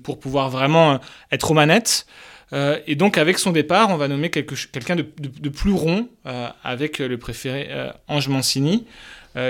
pour 0.03 0.19
pouvoir 0.19 0.49
vraiment 0.49 0.99
être 1.31 1.51
aux 1.51 1.55
manettes. 1.55 2.05
Euh, 2.53 2.79
et 2.87 2.95
donc, 2.95 3.17
avec 3.17 3.37
son 3.37 3.51
départ, 3.51 3.89
on 3.89 3.97
va 3.97 4.07
nommer 4.07 4.29
quelqu'un 4.29 4.95
de, 4.95 5.49
plus 5.49 5.73
rond 5.73 6.09
euh, 6.25 6.47
avec 6.63 6.99
le 6.99 7.17
préféré 7.17 7.67
euh, 7.69 7.91
Ange 8.07 8.27
Mancini. 8.27 8.85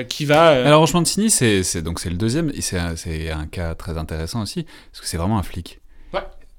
qui 0.09 0.25
va. 0.25 0.49
Alors 0.49 0.81
Ange 0.81 0.93
Mancini, 0.93 1.29
c'est 1.29 1.61
le 1.61 2.17
deuxième 2.17 2.51
et 2.53 2.61
c'est 2.61 2.77
un, 2.77 3.47
cas 3.47 3.75
très 3.75 3.97
intéressant 3.97 4.41
aussi 4.41 4.65
parce 4.91 5.01
que 5.01 5.07
c'est 5.07 5.17
vraiment 5.17 5.39
un 5.39 5.43
flic. 5.43 5.78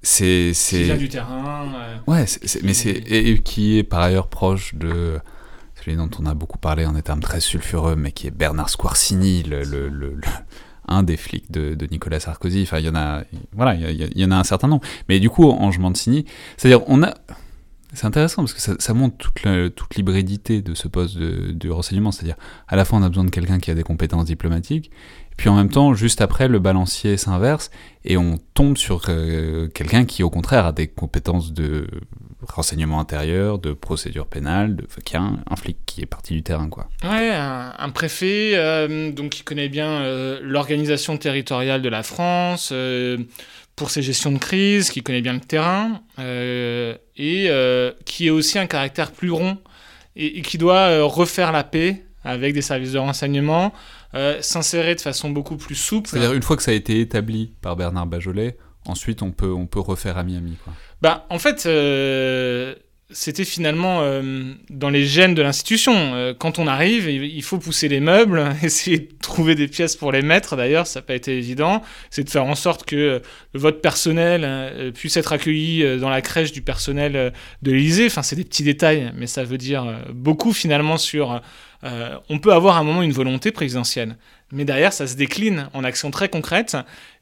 C'est 0.01 0.51
qui 0.53 0.83
vient 0.83 0.97
du 0.97 1.09
terrain. 1.09 1.67
Ouais, 2.07 2.25
mais 2.63 2.73
c'est 2.73 2.89
et, 2.89 3.39
qui 3.39 3.77
est 3.77 3.83
par 3.83 4.01
ailleurs 4.01 4.27
proche 4.27 4.75
de 4.75 5.19
celui 5.75 5.95
dont 5.95 6.09
on 6.19 6.25
a 6.25 6.33
beaucoup 6.33 6.57
parlé 6.57 6.85
en 6.85 6.93
des 6.93 7.01
termes 7.01 7.21
très 7.21 7.39
sulfureux, 7.39 7.95
mais 7.95 8.11
qui 8.11 8.27
est 8.27 8.31
Bernard 8.31 8.69
Squarcini, 8.69 9.43
le, 9.43 9.63
le, 9.63 9.89
le 9.89 10.19
un 10.87 11.03
des 11.03 11.17
flics 11.17 11.51
de, 11.51 11.75
Nicolas 11.89 12.19
Sarkozy. 12.19 12.63
Enfin, 12.63 12.79
il 12.79 12.85
y 12.85 12.89
en 12.89 12.95
a, 12.95 13.23
voilà, 13.53 13.75
il 13.75 14.19
y, 14.19 14.25
en 14.25 14.31
a 14.31 14.35
un 14.35 14.43
certain 14.43 14.67
nombre. 14.67 14.83
Mais 15.09 15.19
du 15.19 15.29
coup, 15.29 15.49
Ange 15.49 15.79
Mancini, 15.79 16.25
c'est-à-dire, 16.57 16.87
on 16.87 17.03
a, 17.03 17.13
c'est 17.93 18.05
intéressant 18.05 18.43
parce 18.43 18.53
que 18.53 18.81
ça, 18.81 18.93
montre 18.93 19.17
toute, 19.17 19.75
toute 19.75 19.95
l'hybridité 19.95 20.61
de 20.61 20.73
ce 20.73 20.87
poste 20.87 21.17
de, 21.17 21.69
renseignement. 21.69 22.11
C'est-à-dire, 22.11 22.37
à 22.67 22.75
la 22.75 22.85
fois, 22.85 22.99
on 22.99 23.03
a 23.03 23.09
besoin 23.09 23.25
de 23.25 23.29
quelqu'un 23.29 23.59
qui 23.59 23.71
a 23.71 23.75
des 23.75 23.83
compétences 23.83 24.25
diplomatiques, 24.25 24.91
puis 25.41 25.49
en 25.49 25.55
même 25.55 25.69
temps, 25.69 25.93
juste 25.93 26.21
après, 26.21 26.47
le 26.47 26.59
balancier 26.59 27.17
s'inverse 27.17 27.71
et 28.05 28.15
on 28.15 28.37
tombe 28.53 28.77
sur 28.77 29.01
euh, 29.09 29.67
quelqu'un 29.69 30.05
qui, 30.05 30.23
au 30.23 30.29
contraire, 30.29 30.67
a 30.67 30.71
des 30.71 30.87
compétences 30.87 31.51
de 31.51 31.87
renseignement 32.47 32.99
intérieur, 32.99 33.59
de 33.59 33.73
procédure 33.73 34.27
pénale, 34.27 34.75
de, 34.75 34.87
qui 35.03 35.15
a 35.15 35.21
un, 35.21 35.55
flic 35.55 35.77
qui 35.85 36.01
est 36.01 36.05
parti 36.05 36.33
du 36.33 36.43
terrain, 36.43 36.69
quoi. 36.69 36.89
Ouais, 37.03 37.31
un, 37.33 37.89
préfet 37.89 38.51
euh, 38.55 39.11
donc 39.11 39.31
qui 39.31 39.43
connaît 39.43 39.69
bien 39.69 39.89
euh, 39.89 40.39
l'organisation 40.43 41.17
territoriale 41.17 41.81
de 41.81 41.89
la 41.89 42.03
France 42.03 42.71
pour 43.81 43.89
ses 43.89 44.03
gestions 44.03 44.31
de 44.31 44.37
crise, 44.37 44.91
qui 44.91 45.01
connaît 45.01 45.23
bien 45.23 45.33
le 45.33 45.39
terrain 45.39 46.01
et 47.17 47.49
qui 48.05 48.27
est 48.27 48.29
aussi 48.29 48.59
un 48.59 48.67
caractère 48.67 49.11
plus 49.11 49.31
rond 49.31 49.57
et 50.15 50.43
qui 50.43 50.59
doit 50.59 51.03
refaire 51.03 51.51
la 51.51 51.63
paix 51.63 52.03
avec 52.23 52.53
des 52.53 52.61
services 52.61 52.91
de 52.91 52.99
renseignement, 52.99 53.73
euh, 54.13 54.41
s'insérer 54.41 54.95
de 54.95 55.01
façon 55.01 55.29
beaucoup 55.29 55.57
plus 55.57 55.75
souple. 55.75 56.09
C'est-à-dire 56.09 56.33
une 56.33 56.43
fois 56.43 56.57
que 56.57 56.63
ça 56.63 56.71
a 56.71 56.73
été 56.73 56.99
établi 56.99 57.53
par 57.61 57.75
Bernard 57.75 58.07
Bajolet, 58.07 58.57
ensuite 58.85 59.21
on 59.21 59.31
peut, 59.31 59.51
on 59.51 59.65
peut 59.65 59.79
refaire 59.79 60.17
à 60.17 60.23
Miami. 60.23 60.57
Quoi. 60.63 60.73
Bah, 61.01 61.25
en 61.29 61.39
fait, 61.39 61.65
euh, 61.65 62.75
c'était 63.13 63.45
finalement 63.45 63.99
euh, 64.01 64.53
dans 64.69 64.89
les 64.89 65.05
gènes 65.05 65.35
de 65.35 65.41
l'institution. 65.41 65.93
Euh, 65.95 66.33
quand 66.37 66.59
on 66.59 66.67
arrive, 66.67 67.09
il 67.09 67.43
faut 67.43 67.57
pousser 67.57 67.87
les 67.87 67.99
meubles, 67.99 68.55
essayer 68.63 68.99
de 68.99 69.09
trouver 69.21 69.55
des 69.55 69.67
pièces 69.67 69.95
pour 69.95 70.11
les 70.11 70.21
mettre. 70.21 70.55
D'ailleurs, 70.55 70.87
ça 70.87 70.99
n'a 70.99 71.05
pas 71.05 71.15
été 71.15 71.37
évident. 71.37 71.81
C'est 72.09 72.23
de 72.23 72.29
faire 72.29 72.45
en 72.45 72.55
sorte 72.55 72.85
que 72.85 73.21
le 73.53 73.59
vote 73.59 73.81
personnel 73.81 74.41
euh, 74.43 74.91
puisse 74.91 75.17
être 75.17 75.33
accueilli 75.33 75.99
dans 75.99 76.09
la 76.09 76.21
crèche 76.21 76.51
du 76.51 76.61
personnel 76.61 77.33
de 77.61 77.71
l'Élysée. 77.71 78.07
Enfin, 78.07 78.23
c'est 78.23 78.35
des 78.35 78.43
petits 78.43 78.63
détails, 78.63 79.11
mais 79.15 79.27
ça 79.27 79.43
veut 79.43 79.57
dire 79.57 79.85
beaucoup 80.13 80.53
finalement 80.53 80.97
sur. 80.97 81.41
on 81.83 82.39
peut 82.39 82.53
avoir 82.53 82.77
à 82.77 82.79
un 82.79 82.83
moment 82.83 83.01
une 83.01 83.11
volonté 83.11 83.51
présidentielle, 83.51 84.17
mais 84.51 84.65
derrière, 84.65 84.93
ça 84.93 85.07
se 85.07 85.15
décline 85.15 85.69
en 85.73 85.83
actions 85.83 86.11
très 86.11 86.29
concrètes. 86.29 86.75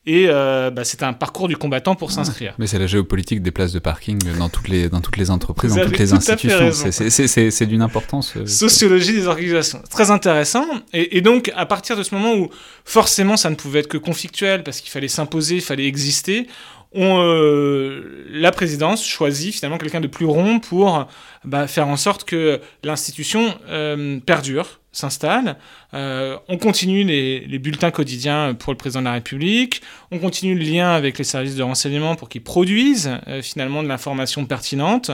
Et 0.06 0.26
euh, 0.28 0.72
bah, 0.72 0.84
c'est 0.86 1.04
un 1.04 1.14
parcours 1.14 1.48
du 1.48 1.58
combattant 1.58 1.94
pour 1.94 2.12
s'inscrire. 2.12 2.56
Mais 2.58 2.68
c'est 2.68 2.80
la 2.80 2.88
géopolitique 2.88 3.42
des 3.42 3.52
places 3.52 3.74
de 3.74 3.80
parking 3.80 4.18
dans 4.38 4.50
toutes 4.50 4.68
les, 4.68 4.90
dans 4.90 5.02
toutes 5.02 5.18
les 5.18 5.30
entreprises, 5.30 5.76
dans 5.76 5.86
toutes 5.86 6.00
les 6.00 6.14
institutions. 6.14 6.72
C'est 6.72 7.66
d'une 7.66 7.82
importance. 7.82 8.36
Euh, 8.38 8.46
Sociologie 8.46 9.14
des 9.14 9.28
organisations. 9.28 9.82
Très 9.90 10.10
intéressant. 10.10 10.66
Et, 10.94 11.18
et, 11.18 11.22
donc, 11.22 11.52
à 11.56 11.66
partir 11.66 11.98
de 11.98 12.04
ce 12.04 12.16
moment 12.16 12.34
où 12.34 12.50
forcément 12.86 13.38
ça 13.38 13.50
ne 13.50 13.56
pouvait 13.56 13.80
être 13.80 13.88
que 13.88 13.98
conflictuel 13.98 14.64
parce 14.64 14.80
qu'il 14.80 14.90
fallait 14.90 15.10
s'imposer, 15.10 15.56
il 15.56 15.62
fallait 15.62 15.86
exister, 15.86 16.48
on, 16.92 17.22
euh, 17.22 18.26
la 18.32 18.52
présidence 18.52 19.06
choisit 19.06 19.54
finalement 19.54 19.78
quelqu'un 19.78 20.02
de 20.02 20.08
plus 20.08 20.26
rond 20.26 20.60
pour 20.60 21.08
bah, 21.46 21.68
faire 21.68 21.88
en 21.88 21.98
sorte 21.98 22.24
que 22.24 22.60
l'institution 22.84 23.54
euh, 23.68 24.20
perdure, 24.26 24.79
s'installe. 24.92 25.58
Euh, 25.94 26.38
on 26.48 26.58
continue 26.58 27.04
les, 27.04 27.60
bulletins 27.60 27.92
quotidiens 27.92 28.54
pour 28.54 28.74
le 28.74 28.78
président 28.78 29.02
de 29.02 29.06
la 29.06 29.14
République. 29.14 29.82
On 30.12 30.20
continue 30.20 30.56
le 30.56 30.64
lien 30.64 30.92
avec 30.92 31.18
les 31.18 31.24
services 31.24 31.56
de 31.56 31.64
renseignement 31.64 32.16
pour 32.16 32.30
qu'ils 32.30 32.44
produisent 32.44 33.12
finalement 33.42 33.84
de 33.84 33.88
l'information 33.88 34.46
pertinente. 34.46 35.12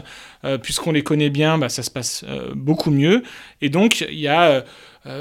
Puisqu'on 0.62 0.92
les 0.92 1.04
connaît 1.04 1.30
bien, 1.30 1.58
bah, 1.58 1.70
ça 1.70 1.84
se 1.84 1.90
passe 1.90 2.24
beaucoup 2.54 2.92
mieux. 2.92 3.24
Et 3.62 3.70
donc 3.70 4.02
il 4.02 4.20
y 4.20 4.28
a 4.28 4.64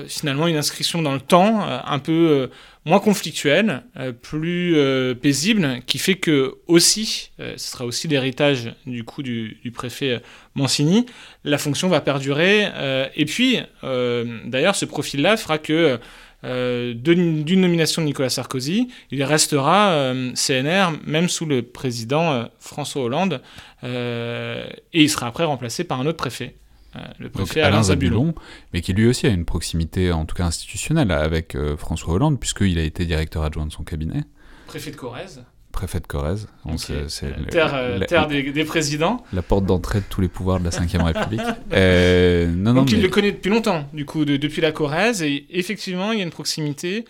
finalement 0.09 0.47
une 0.47 0.57
inscription 0.57 1.03
dans 1.03 1.13
le 1.13 1.21
temps 1.21 1.61
un 1.63 1.99
peu 1.99 2.49
moins 2.85 3.01
conflictuel, 3.01 3.83
euh, 3.97 4.13
plus 4.13 4.77
euh, 4.77 5.15
paisible, 5.15 5.81
qui 5.87 5.99
fait 5.99 6.17
que 6.17 6.57
aussi, 6.67 7.31
euh, 7.41 7.55
ce 7.57 7.71
sera 7.71 7.85
aussi 7.87 8.09
l'héritage 8.09 8.75
du 8.87 9.05
coup 9.05 9.23
du, 9.23 9.59
préfet 9.73 10.21
Mancini, 10.55 11.07
la 11.45 11.59
fonction 11.59 11.89
va 11.89 12.01
perdurer. 12.01 12.69
et 13.17 13.25
puis, 13.25 13.59
d'ailleurs, 13.83 14.77
ce 14.77 14.85
profil-là 14.85 15.37
fera 15.37 15.59
que 15.59 15.99
d'une 16.45 17.61
nomination 17.61 18.03
de 18.03 18.07
Nicolas 18.07 18.29
Sarkozy, 18.29 18.89
il 19.11 19.25
restera 19.25 20.13
CNR 20.35 20.99
même 21.05 21.29
sous 21.29 21.45
le 21.45 21.63
président 21.63 22.49
François 22.61 23.03
Hollande, 23.03 23.41
et 23.83 24.69
il 24.93 25.11
sera 25.11 25.27
après 25.27 25.45
remplacé 25.45 25.83
par 25.83 26.01
un 26.01 26.07
autre 26.07 26.19
préfet. 26.19 26.55
Euh, 26.97 27.01
le 27.19 27.29
préfet 27.29 27.61
Alain, 27.61 27.83
Zabulon, 27.83 28.35
mais 28.73 28.81
qui 28.81 28.93
lui 28.93 29.07
aussi 29.07 29.27
a 29.27 29.31
une 29.31 29.45
proximité, 29.45 30.13
en 30.13 30.27
tout 30.27 30.37
cas 30.37 30.45
institutionnelle, 30.45 31.11
avec 31.11 31.55
euh, 31.55 31.77
François 31.77 32.15
Hollande, 32.15 32.39
puisqu'il 32.39 32.79
a 32.79 32.83
été 32.83 33.05
directeur 33.05 33.43
adjoint 33.43 33.67
de 33.67 33.73
son 33.73 33.83
cabinet. 33.83 34.23
Préfet 34.67 34.91
de 34.91 34.97
Corrèze 34.97 35.45
préfet 35.73 35.99
de 35.99 36.07
Corrèze. 36.07 36.47
C'est 36.77 37.49
terre, 37.51 37.99
terre 38.07 38.29
des, 38.29 38.65
présidents. 38.65 39.25
La 39.33 39.43
porte 39.43 39.67
d'entrée 39.67 39.99
de 39.99 40.05
tous 40.09 40.21
les 40.21 40.29
pouvoirs 40.29 40.61
de 40.61 40.65
la 40.65 40.71
Ve 40.71 41.03
République. 41.03 41.41
Euh, 41.73 42.47
non, 42.47 42.75
Donc 42.75 42.93
il 42.93 43.03
le 43.03 43.09
connaît 43.09 43.33
depuis 43.33 43.51
longtemps, 43.51 43.89
du 43.93 44.05
coup, 44.05 44.25
depuis 44.25 44.63
la 44.63 44.71
Corrèze. 44.71 45.25
Et 45.25 45.47
effectivement, 45.51 46.13
il 46.13 46.21
y 46.21 46.23
a 46.23 46.25
une 46.25 46.31
proximité. 46.31 47.07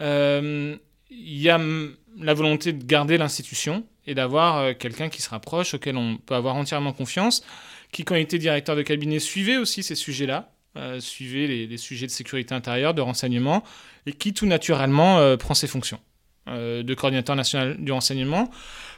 il 0.00 0.78
y 1.10 1.48
a 1.48 1.60
la 2.18 2.34
volonté 2.34 2.72
de 2.72 2.84
garder 2.84 3.18
l'institution 3.18 3.84
et 4.04 4.16
d'avoir 4.16 4.76
quelqu'un 4.76 5.08
qui 5.10 5.22
se 5.22 5.30
rapproche, 5.30 5.74
auquel 5.74 5.96
on 5.96 6.16
peut 6.16 6.34
avoir 6.34 6.56
entièrement 6.56 6.92
confiance 6.92 7.44
qui, 7.92 8.04
quand 8.04 8.14
il 8.14 8.22
était 8.22 8.38
directeur 8.38 8.76
de 8.76 8.82
cabinet, 8.82 9.18
suivait 9.18 9.56
aussi 9.56 9.82
ces 9.82 9.94
sujets-là, 9.94 10.50
euh, 10.76 11.00
suivait 11.00 11.46
les, 11.46 11.76
sujets 11.76 12.06
de 12.06 12.12
sécurité 12.12 12.54
intérieure, 12.54 12.94
de 12.94 13.00
renseignement, 13.00 13.64
et 14.06 14.12
qui 14.12 14.32
tout 14.32 14.46
naturellement 14.46 15.18
euh, 15.18 15.36
prend 15.36 15.54
ses 15.54 15.66
fonctions 15.66 15.98
euh, 16.48 16.82
de 16.82 16.94
coordinateur 16.94 17.34
national 17.34 17.76
du 17.78 17.90
renseignement, 17.90 18.50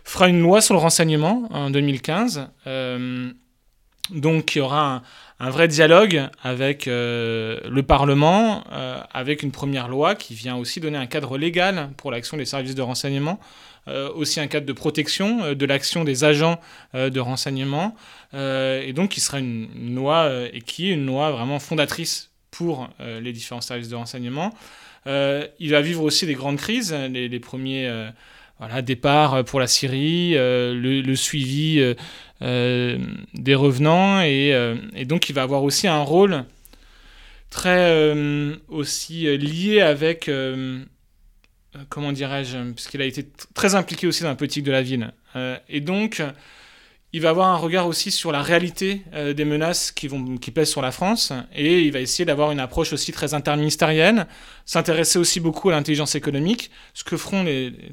fera 0.05 0.29
une 0.29 0.41
loi 0.41 0.61
sur 0.61 0.75
le 0.75 0.81
renseignement 0.81 1.49
en 1.51 1.71
2015. 1.71 2.49
Donc 4.11 4.57
il 4.57 4.59
y 4.59 4.61
aura 4.61 5.03
un, 5.39 5.51
vrai 5.51 5.69
dialogue 5.69 6.29
avec 6.43 6.87
le 6.87 7.81
Parlement, 7.87 8.65
avec 9.13 9.45
une 9.45 9.53
première 9.53 9.87
loi 9.87 10.17
qui 10.17 10.35
vient 10.35 10.57
aussi 10.57 10.81
donner 10.81 10.99
un 10.99 11.07
cadre 11.07 11.39
légal 11.39 11.91
pour 11.97 12.11
l'action 12.11 12.37
des 12.37 12.45
services 12.45 12.75
de 12.75 12.83
renseignement, 12.83 13.39
aussi 14.15 14.41
un 14.41 14.47
cadre 14.47 14.67
de 14.67 14.73
protection 14.73 15.55
de 15.55 15.67
l'action 15.67 16.05
des 16.05 16.25
agents 16.25 16.61
de 16.95 17.21
renseignement, 17.21 17.95
et 18.33 18.93
donc 18.95 19.11
qui 19.11 19.21
sera 19.21 19.39
une, 19.39 19.95
loi 19.95 20.31
et 20.53 20.61
qui 20.61 20.91
est 20.91 20.95
une 20.95 21.07
loi 21.07 21.31
vraiment 21.31 21.59
fondatrice 21.59 22.31
pour 22.51 22.89
les 22.99 23.33
différents 23.33 23.61
services 23.61 23.89
de 23.89 23.97
renseignement. 23.97 24.53
Euh, 25.07 25.47
il 25.59 25.71
va 25.71 25.81
vivre 25.81 26.03
aussi 26.03 26.27
des 26.27 26.35
grandes 26.35 26.59
crises, 26.59 26.93
les, 26.93 27.41
premiers 27.41 27.89
euh, 27.89 28.11
voilà, 28.59 28.83
départs 28.83 29.45
pour 29.45 29.61
la 29.61 29.67
Syrie, 29.67 30.33
euh, 30.37 30.75
le, 30.75 31.15
suivi 31.17 31.83
des 32.41 33.55
revenants, 33.55 34.21
et, 34.23 35.05
donc 35.07 35.29
il 35.29 35.35
va 35.35 35.43
avoir 35.43 35.65
aussi 35.65 35.89
un 35.89 36.03
rôle 36.03 36.45
très 37.51 38.15
aussi 38.69 39.37
lié 39.39 39.81
avec, 39.81 40.31
comment 41.89 42.13
dirais-je, 42.13 42.73
puisqu'il 42.73 43.03
a 43.03 43.05
été 43.05 43.29
très 43.55 43.75
impliqué 43.75 44.07
aussi 44.07 44.23
dans 44.23 44.29
la 44.29 44.35
politique 44.35 44.65
de 44.65 44.73
la 44.73 44.83
ville. 44.83 45.13
et 45.69 45.81
donc, 45.81 46.23
il 47.13 47.21
va 47.21 47.31
avoir 47.31 47.49
un 47.49 47.57
regard 47.57 47.89
aussi 47.89 48.13
sur 48.13 48.31
la 48.31 48.41
réalité 48.41 49.03
euh, 49.15 49.33
des 49.33 49.45
menaces 49.45 49.91
qui, 49.91 50.09
pèsent 50.53 50.71
sur 50.71 50.83
la 50.83 50.93
France 50.93 51.33
et 51.53 51.81
il 51.83 51.93
va 51.93 52.01
essayer 52.01 52.25
d'avoir 52.25 52.53
une 52.53 52.61
approche 52.61 52.93
aussi 52.93 53.11
très 53.11 53.35
interministérielle, 53.35 54.27
s'intéresser 54.65 55.19
aussi 55.19 55.41
beaucoup 55.41 55.71
à 55.71 55.73
l'intelligence 55.73 56.15
économique, 56.15 56.71
ce 56.95 57.03
que 57.03 57.17
feront 57.17 57.45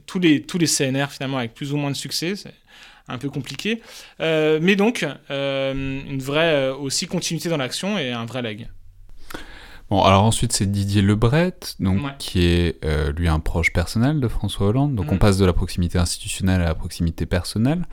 tous, 0.05 0.19
les, 0.19 0.45
CNR 0.67 1.07
finalement 1.09 1.39
avec 1.39 1.55
plus 1.55 1.73
ou 1.73 1.77
moins 1.77 1.89
de 1.89 1.95
succès. 1.95 2.35
C'est 2.35 2.53
un 3.07 3.17
peu 3.17 3.29
compliqué. 3.29 3.81
Euh, 4.19 4.59
mais 4.61 4.75
donc, 4.75 5.05
euh, 5.31 5.73
une 5.73 6.19
vraie 6.19 6.69
aussi 6.69 7.07
continuité 7.07 7.49
dans 7.49 7.57
l'action 7.57 7.97
et 7.97 8.11
un 8.11 8.25
vrai 8.25 8.43
leg. 8.43 8.67
Bon, 9.89 10.03
alors 10.03 10.23
ensuite, 10.23 10.51
c'est 10.51 10.69
Didier 10.69 11.01
Lebret, 11.01 11.53
donc, 11.79 12.01
qui 12.17 12.45
est 12.45 12.85
lui 13.15 13.27
un 13.27 13.39
proche 13.39 13.71
personnel 13.71 14.19
de 14.19 14.27
François 14.27 14.67
Hollande. 14.67 14.95
Donc, 14.95 15.11
on 15.11 15.15
mm. 15.15 15.19
passe 15.19 15.37
de 15.37 15.45
la 15.45 15.53
proximité 15.53 15.97
institutionnelle 15.97 16.61
à 16.61 16.65
la 16.65 16.75
proximité 16.75 17.25
personnelle. 17.25 17.85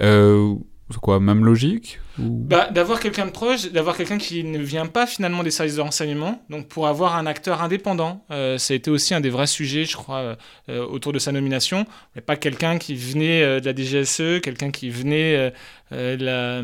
Euh, 0.00 0.54
c'est 0.90 1.00
quoi, 1.00 1.18
même 1.18 1.44
logique 1.44 1.98
bah, 2.18 2.68
D'avoir 2.70 3.00
quelqu'un 3.00 3.26
de 3.26 3.30
proche, 3.30 3.72
d'avoir 3.72 3.96
quelqu'un 3.96 4.18
qui 4.18 4.44
ne 4.44 4.58
vient 4.58 4.86
pas 4.86 5.06
finalement 5.06 5.42
des 5.42 5.50
services 5.50 5.76
de 5.76 5.80
renseignement, 5.80 6.42
donc 6.50 6.68
pour 6.68 6.86
avoir 6.88 7.16
un 7.16 7.24
acteur 7.24 7.62
indépendant. 7.62 8.24
Euh, 8.30 8.58
ça 8.58 8.74
a 8.74 8.76
été 8.76 8.90
aussi 8.90 9.14
un 9.14 9.20
des 9.20 9.30
vrais 9.30 9.46
sujets, 9.46 9.86
je 9.86 9.96
crois, 9.96 10.36
euh, 10.68 10.86
autour 10.86 11.12
de 11.12 11.18
sa 11.18 11.32
nomination. 11.32 11.86
Mais 12.14 12.20
pas 12.20 12.36
quelqu'un 12.36 12.78
qui 12.78 12.94
venait 12.94 13.60
de 13.60 13.64
la 13.64 13.74
DGSE, 13.74 14.40
quelqu'un 14.42 14.70
qui 14.70 14.90
venait 14.90 15.52
de 15.90 16.24
la 16.24 16.62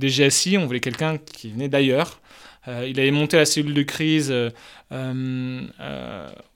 DGSI, 0.00 0.58
on 0.58 0.66
voulait 0.66 0.80
quelqu'un 0.80 1.18
qui 1.18 1.50
venait 1.50 1.68
d'ailleurs. 1.68 2.20
Il 2.66 3.00
avait 3.00 3.10
monté 3.10 3.36
la 3.36 3.44
cellule 3.44 3.74
de 3.74 3.82
crise 3.82 4.32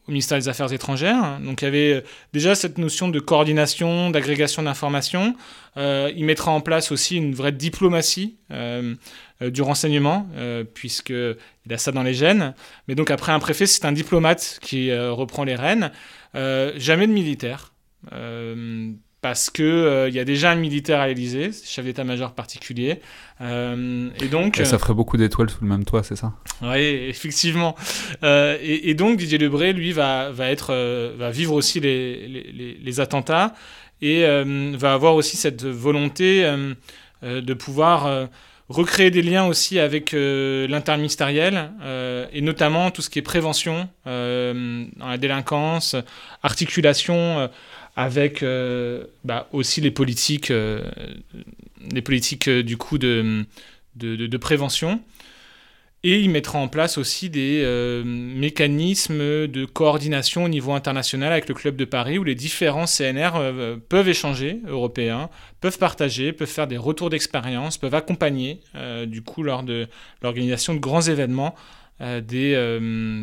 au 0.08 0.12
ministère 0.12 0.38
des 0.38 0.48
Affaires 0.48 0.72
étrangères. 0.72 1.38
Donc 1.40 1.62
il 1.62 1.64
y 1.64 1.68
avait 1.68 2.04
déjà 2.32 2.54
cette 2.54 2.78
notion 2.78 3.08
de 3.08 3.18
coordination, 3.18 4.10
d'agrégation 4.10 4.62
d'informations. 4.62 5.34
Euh, 5.76 6.10
il 6.14 6.24
mettra 6.24 6.52
en 6.52 6.60
place 6.60 6.92
aussi 6.92 7.16
une 7.16 7.34
vraie 7.34 7.52
diplomatie 7.52 8.36
euh, 8.50 8.94
euh, 9.42 9.50
du 9.50 9.62
renseignement, 9.62 10.28
puisqu'il 10.74 11.36
a 11.70 11.78
ça 11.78 11.92
dans 11.92 12.02
les 12.02 12.14
gènes. 12.14 12.54
Mais 12.88 12.94
donc 12.94 13.10
après 13.10 13.32
un 13.32 13.38
préfet, 13.38 13.66
c'est 13.66 13.84
un 13.84 13.92
diplomate 13.92 14.58
qui 14.62 14.96
reprend 14.96 15.44
les 15.44 15.56
rênes. 15.56 15.90
jamais 16.34 17.06
de 17.06 17.12
militaire 17.12 17.72
parce 19.26 19.50
que 19.50 20.06
il 20.08 20.14
y 20.14 20.20
a 20.20 20.24
déjà 20.24 20.52
un 20.52 20.54
militaire 20.54 21.00
à 21.00 21.08
l'Élysée, 21.08 21.50
chef 21.64 21.84
d'état-major 21.84 22.32
particulier, 22.32 23.00
et 23.40 24.28
donc 24.30 24.60
ça 24.62 24.78
ferait 24.78 24.94
beaucoup 24.94 25.16
d'étoiles 25.16 25.50
sous 25.50 25.62
le 25.62 25.68
même 25.68 25.84
toit, 25.84 26.02
c'est 26.04 26.14
ça? 26.14 26.32
Oui, 26.62 26.78
effectivement. 27.08 27.74
Et, 28.22 28.94
donc 28.94 29.16
Didier 29.18 29.38
Lebré, 29.38 29.72
lui, 29.72 29.92
va, 29.92 30.30
va 30.30 30.48
être, 30.50 30.72
va 31.18 31.30
vivre 31.30 31.54
aussi 31.54 31.80
les, 31.80 32.28
les, 32.28 32.78
les 32.80 33.00
attentats 33.00 33.52
et 34.02 34.24
euh, 34.24 34.72
va 34.76 34.92
avoir 34.92 35.14
aussi 35.14 35.36
cette 35.36 35.64
volonté 35.64 36.44
euh, 36.44 36.74
euh, 37.22 37.40
de 37.40 37.54
pouvoir 37.54 38.28
recréer 38.68 39.10
des 39.12 39.22
liens 39.22 39.46
aussi 39.46 39.78
avec 39.78 40.12
l'interministériel 40.12 41.70
et 42.32 42.40
notamment 42.40 42.90
tout 42.90 43.00
ce 43.00 43.08
qui 43.08 43.20
est 43.20 43.22
prévention 43.22 43.88
dans 44.04 45.08
la 45.08 45.18
délinquance, 45.18 45.94
articulation 46.42 47.48
avec 47.96 48.44
bah, 49.24 49.48
aussi 49.52 49.80
les 49.80 49.90
politiques, 49.90 50.50
les 50.50 52.02
politiques 52.02 52.48
du 52.48 52.76
coup 52.76 52.98
de, 52.98 53.46
de, 53.96 54.36
prévention. 54.36 55.00
Et 56.08 56.20
il 56.20 56.30
mettra 56.30 56.58
en 56.58 56.68
place 56.68 56.98
aussi 56.98 57.30
des 57.30 57.62
euh, 57.64 58.04
mécanismes 58.04 59.48
de 59.48 59.64
coordination 59.64 60.44
au 60.44 60.48
niveau 60.48 60.72
international 60.72 61.32
avec 61.32 61.48
le 61.48 61.54
Club 61.54 61.74
de 61.74 61.84
Paris 61.84 62.16
où 62.18 62.22
les 62.22 62.36
différents 62.36 62.84
CNR 62.84 63.30
euh, 63.34 63.76
peuvent 63.88 64.08
échanger, 64.08 64.60
européens, 64.68 65.30
peuvent 65.60 65.78
partager, 65.78 66.32
peuvent 66.32 66.46
faire 66.46 66.68
des 66.68 66.76
retours 66.76 67.10
d'expérience, 67.10 67.76
peuvent 67.76 67.94
accompagner 67.94 68.60
euh, 68.76 69.04
du 69.04 69.22
coup 69.22 69.42
lors 69.42 69.64
de 69.64 69.88
l'organisation 70.22 70.74
de 70.74 70.78
grands 70.78 71.02
événements 71.02 71.54
des, 71.98 72.78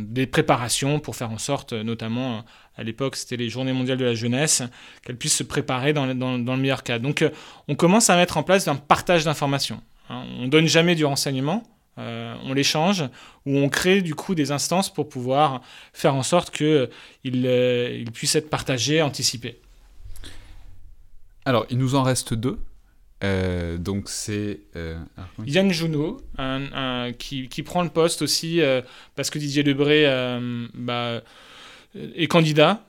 des, 0.07 0.25
préparations 0.25 0.99
pour 0.99 1.15
faire 1.15 1.29
en 1.29 1.37
sorte, 1.37 1.73
notamment 1.73 2.43
à 2.75 2.83
l'époque 2.83 3.15
c'était 3.15 3.37
les 3.37 3.49
Journées 3.49 3.73
mondiales 3.73 3.97
de 3.97 4.05
la 4.05 4.15
jeunesse, 4.15 4.63
qu'elles 5.03 5.17
puissent 5.17 5.37
se 5.37 5.43
préparer 5.43 5.93
dans, 5.93 6.13
dans, 6.15 6.37
dans, 6.37 6.55
le 6.55 6.61
meilleur 6.61 6.83
cas. 6.83 6.99
Donc 6.99 7.25
on 7.67 7.75
commence 7.75 8.09
à 8.09 8.15
mettre 8.15 8.37
en 8.37 8.43
place 8.43 8.67
un 8.67 8.75
partage 8.75 9.25
d'informations. 9.25 9.81
Hein. 10.09 10.23
On 10.39 10.43
ne 10.43 10.47
donne 10.47 10.67
jamais 10.67 10.95
du 10.95 11.05
renseignement, 11.05 11.63
euh, 11.99 12.33
on 12.43 12.53
l'échange, 12.53 13.03
ou 13.45 13.57
on 13.57 13.69
crée 13.69 14.01
du 14.01 14.15
coup 14.15 14.33
des 14.33 14.51
instances 14.51 14.91
pour 14.91 15.09
pouvoir 15.09 15.61
faire 15.93 16.15
en 16.15 16.23
sorte 16.23 16.49
qu'il 16.49 16.65
euh, 16.67 17.97
il 17.99 18.11
puisse 18.11 18.35
être 18.35 18.49
partagé, 18.49 19.01
anticipé. 19.01 19.59
Alors, 21.45 21.65
il 21.69 21.77
nous 21.77 21.95
en 21.95 22.03
reste 22.03 22.33
deux. 22.33 22.57
Euh, 23.23 23.77
donc 23.77 24.09
c'est 24.09 24.59
Yann 25.45 25.71
Junot 25.71 26.21
qui, 27.17 27.63
prend 27.63 27.83
le 27.83 27.89
poste 27.89 28.21
aussi 28.21 28.59
parce 29.15 29.29
que 29.29 29.39
Didier 29.39 29.63
Lebré 29.63 30.05
bah, 30.73 31.21
est 31.95 32.27
candidat 32.27 32.85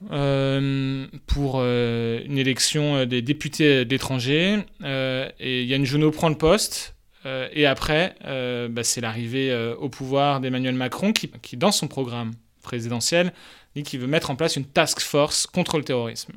pour 1.27 1.63
une 1.63 2.39
élection 2.39 3.05
des 3.07 3.23
députés 3.23 3.85
d'étrangers 3.85 4.59
et 4.83 5.65
Yann 5.65 5.85
Junot 5.85 6.11
prend 6.11 6.29
le 6.29 6.39
poste 6.39 6.95
euh, 7.27 7.49
et 7.53 7.67
après, 7.67 8.15
euh, 8.25 8.69
bah, 8.69 8.85
c'est 8.85 9.01
l'arrivée 9.01 9.51
euh, 9.51 9.75
au 9.77 9.89
pouvoir 9.89 10.41
d'Emmanuel 10.41 10.75
Macron 10.75 11.13
qui, 11.13 11.31
dans 11.57 11.73
son 11.73 11.89
programme 11.89 12.33
présidentiel, 12.63 13.33
dit 13.77 13.83
qu'il 13.83 14.01
veut 14.01 14.07
mettre 14.07 14.31
en 14.31 14.37
place 14.37 14.57
une 14.57 14.65
task 14.65 15.01
force 15.01 15.47
contre 15.47 15.79
le 15.79 15.85
terrorisme. 15.85 16.33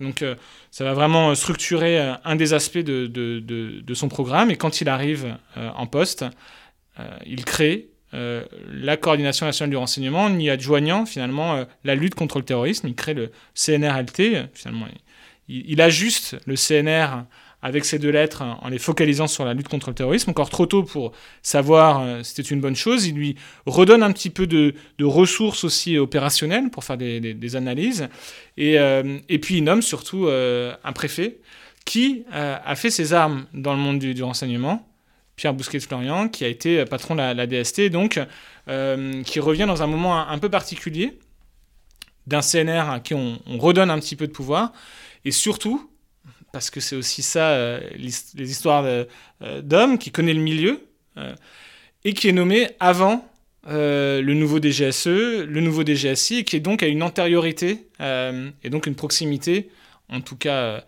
Donc 0.00 0.24
ça 0.70 0.84
va 0.84 0.94
vraiment 0.94 1.34
structurer 1.34 1.98
un 1.98 2.36
des 2.36 2.52
aspects 2.54 2.78
de, 2.78 3.94
son 3.94 4.08
programme. 4.08 4.50
Et 4.52 4.56
quand 4.56 4.80
il 4.80 4.88
arrive 4.88 5.36
en 5.56 5.88
poste, 5.88 6.24
il 7.26 7.44
crée 7.44 7.88
la 8.12 8.96
coordination 8.96 9.46
nationale 9.46 9.70
du 9.70 9.76
renseignement 9.76 10.24
en 10.24 10.38
y 10.38 10.48
adjoignant 10.50 11.04
finalement 11.04 11.64
la 11.84 11.94
lutte 11.94 12.14
contre 12.14 12.38
le 12.38 12.44
terrorisme. 12.44 12.88
Il 12.88 12.94
crée 12.94 13.14
le 13.14 13.30
CNRLT. 13.54 14.48
Finalement, 14.54 14.86
il, 15.48 15.80
ajuste 15.80 16.36
le 16.46 16.54
CNR 16.54 17.24
avec 17.62 17.84
ces 17.84 17.98
deux 17.98 18.10
lettres 18.10 18.42
en 18.42 18.68
les 18.68 18.78
focalisant 18.78 19.26
sur 19.26 19.44
la 19.44 19.54
lutte 19.54 19.68
contre 19.68 19.88
le 19.88 19.94
terrorisme. 19.94 20.30
Encore 20.30 20.50
trop 20.50 20.66
tôt 20.66 20.84
pour 20.84 21.12
savoir 21.42 22.00
euh, 22.00 22.22
si 22.22 22.34
c'était 22.34 22.50
une 22.50 22.60
bonne 22.60 22.76
chose. 22.76 23.06
Il 23.06 23.14
lui 23.14 23.36
redonne 23.66 24.02
un 24.02 24.12
petit 24.12 24.30
peu 24.30 24.46
de, 24.46 24.74
ressources 25.02 25.64
aussi 25.64 25.98
opérationnelles 25.98 26.70
pour 26.70 26.84
faire 26.84 26.96
des, 26.96 27.56
analyses. 27.56 28.08
Et, 28.56 28.78
euh, 28.78 29.18
puis 29.42 29.58
il 29.58 29.64
nomme 29.64 29.82
surtout 29.82 30.26
euh, 30.26 30.74
un 30.84 30.92
préfet 30.92 31.38
qui 31.84 32.24
a 32.30 32.74
fait 32.76 32.90
ses 32.90 33.14
armes 33.14 33.46
dans 33.54 33.72
le 33.72 33.78
monde 33.78 33.98
du, 33.98 34.22
renseignement. 34.22 34.86
Pierre 35.38 35.54
Bousquet-Florian, 35.54 36.28
qui 36.28 36.44
a 36.44 36.48
été 36.48 36.84
patron 36.84 37.14
de 37.14 37.20
la, 37.20 37.46
DST, 37.46 37.88
donc 37.88 38.20
qui 39.24 39.40
revient 39.40 39.64
dans 39.66 39.82
un 39.82 39.86
moment 39.86 40.28
un, 40.28 40.38
peu 40.38 40.50
particulier 40.50 41.18
d'un 42.26 42.42
CNR 42.42 42.90
à 42.90 43.00
qui 43.00 43.14
on, 43.14 43.40
on 43.46 43.56
redonne 43.56 43.90
un 43.90 43.98
petit 43.98 44.16
peu 44.16 44.26
de 44.26 44.32
pouvoir, 44.32 44.74
et 45.24 45.30
surtout 45.30 45.88
parce 46.52 46.70
que 46.70 46.80
c'est 46.80 46.96
aussi 46.96 47.22
ça, 47.22 47.50
euh, 47.50 47.80
les 47.94 48.50
histoires 48.50 48.84
euh, 48.84 49.04
d'hommes, 49.62 49.98
qui 49.98 50.10
connaît 50.10 50.34
le 50.34 50.40
milieu, 50.40 50.80
euh, 51.16 51.34
et 52.04 52.14
qui 52.14 52.28
est 52.28 52.32
nommé 52.32 52.68
avant 52.80 53.24
le 53.70 54.32
nouveau 54.32 54.60
DGSE, 54.60 55.06
le 55.06 55.60
nouveau 55.60 55.84
DGSI, 55.84 56.44
qui 56.44 56.56
est 56.56 56.60
donc 56.60 56.82
à 56.82 56.86
une 56.86 57.02
antériorité, 57.02 57.86
et 58.00 58.70
donc 58.70 58.86
une 58.86 58.94
proximité, 58.94 59.68
en 60.08 60.22
tout 60.22 60.36
cas 60.36 60.84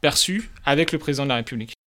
perçue, 0.00 0.50
avec 0.64 0.90
le 0.90 0.98
président 0.98 1.24
de 1.24 1.28
la 1.28 1.36
République. 1.36 1.77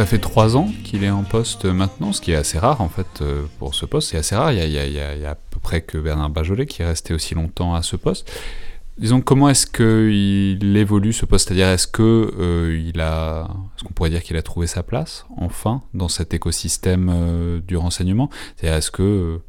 Ça 0.00 0.06
fait 0.06 0.18
trois 0.18 0.56
ans 0.56 0.70
qu'il 0.82 1.04
est 1.04 1.10
en 1.10 1.24
poste 1.24 1.66
maintenant, 1.66 2.14
ce 2.14 2.22
qui 2.22 2.32
est 2.32 2.34
assez 2.34 2.58
rare 2.58 2.80
en 2.80 2.88
fait 2.88 3.22
pour 3.58 3.74
ce 3.74 3.84
poste. 3.84 4.08
C'est 4.08 4.16
assez 4.16 4.34
rare, 4.34 4.50
il 4.50 4.56
y, 4.56 4.98
a, 4.98 5.30
à 5.30 5.34
peu 5.34 5.60
près 5.60 5.82
que 5.82 5.98
Bernard 5.98 6.30
Bajolet 6.30 6.64
qui 6.64 6.80
est 6.80 6.86
resté 6.86 7.12
aussi 7.12 7.34
longtemps 7.34 7.74
à 7.74 7.82
ce 7.82 7.96
poste. 7.96 8.32
Disons, 8.96 9.20
comment 9.20 9.50
est-ce 9.50 9.66
qu'il 9.66 10.74
évolue 10.74 11.12
ce 11.12 11.26
poste? 11.26 11.48
C'est-à-dire, 11.48 11.68
est-ce 11.68 11.86
que 11.86 12.80
il 12.82 12.98
a, 12.98 13.46
est-ce 13.76 13.84
qu'on 13.84 13.92
pourrait 13.92 14.08
dire 14.08 14.22
qu'il 14.22 14.38
a 14.38 14.42
trouvé 14.42 14.66
sa 14.66 14.82
place 14.82 15.26
enfin 15.36 15.82
dans 15.92 16.08
cet 16.08 16.32
écosystème 16.32 17.60
du 17.68 17.76
renseignement? 17.76 18.30
C'est-à-dire, 18.56 18.78
est-ce 18.78 18.90
que, 18.90 19.42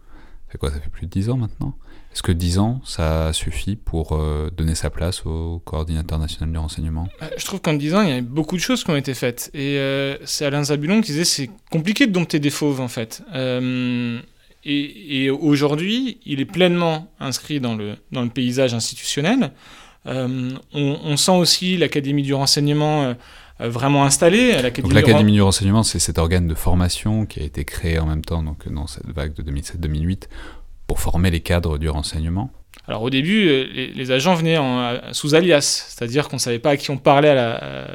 c'est 0.52 0.58
quoi? 0.58 0.70
Ça 0.70 0.82
fait 0.82 0.90
plus 0.90 1.06
de 1.06 1.12
dix 1.12 1.30
ans 1.30 1.38
maintenant? 1.38 1.76
Est-ce 2.14 2.24
que 2.24 2.34
10 2.34 2.60
ans, 2.60 2.82
ça 2.84 3.32
suffit 3.32 3.78
pour 3.78 4.12
euh, 4.12 4.50
donner 4.56 4.76
sa 4.76 4.90
place 4.90 5.26
au 5.26 5.62
coordinateur 5.64 6.20
national 6.20 6.52
du 6.52 6.58
renseignement? 6.58 7.08
Euh, 7.22 7.28
Je 7.38 7.46
trouve 7.46 7.62
qu'en 7.62 7.74
10 7.74 7.96
ans, 7.96 8.02
il 8.02 8.10
y 8.10 8.12
a 8.12 8.22
beaucoup 8.22 8.58
de 8.58 8.62
choses 8.62 8.84
qui 8.84 8.92
ont 8.92 8.98
été 8.98 9.14
faites. 9.14 9.50
Et 9.54 9.78
euh, 9.78 10.18
c'est 10.26 10.46
Alain 10.46 10.64
Zabulon 10.64 11.00
qui 11.00 11.12
disait 11.12 11.24
c'est 11.24 11.50
compliqué 11.72 12.08
de 12.08 12.12
dompter 12.12 12.40
des 12.40 12.50
fauves, 12.50 12.82
en 12.82 12.90
fait. 12.90 13.24
et, 14.66 15.30
aujourd'hui, 15.30 16.20
il 16.26 16.42
est 16.42 16.46
pleinement 16.46 17.08
inscrit 17.22 17.62
dans 17.62 17.76
le, 17.76 17.96
dans 18.12 18.24
le 18.24 18.30
paysage 18.30 18.74
institutionnel. 18.74 19.52
On, 20.06 21.16
sent 21.16 21.32
aussi 21.32 21.78
l'Académie 21.78 22.24
du 22.24 22.34
renseignement 22.34 23.16
vraiment 23.60 24.04
installée. 24.04 24.54
Donc 24.82 24.92
l'Académie 24.92 25.34
du 25.34 25.42
renseignement, 25.42 25.84
c'est 25.84 26.00
cet 26.00 26.18
organe 26.18 26.48
de 26.48 26.56
formation 26.56 27.26
qui 27.26 27.40
a 27.40 27.44
été 27.44 27.64
créé 27.64 28.00
en 28.00 28.08
même 28.08 28.26
temps 28.26 28.44
donc, 28.44 28.68
dans 28.68 28.88
cette 28.88 29.08
vague 29.08 29.34
de 29.34 29.44
2007-2008 29.50 30.24
former 31.00 31.30
les 31.30 31.42
cadres 31.42 31.78
du 31.78 31.90
renseignement 31.90 32.52
alors 32.88 33.04
au 33.04 33.10
début, 33.10 33.48
euh, 33.48 33.92
les, 33.94 34.12
agents 34.12 34.34
venaient 34.34 34.58
en, 34.58 35.14
sous 35.14 35.36
alias, 35.36 35.86
c'est-à-dire 35.88 36.28
qu'on 36.28 36.38
ne 36.38 36.42
savait 36.42 36.60
pas 36.60 36.72
à 36.72 36.78
qui 36.78 36.90
on 36.90 36.98
parlait 36.98 37.34
euh, 37.34 37.86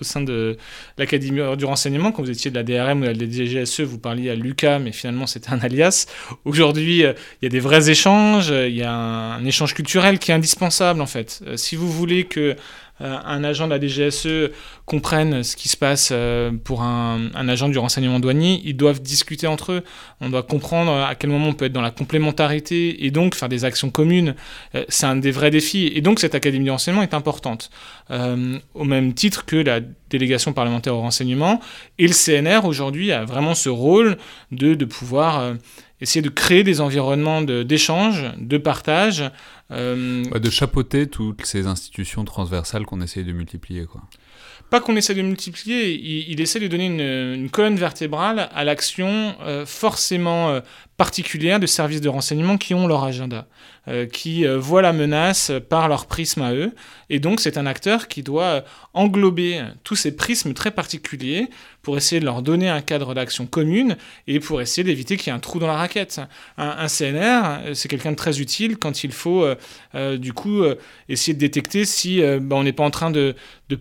au 0.00 0.04
sein 0.04 0.20
de 0.20 0.56
l'Académie 0.98 1.40
du 1.56 1.64
renseignement. 1.64 2.12
Quand 2.12 2.22
vous 2.22 2.30
étiez 2.30 2.50
de 2.50 2.56
la 2.56 2.62
DRM 2.62 3.02
ou 3.02 3.04
de 3.06 3.08
la 3.08 3.30
DGSE, 3.30 3.80
vous 3.80 3.98
parliez 3.98 4.30
à 4.30 4.34
Lucas, 4.34 4.78
mais 4.78 4.92
finalement 4.92 5.26
c'était 5.26 5.50
un 5.50 5.60
alias. 5.60 6.06
Aujourd'hui, 6.44 7.04
euh, 7.04 7.14
il 7.40 7.46
y 7.46 7.48
a 7.48 7.48
des 7.48 7.60
vrais 7.60 7.90
échanges, 7.90 8.50
il 8.50 8.76
y 8.76 8.82
a 8.82 8.92
un, 8.92 9.44
échange 9.44 9.74
culturel 9.74 10.18
qui 10.18 10.30
est 10.30 10.34
indispensable 10.34 11.00
en 11.00 11.06
fait. 11.06 11.42
si 11.56 11.74
vous 11.74 11.90
voulez 11.90 12.24
que 12.24 12.54
un 13.00 13.42
agent 13.42 13.66
de 13.66 13.74
la 13.74 13.80
DGSE 13.80 14.52
comprenne 14.86 15.42
ce 15.42 15.56
qui 15.56 15.68
se 15.68 15.76
passe 15.76 16.10
euh, 16.12 16.52
pour 16.52 16.82
un, 16.82 17.30
agent 17.34 17.68
du 17.68 17.78
renseignement 17.78 18.20
douanier, 18.20 18.60
ils 18.64 18.76
doivent 18.76 19.02
discuter 19.02 19.46
entre 19.46 19.72
eux. 19.72 19.84
On 20.20 20.28
doit 20.28 20.44
comprendre 20.44 20.92
à 20.92 21.14
quel 21.14 21.30
moment 21.30 21.48
on 21.48 21.52
peut 21.54 21.64
être 21.64 21.72
dans 21.72 21.82
la 21.82 21.90
complémentarité 21.90 23.04
et 23.04 23.10
donc 23.10 23.34
faire 23.34 23.48
des 23.48 23.64
actions 23.64 23.90
communes. 23.90 24.34
Euh, 24.74 24.84
c'est 24.88 25.06
un 25.06 25.16
des 25.16 25.32
vrais 25.32 25.50
défis. 25.50 25.90
Et 25.94 26.00
donc 26.00 26.20
cette 26.20 26.34
Académie 26.34 26.64
du 26.64 26.70
renseignement 26.70 27.02
est 27.02 27.14
importante. 27.14 27.70
au 28.10 28.84
même 28.84 29.14
titre 29.14 29.44
que 29.44 29.56
la 29.56 29.80
délégation 30.10 30.52
parlementaire 30.52 30.94
au 30.94 31.00
renseignement. 31.00 31.60
Et 31.98 32.06
le 32.06 32.12
CNR 32.12 32.64
aujourd'hui 32.64 33.12
a 33.12 33.24
vraiment 33.24 33.54
ce 33.54 33.68
rôle 33.68 34.18
de 34.52 34.84
pouvoir 34.84 35.54
essayer 36.00 36.22
de 36.22 36.28
créer 36.28 36.64
des 36.64 36.80
environnements 36.80 37.42
d'échange, 37.42 38.24
de, 38.38 38.58
partage. 38.58 39.24
Euh, 39.70 40.24
de 40.24 40.50
chapeauter 40.50 41.06
toutes 41.06 41.46
ces 41.46 41.66
institutions 41.66 42.24
transversales 42.24 42.84
qu'on 42.84 43.00
essaye 43.00 43.24
de 43.24 43.32
multiplier. 43.32 43.86
Quoi. 43.86 44.02
Pas 44.68 44.80
qu'on 44.80 44.96
essaie 44.96 45.14
de 45.14 45.22
multiplier, 45.22 45.92
il, 46.30 46.40
essaie 46.40 46.60
de 46.60 46.66
donner 46.66 46.86
une, 46.86 47.48
colonne 47.48 47.76
vertébrale 47.76 48.50
à 48.52 48.64
l'action 48.64 49.34
euh, 49.40 49.64
forcément 49.64 50.50
euh, 50.50 50.60
particulière 50.96 51.60
de 51.60 51.66
services 51.66 52.00
de 52.00 52.08
renseignement 52.08 52.56
qui 52.56 52.74
ont 52.74 52.86
leur 52.86 53.04
agenda, 53.04 53.46
euh, 53.88 54.06
qui 54.06 54.46
voient 54.46 54.82
la 54.82 54.92
menace 54.92 55.52
par 55.68 55.88
leur 55.88 56.06
prisme 56.06 56.42
à 56.42 56.54
eux. 56.54 56.72
Et 57.10 57.18
donc 57.18 57.40
c'est 57.40 57.58
un 57.58 57.66
acteur 57.66 58.08
qui 58.08 58.22
doit 58.22 58.64
englober 58.92 59.62
tous 59.82 59.96
ces 59.96 60.14
prismes 60.16 60.54
très 60.54 60.70
particuliers 60.70 61.48
pour 61.82 61.96
essayer 61.96 62.20
de 62.20 62.24
leur 62.24 62.42
donner 62.42 62.68
un 62.68 62.80
cadre 62.80 63.14
d'action 63.14 63.46
commune 63.46 63.96
et 64.26 64.40
pour 64.40 64.60
essayer 64.62 64.84
d'éviter 64.84 65.16
qu'il 65.16 65.26
y 65.26 65.30
ait 65.30 65.36
un 65.36 65.40
trou 65.40 65.58
dans 65.58 65.66
la 65.66 65.76
raquette. 65.76 66.20
Un, 66.56 66.86
CNR, 66.86 67.74
c'est 67.74 67.88
quelqu'un 67.88 68.12
de 68.12 68.16
très 68.16 68.40
utile 68.40 68.78
quand 68.78 69.04
il 69.04 69.12
faut 69.12 69.46
du 69.94 70.32
coup 70.32 70.62
essayer 71.08 71.34
de 71.34 71.38
détecter 71.38 71.84
si 71.84 72.22
bah, 72.40 72.56
on 72.56 72.62
n'est 72.62 72.72
pas 72.72 72.84
en 72.84 72.90
train 72.90 73.10
de, 73.10 73.34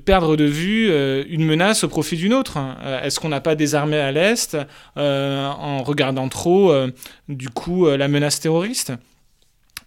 perdre 0.06 0.36
de 0.36 0.46
vue 0.46 0.90
euh, 0.90 1.24
une 1.30 1.46
menace 1.46 1.84
au 1.84 1.88
profit 1.88 2.18
d'une 2.18 2.34
autre. 2.34 2.58
Euh, 2.84 3.04
est-ce 3.04 3.20
qu'on 3.20 3.30
n'a 3.30 3.42
pas 3.42 3.56
désarmé 3.56 3.98
à 3.98 4.12
l'Est 4.12 4.58
euh, 4.98 5.48
en 5.48 5.84
regardant 5.84 6.30
trop, 6.30 6.74
du 7.30 7.50
coup, 7.50 7.88
la 7.88 8.08
menace 8.08 8.40
terroriste 8.40 8.94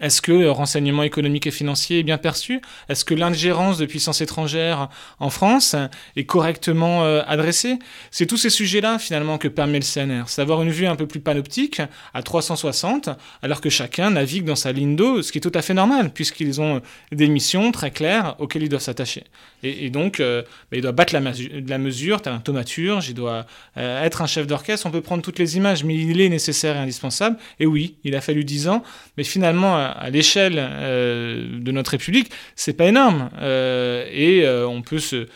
est-ce 0.00 0.20
que 0.20 0.32
le 0.32 0.50
renseignement 0.50 1.02
économique 1.02 1.46
et 1.46 1.50
financier 1.50 2.00
est 2.00 2.02
bien 2.02 2.18
perçu? 2.18 2.60
Est-ce 2.88 3.04
que 3.04 3.14
l'ingérence 3.14 3.78
de 3.78 3.86
puissances 3.86 4.20
étrangères 4.20 4.88
en 5.18 5.30
France 5.30 5.74
est 6.16 6.24
correctement 6.24 7.04
euh, 7.04 7.22
adressée? 7.26 7.78
C'est 8.10 8.26
tous 8.26 8.36
ces 8.36 8.50
sujets-là 8.50 8.98
finalement 8.98 9.38
que 9.38 9.48
permet 9.48 9.78
le 9.78 9.84
CNR. 9.84 10.24
C'est 10.28 10.42
d'avoir 10.42 10.62
une 10.62 10.70
vue 10.70 10.86
un 10.86 10.96
peu 10.96 11.06
plus 11.06 11.20
panoptique 11.20 11.80
à 12.14 12.22
360, 12.22 13.10
alors 13.42 13.60
que 13.60 13.70
chacun 13.70 14.10
navigue 14.10 14.44
dans 14.44 14.56
sa 14.56 14.72
ligne 14.72 14.96
d'eau, 14.96 15.22
ce 15.22 15.32
qui 15.32 15.38
est 15.38 15.40
tout 15.40 15.52
à 15.54 15.62
fait 15.62 15.74
normal, 15.74 16.10
puisqu'ils 16.12 16.60
ont 16.60 16.80
des 17.12 17.28
missions 17.28 17.72
très 17.72 17.90
claires 17.90 18.36
auxquelles 18.38 18.62
ils 18.62 18.68
doivent 18.68 18.82
s'attacher. 18.82 19.24
Et, 19.62 19.90
donc, 19.90 20.20
euh, 20.20 20.42
bah, 20.70 20.76
il 20.76 20.82
doit 20.82 20.92
battre 20.92 21.14
la, 21.14 21.20
la 21.66 21.78
mesure, 21.78 22.22
tu 22.22 22.28
as 22.28 22.32
un 22.32 22.38
thaumaturge, 22.38 23.08
il 23.08 23.14
doit 23.14 23.46
euh, 23.76 24.04
être 24.04 24.22
un 24.22 24.26
chef 24.26 24.46
d'orchestre, 24.46 24.86
on 24.86 24.90
peut 24.90 25.00
prendre 25.00 25.22
toutes 25.22 25.38
les 25.38 25.56
images, 25.56 25.82
mais 25.82 25.94
il 25.94 26.20
est 26.20 26.28
nécessaire 26.28 26.76
et 26.76 26.78
indispensable. 26.78 27.36
Et 27.58 27.66
oui, 27.66 27.96
il 28.04 28.14
a 28.14 28.20
fallu 28.20 28.44
10 28.44 28.68
ans, 28.68 28.82
mais 29.16 29.24
finalement, 29.24 29.85
à 29.90 30.10
l'échelle 30.10 30.56
euh, 30.58 31.46
de 31.60 31.72
notre 31.72 31.92
République, 31.92 32.30
c'est 32.54 32.72
pas 32.72 32.86
énorme. 32.86 33.30
Euh, 33.40 34.06
et 34.12 34.44
euh, 34.44 34.66
on 34.66 34.82
peut 34.82 34.98
se, 34.98 35.26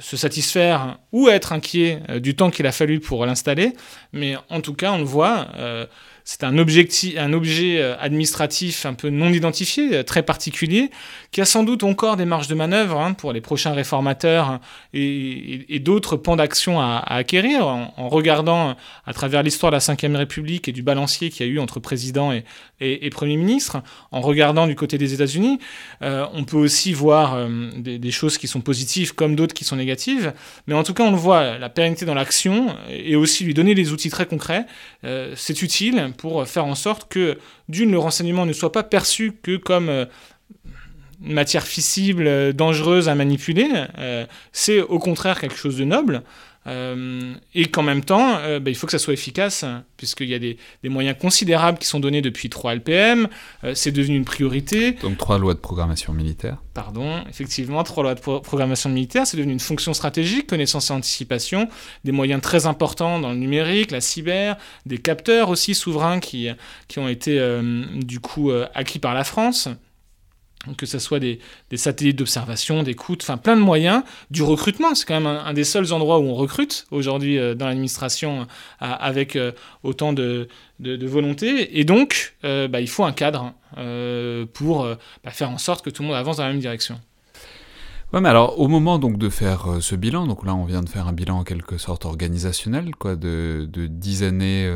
se, 0.00 0.16
satisfaire 0.16 0.98
ou 1.12 1.28
être 1.28 1.52
inquiet 1.52 2.00
du 2.20 2.34
temps 2.36 2.50
qu'il 2.50 2.66
a 2.66 2.72
fallu 2.72 3.00
pour 3.00 3.26
l'installer. 3.26 3.72
Mais 4.12 4.36
en 4.50 4.60
tout 4.60 4.74
cas, 4.74 4.92
on 4.92 4.98
le 4.98 5.04
voit 5.04 5.48
c'est 6.30 6.44
un, 6.44 6.54
un 6.54 7.32
objet 7.32 7.80
euh, 7.80 7.96
administratif 7.98 8.84
un 8.84 8.92
peu 8.92 9.08
non 9.08 9.30
identifié, 9.30 9.94
euh, 9.94 10.02
très 10.02 10.22
particulier, 10.22 10.90
qui 11.32 11.40
a 11.40 11.46
sans 11.46 11.64
doute 11.64 11.84
encore 11.84 12.18
des 12.18 12.26
marges 12.26 12.48
de 12.48 12.54
manœuvre 12.54 13.00
hein, 13.00 13.14
pour 13.14 13.32
les 13.32 13.40
prochains 13.40 13.72
réformateurs 13.72 14.60
et, 14.92 15.78
d'autres 15.78 16.16
pans 16.16 16.36
d'action 16.36 16.82
à, 16.82 16.98
acquérir, 16.98 17.66
en, 17.66 18.08
regardant 18.10 18.76
à 19.06 19.14
travers 19.14 19.42
l'histoire 19.42 19.72
de 19.72 19.78
la 19.78 19.94
Ve 19.94 20.16
République 20.16 20.68
et 20.68 20.72
du 20.72 20.82
balancier 20.82 21.30
qu'il 21.30 21.46
y 21.46 21.48
a 21.48 21.52
eu 21.52 21.58
entre 21.60 21.80
président 21.80 22.30
et, 22.32 23.10
Premier 23.10 23.38
ministre, 23.38 23.82
en 24.12 24.20
regardant 24.20 24.66
du 24.66 24.74
côté 24.74 24.98
des 24.98 25.14
États-Unis. 25.14 25.58
Euh, 26.02 26.26
on 26.34 26.44
peut 26.44 26.58
aussi 26.58 26.92
voir 26.92 27.48
des, 27.78 28.10
choses 28.10 28.36
qui 28.36 28.48
sont 28.48 28.60
positives 28.60 29.14
comme 29.14 29.34
d'autres 29.34 29.47
qui 29.52 29.64
sont 29.64 29.76
négatives, 29.76 30.32
mais 30.66 30.74
en 30.74 30.82
tout 30.82 30.94
cas 30.94 31.04
on 31.04 31.10
le 31.10 31.16
voit, 31.16 31.58
la 31.58 31.68
pérennité 31.68 32.04
dans 32.04 32.14
l'action 32.14 32.74
et 32.88 33.16
aussi 33.16 33.44
lui 33.44 33.54
donner 33.54 33.74
des 33.74 33.92
outils 33.92 34.10
très 34.10 34.26
concrets, 34.26 34.66
c'est 35.34 35.62
utile 35.62 36.12
pour 36.16 36.46
faire 36.46 36.64
en 36.64 36.74
sorte 36.74 37.08
que, 37.08 37.38
d'une, 37.68 37.90
le 37.90 37.98
renseignement 37.98 38.46
ne 38.46 38.52
soit 38.52 38.72
pas 38.72 38.82
perçu 38.82 39.32
que 39.42 39.56
comme 39.56 39.88
euh, 39.88 40.04
matière 41.20 41.66
fissible, 41.66 42.26
euh, 42.26 42.52
dangereuse 42.52 43.08
à 43.08 43.14
manipuler. 43.14 43.68
Euh, 43.98 44.26
c'est 44.52 44.80
au 44.80 44.98
contraire 44.98 45.40
quelque 45.40 45.56
chose 45.56 45.76
de 45.76 45.84
noble. 45.84 46.22
Euh, 46.68 47.34
et 47.54 47.66
qu'en 47.66 47.82
même 47.82 48.04
temps, 48.04 48.36
euh, 48.38 48.60
bah, 48.60 48.70
il 48.70 48.76
faut 48.76 48.86
que 48.86 48.92
ça 48.92 48.98
soit 48.98 49.14
efficace, 49.14 49.64
puisqu'il 49.96 50.28
y 50.28 50.34
a 50.34 50.38
des, 50.38 50.58
moyens 50.84 51.16
considérables 51.18 51.78
qui 51.78 51.86
sont 51.86 52.00
donnés 52.00 52.22
depuis 52.22 52.50
3 52.50 52.74
LPM, 52.74 53.28
euh, 53.64 53.74
c'est 53.74 53.92
devenu 53.92 54.16
une 54.16 54.24
priorité. 54.24 54.92
Donc 54.92 55.16
3 55.16 55.38
lois 55.38 55.54
de 55.54 55.58
programmation 55.58 56.12
militaire. 56.12 56.58
Pardon, 56.74 57.24
effectivement, 57.28 57.82
3 57.82 58.02
lois 58.02 58.14
de 58.14 58.20
programmation 58.20 58.90
militaire, 58.90 59.26
c'est 59.26 59.36
devenu 59.36 59.52
une 59.52 59.60
fonction 59.60 59.94
stratégique, 59.94 60.46
connaissance 60.46 60.90
et 60.90 60.92
anticipation, 60.92 61.68
des 62.04 62.12
moyens 62.12 62.40
très 62.42 62.66
importants 62.66 63.18
dans 63.18 63.30
le 63.30 63.38
numérique, 63.38 63.90
la 63.90 64.00
cyber, 64.00 64.56
des 64.86 64.98
capteurs 64.98 65.48
aussi 65.48 65.74
souverains 65.74 66.20
qui, 66.20 66.48
qui 66.86 66.98
ont 66.98 67.08
été 67.08 67.38
du 67.94 68.20
coup 68.20 68.50
acquis 68.74 68.98
par 68.98 69.14
la 69.14 69.24
France 69.24 69.68
que 70.76 70.86
ce 70.86 70.98
soit 70.98 71.20
des, 71.20 71.38
satellites 71.74 72.16
d'observation, 72.16 72.82
d'écoute, 72.82 73.20
enfin 73.22 73.36
plein 73.36 73.56
de 73.56 73.62
moyens, 73.62 74.02
du 74.30 74.42
recrutement, 74.42 74.94
c'est 74.94 75.06
quand 75.06 75.20
même 75.20 75.26
un, 75.26 75.52
des 75.52 75.64
seuls 75.64 75.92
endroits 75.92 76.18
où 76.18 76.24
on 76.24 76.34
recrute 76.34 76.86
aujourd'hui 76.90 77.38
euh, 77.38 77.54
dans 77.54 77.66
l'administration 77.66 78.42
euh, 78.42 78.44
avec 78.80 79.36
euh, 79.36 79.52
autant 79.82 80.12
de, 80.12 80.48
volonté, 80.80 81.78
et 81.78 81.84
donc 81.84 82.34
bah, 82.42 82.80
il 82.80 82.88
faut 82.88 83.04
un 83.04 83.12
cadre 83.12 83.52
pour 84.52 84.86
bah, 85.24 85.30
faire 85.30 85.50
en 85.50 85.58
sorte 85.58 85.84
que 85.84 85.90
tout 85.90 86.02
le 86.02 86.08
monde 86.08 86.16
avance 86.16 86.36
dans 86.36 86.44
la 86.44 86.50
même 86.50 86.60
direction. 86.60 87.00
Ouais, 88.12 88.20
mais 88.20 88.28
alors 88.28 88.58
au 88.60 88.68
moment 88.68 88.98
donc 88.98 89.18
de 89.18 89.28
faire 89.28 89.78
ce 89.80 89.96
bilan, 89.96 90.26
donc 90.26 90.46
là 90.46 90.54
on 90.54 90.64
vient 90.64 90.82
de 90.82 90.88
faire 90.88 91.08
un 91.08 91.12
bilan 91.12 91.38
en 91.38 91.44
quelque 91.44 91.78
sorte 91.78 92.04
organisationnel, 92.04 92.94
quoi, 92.94 93.16
de, 93.16 93.68
de 93.70 93.86
10 93.88 94.22
années 94.22 94.72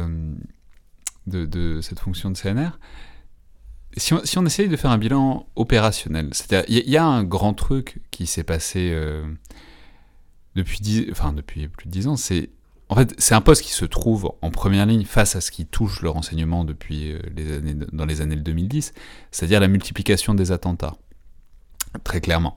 de, 1.27 1.81
cette 1.83 2.01
fonction 2.01 2.31
de 2.31 2.37
CNR, 2.37 2.79
si 3.97 4.15
on, 4.15 4.25
si 4.25 4.39
essaye 4.39 4.69
de 4.69 4.77
faire 4.77 4.91
un 4.91 4.99
bilan 4.99 5.47
opérationnel, 5.57 6.29
c'est-à-dire 6.33 6.65
il 6.69 6.91
y, 6.91 6.97
a 6.97 7.05
un 7.05 7.25
grand 7.25 7.55
truc 7.55 8.01
qui 8.11 8.27
s'est 8.27 8.45
passé 8.45 8.91
euh, 8.93 9.23
depuis, 10.55 11.09
enfin, 11.11 11.33
depuis 11.33 11.69
plus 11.69 11.87
de 11.87 11.91
dix 11.91 12.07
ans, 12.07 12.17
c'est 12.17 12.51
en 12.89 12.95
fait 12.95 13.15
c'est 13.19 13.35
un 13.35 13.41
poste 13.41 13.63
qui 13.63 13.73
se 13.73 13.85
trouve 13.85 14.33
en 14.43 14.51
première 14.51 14.87
ligne 14.87 15.05
face 15.05 15.37
à 15.37 15.41
ce 15.41 15.51
qui 15.51 15.67
touche 15.67 16.03
le 16.03 16.11
renseignement 16.11 16.65
depuis 16.65 17.13
euh, 17.13 17.19
les 17.37 17.53
années, 17.53 17.75
dans 17.93 18.07
les 18.07 18.21
années 18.21 18.37
2010, 18.37 18.95
c'est-à-dire 19.31 19.61
la 19.61 19.69
multiplication 19.69 20.35
des 20.35 20.53
attentats, 20.53 20.97
très 22.05 22.21
clairement. 22.21 22.57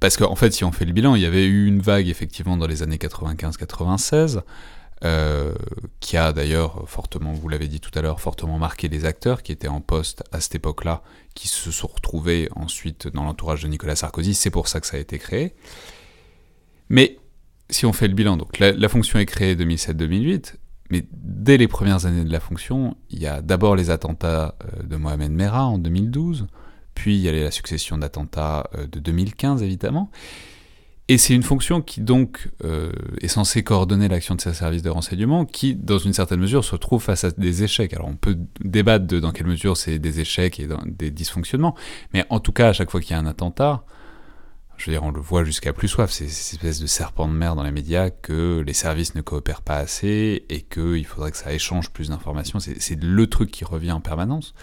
parce 0.00 0.16
qu'en 0.16 0.36
fait, 0.36 0.52
si 0.52 0.64
on 0.64 0.72
fait 0.72 0.84
le 0.84 0.92
bilan, 0.92 1.14
il 1.14 1.22
y 1.22 1.26
avait 1.26 1.46
eu 1.46 1.66
une 1.66 1.80
vague 1.80 2.08
effectivement 2.08 2.56
dans 2.56 2.66
les 2.66 2.82
années 2.82 2.98
95-96, 2.98 4.42
euh, 5.04 5.54
qui 6.00 6.16
a 6.16 6.32
d'ailleurs 6.32 6.88
fortement, 6.88 7.32
vous 7.32 7.48
l'avez 7.48 7.68
dit 7.68 7.80
tout 7.80 7.96
à 7.96 8.02
l'heure, 8.02 8.20
fortement 8.20 8.58
marqué 8.58 8.88
les 8.88 9.04
acteurs 9.04 9.42
qui 9.42 9.52
étaient 9.52 9.68
en 9.68 9.80
poste 9.80 10.24
à 10.32 10.40
cette 10.40 10.56
époque-là, 10.56 11.02
qui 11.34 11.46
se 11.46 11.70
sont 11.70 11.86
retrouvés 11.86 12.48
ensuite 12.56 13.06
dans 13.08 13.24
l'entourage 13.24 13.62
de 13.62 13.68
Nicolas 13.68 13.94
Sarkozy. 13.94 14.34
C'est 14.34 14.50
pour 14.50 14.66
ça 14.66 14.80
que 14.80 14.86
ça 14.86 14.96
a 14.96 15.00
été 15.00 15.18
créé. 15.18 15.54
Mais 16.88 17.18
si 17.70 17.86
on 17.86 17.92
fait 17.92 18.08
le 18.08 18.14
bilan, 18.14 18.36
donc 18.36 18.58
la, 18.58 18.88
fonction 18.88 19.18
est 19.18 19.26
créée 19.26 19.54
2007-2008, 19.54 20.54
mais 20.90 21.04
dès 21.12 21.58
les 21.58 21.68
premières 21.68 22.06
années 22.06 22.24
de 22.24 22.32
la 22.32 22.40
fonction, 22.40 22.96
il 23.10 23.20
y 23.20 23.26
a 23.26 23.42
d'abord 23.42 23.76
les 23.76 23.90
attentats 23.90 24.56
euh, 24.64 24.82
de 24.82 24.96
Mohamed 24.96 25.30
Merah 25.30 25.66
en 25.66 25.78
2012, 25.78 26.46
puis 26.94 27.16
il 27.16 27.20
y 27.20 27.28
a 27.28 27.32
la 27.32 27.50
succession 27.50 27.98
d'attentats 27.98 28.68
euh, 28.76 28.86
de 28.86 28.98
2015 28.98 29.62
évidemment, 29.62 30.10
et 31.08 31.16
c'est 31.16 31.34
une 31.34 31.42
fonction 31.42 31.80
qui 31.80 32.02
donc 32.02 32.50
euh, 32.64 32.92
est 33.22 33.28
censée 33.28 33.64
coordonner 33.64 34.08
l'action 34.08 34.34
de 34.34 34.40
ces 34.42 34.52
services 34.52 34.82
de 34.82 34.90
renseignement, 34.90 35.46
qui 35.46 35.74
dans 35.74 35.98
une 35.98 36.12
certaine 36.12 36.40
mesure 36.40 36.64
se 36.64 36.76
trouve 36.76 37.02
face 37.02 37.24
à 37.24 37.30
des 37.30 37.62
échecs. 37.62 37.94
Alors 37.94 38.08
on 38.08 38.16
peut 38.16 38.36
débattre 38.60 39.06
de 39.06 39.18
dans 39.18 39.32
quelle 39.32 39.46
mesure 39.46 39.76
c'est 39.76 39.98
des 39.98 40.20
échecs 40.20 40.60
et 40.60 40.68
des 40.86 41.10
dysfonctionnements, 41.10 41.74
mais 42.12 42.26
en 42.28 42.40
tout 42.40 42.52
cas 42.52 42.68
à 42.68 42.72
chaque 42.74 42.90
fois 42.90 43.00
qu'il 43.00 43.12
y 43.12 43.14
a 43.14 43.18
un 43.18 43.26
attentat, 43.26 43.84
je 44.76 44.86
veux 44.86 44.92
dire, 44.92 45.02
on 45.02 45.10
le 45.10 45.20
voit 45.20 45.44
jusqu'à 45.44 45.72
plus 45.72 45.88
soif, 45.88 46.10
c'est 46.10 46.28
cette 46.28 46.54
espèce 46.54 46.78
de 46.78 46.86
serpent 46.86 47.26
de 47.26 47.32
mer 47.32 47.56
dans 47.56 47.64
les 47.64 47.72
médias 47.72 48.10
que 48.10 48.62
les 48.64 48.72
services 48.74 49.14
ne 49.14 49.22
coopèrent 49.22 49.62
pas 49.62 49.76
assez 49.76 50.44
et 50.48 50.60
qu'il 50.60 51.04
faudrait 51.04 51.32
que 51.32 51.36
ça 51.36 51.52
échange 51.52 51.90
plus 51.90 52.10
d'informations. 52.10 52.60
C'est 52.60 53.02
le 53.02 53.26
truc 53.26 53.50
qui 53.50 53.64
revient 53.64 53.92
en 53.92 54.00
permanence. 54.00 54.54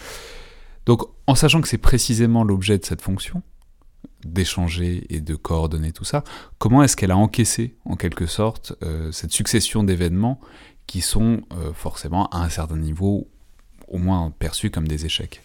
Donc, 0.86 1.02
en 1.28 1.36
sachant 1.36 1.60
que 1.60 1.68
c'est 1.68 1.78
précisément 1.78 2.43
l'objet 2.43 2.78
de 2.78 2.86
cette 2.86 3.02
fonction, 3.02 3.41
d'échanger 4.26 5.05
et 5.09 5.21
de 5.21 5.36
coordonner 5.36 5.91
tout 5.91 6.03
ça, 6.03 6.23
comment 6.57 6.84
est-ce 6.84 6.97
qu'elle 6.97 7.11
a 7.11 7.17
encaissé, 7.17 7.76
en 7.86 7.95
quelque 7.95 8.26
sorte, 8.26 8.73
euh, 8.84 9.11
cette 9.11 9.32
succession 9.32 9.84
d'événements 9.84 10.39
qui 10.88 11.01
sont 11.01 11.41
euh, 11.51 11.71
forcément 11.73 12.28
à 12.30 12.39
un 12.39 12.49
certain 12.49 12.78
niveau 12.78 13.28
au 13.88 13.97
moins 13.97 14.32
perçus 14.38 14.71
comme 14.71 14.88
des 14.88 15.05
échecs? 15.05 15.41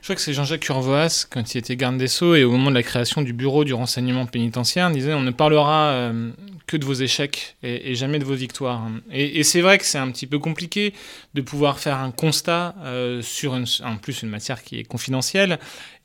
Je 0.00 0.06
crois 0.06 0.14
que 0.14 0.22
c'est 0.22 0.32
Jean-Jacques 0.32 0.66
Urvoas, 0.68 1.26
quand 1.28 1.54
il 1.54 1.58
était 1.58 1.76
garde 1.76 1.98
des 1.98 2.06
Sceaux, 2.06 2.36
et 2.36 2.44
au 2.44 2.52
moment 2.52 2.70
de 2.70 2.76
la 2.76 2.84
création 2.84 3.20
du 3.20 3.32
bureau 3.32 3.64
du 3.64 3.74
renseignement 3.74 4.26
pénitentiaire, 4.26 4.90
disait 4.90 5.12
on 5.12 5.22
ne 5.22 5.32
parlera 5.32 5.88
euh, 5.88 6.30
que 6.66 6.76
de 6.76 6.84
vos 6.84 6.94
échecs 6.94 7.56
et, 7.64 7.94
jamais 7.96 8.20
de 8.20 8.24
vos 8.24 8.34
victoires. 8.34 8.88
Et, 9.10 9.42
c'est 9.42 9.60
vrai 9.60 9.76
que 9.76 9.84
c'est 9.84 9.98
un 9.98 10.10
petit 10.10 10.28
peu 10.28 10.38
compliqué 10.38 10.94
de 11.34 11.42
pouvoir 11.42 11.80
faire 11.80 11.98
un 11.98 12.12
constat 12.12 12.76
sur 13.22 13.54
en 13.54 13.96
plus 13.96 14.22
une 14.22 14.28
matière 14.28 14.62
qui 14.62 14.78
est 14.78 14.84
confidentielle 14.84 15.58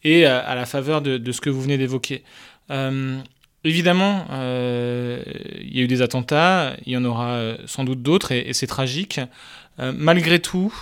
et 0.04 0.28
euh, 0.28 0.42
à 0.46 0.56
la 0.56 0.66
faveur 0.66 1.02
de, 1.02 1.32
ce 1.32 1.42
que 1.42 1.50
vous 1.50 1.62
venez 1.62 1.78
d'évoquer. 1.78 2.24
Évidemment, 3.66 4.26
il 4.32 5.74
y 5.74 5.80
a 5.80 5.84
eu 5.84 5.88
des 5.88 6.02
attentats, 6.02 6.74
il 6.86 6.92
y 6.92 6.98
en 6.98 7.06
aura 7.06 7.56
sans 7.66 7.86
doute 7.86 8.02
d'autres, 8.02 8.34
et, 8.34 8.52
c'est 8.52 8.68
tragique. 8.68 9.22
malgré 9.78 10.40
tout, 10.40 10.74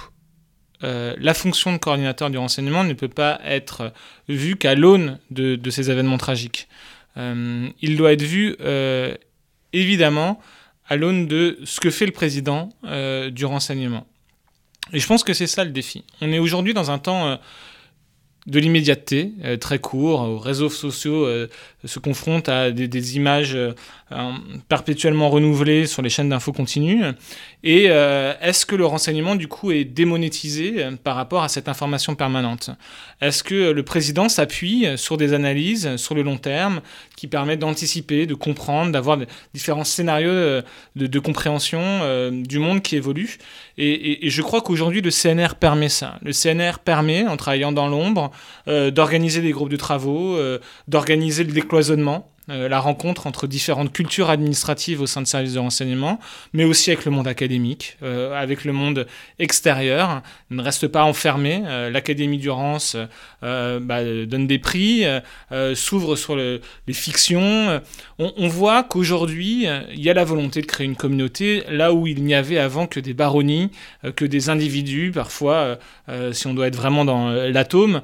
euh, 0.83 1.13
la 1.19 1.33
fonction 1.33 1.71
de 1.71 1.77
coordinateur 1.77 2.29
du 2.29 2.37
renseignement 2.37 2.83
ne 2.83 2.93
peut 2.93 3.07
pas 3.07 3.39
être 3.45 3.93
vue 4.27 4.55
qu'à 4.55 4.75
l'aune 4.75 5.19
de, 5.29 5.59
ces 5.69 5.91
événements 5.91 6.17
tragiques. 6.17 6.67
Euh, 7.17 7.69
il 7.81 7.97
doit 7.97 8.13
être 8.13 8.23
vu, 8.23 8.55
euh, 8.61 9.15
évidemment, 9.73 10.39
à 10.87 10.95
l'aune 10.95 11.27
de 11.27 11.59
ce 11.65 11.79
que 11.79 11.89
fait 11.89 12.05
le 12.05 12.11
président 12.11 12.69
du 13.31 13.45
renseignement. 13.45 14.05
Et 14.91 14.99
je 14.99 15.07
pense 15.07 15.23
que 15.23 15.33
c'est 15.33 15.47
ça 15.47 15.63
le 15.63 15.71
défi. 15.71 16.03
On 16.19 16.31
est 16.33 16.39
aujourd'hui 16.39 16.73
dans 16.73 16.91
un 16.91 16.99
temps 16.99 17.39
de 18.47 18.59
l'immédiateté, 18.59 19.33
très 19.59 19.79
court, 19.79 20.21
aux 20.21 20.39
réseaux 20.39 20.69
sociaux 20.69 21.27
se 21.85 21.99
confrontent 21.99 22.49
à 22.49 22.71
des, 22.71 23.15
images 23.15 23.57
perpétuellement 24.67 25.29
renouvelées 25.29 25.85
sur 25.87 26.01
les 26.01 26.09
chaînes 26.09 26.29
d'infos 26.29 26.51
continues. 26.51 27.03
Et 27.63 27.85
euh, 27.89 28.33
est-ce 28.41 28.65
que 28.65 28.75
le 28.75 28.85
renseignement, 28.85 29.35
du 29.35 29.47
coup, 29.47 29.71
est 29.71 29.83
démonétisé 29.83 30.75
euh, 30.77 30.91
par 31.01 31.15
rapport 31.15 31.43
à 31.43 31.49
cette 31.49 31.69
information 31.69 32.15
permanente? 32.15 32.71
Est-ce 33.21 33.43
que 33.43 33.71
le 33.71 33.83
président 33.83 34.29
s'appuie 34.29 34.87
sur 34.95 35.17
des 35.17 35.33
analyses 35.33 35.95
sur 35.97 36.15
le 36.15 36.23
long 36.23 36.37
terme 36.37 36.81
qui 37.15 37.27
permettent 37.27 37.59
d'anticiper, 37.59 38.25
de 38.25 38.33
comprendre, 38.33 38.91
d'avoir 38.91 39.17
différents 39.53 39.83
scénarios 39.83 40.29
euh, 40.29 40.61
de, 40.95 41.19
compréhension 41.19 42.31
du 42.31 42.59
monde 42.59 42.81
qui 42.81 42.95
évolue? 42.95 43.37
Et, 43.77 44.29
je 44.29 44.41
crois 44.41 44.61
qu'aujourd'hui, 44.61 45.01
le 45.01 45.11
CNR 45.11 45.55
permet 45.59 45.89
ça. 45.89 46.17
Le 46.23 46.31
CNR 46.31 46.79
permet, 46.83 47.27
en 47.27 47.37
travaillant 47.37 47.71
dans 47.71 47.87
l'ombre, 47.87 48.31
d'organiser 48.67 49.41
des 49.41 49.51
groupes 49.51 49.69
de 49.69 49.77
travaux, 49.77 50.37
d'organiser 50.87 51.43
le 51.43 51.51
décloisonnement 51.51 52.30
euh, 52.49 52.67
la 52.67 52.79
rencontre 52.79 53.27
entre 53.27 53.45
différentes 53.45 53.93
cultures 53.93 54.31
administratives 54.31 54.99
au 54.99 55.05
sein 55.05 55.21
de 55.21 55.27
services 55.27 55.53
de 55.53 55.59
renseignement, 55.59 56.19
mais 56.53 56.63
aussi 56.63 56.89
avec 56.89 57.05
le 57.05 57.11
monde 57.11 57.27
académique, 57.27 57.97
euh, 58.01 58.33
avec 58.33 58.65
le 58.65 58.73
monde 58.73 59.05
extérieur. 59.37 60.23
ne 60.49 60.61
reste 60.61 60.87
pas 60.87 61.03
enfermé. 61.03 61.61
Euh, 61.67 61.91
L'Académie 61.91 62.39
d'Urance 62.39 62.97
bah, 63.41 64.03
donne 64.25 64.47
des 64.47 64.59
prix, 64.59 65.03
s'ouvre 65.75 66.15
sur 66.15 66.35
les 66.35 66.61
fictions. 66.93 67.81
On, 68.19 68.47
voit 68.47 68.83
qu'aujourd'hui, 68.83 69.67
il 69.93 70.01
y 70.01 70.09
a 70.09 70.13
la 70.13 70.23
volonté 70.23 70.61
de 70.61 70.65
créer 70.65 70.85
une 70.85 70.95
communauté 70.95 71.63
là 71.69 71.93
où 71.93 72.07
il 72.07 72.23
n'y 72.23 72.33
avait 72.33 72.57
avant 72.57 72.87
que 72.87 72.99
des 72.99 73.13
baronnies, 73.13 73.71
que 74.15 74.25
des 74.25 74.49
individus, 74.49 75.11
parfois, 75.13 75.77
si 76.31 76.47
on 76.47 76.53
doit 76.53 76.67
être 76.67 76.75
vraiment 76.75 77.05
dans 77.05 77.29
l'atome. 77.29 78.01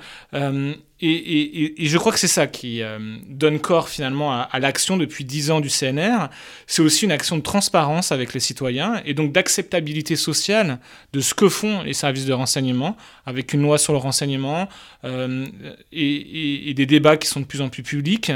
Et, 1.00 1.76
je 1.80 1.98
crois 1.98 2.12
que 2.12 2.18
c'est 2.18 2.28
ça 2.28 2.48
qui 2.48 2.82
euh, 2.82 2.98
donne 3.28 3.60
corps 3.60 3.88
finalement 3.88 4.32
à, 4.34 4.60
l'action 4.60 4.98
depuis 4.98 5.26
dix 5.26 5.52
ans 5.52 5.60
du 5.62 5.70
CNR. 5.70 6.30
C'est 6.66 6.82
aussi 6.82 7.06
une 7.06 7.12
action 7.12 7.38
de 7.38 7.44
transparence 7.44 8.12
avec 8.12 8.34
les 8.34 8.40
citoyens 8.40 9.02
et 9.06 9.14
donc 9.14 9.32
d'acceptabilité 9.32 10.16
sociale 10.16 10.80
de 11.14 11.20
ce 11.20 11.36
que 11.36 11.50
font 11.50 11.84
les 11.84 11.94
services 11.94 12.26
de 12.26 12.34
renseignement, 12.34 12.98
avec 13.28 13.54
une 13.54 13.62
loi 13.62 13.78
sur 13.78 13.94
le 13.94 14.00
renseignement 14.00 14.68
euh, 15.04 15.46
et, 15.92 16.74
des 16.74 16.86
débats 16.86 17.18
qui 17.18 17.28
sont 17.28 17.42
de 17.42 17.46
plus 17.46 17.62
en 17.62 17.70
plus 17.70 17.84
publics. 17.84 18.32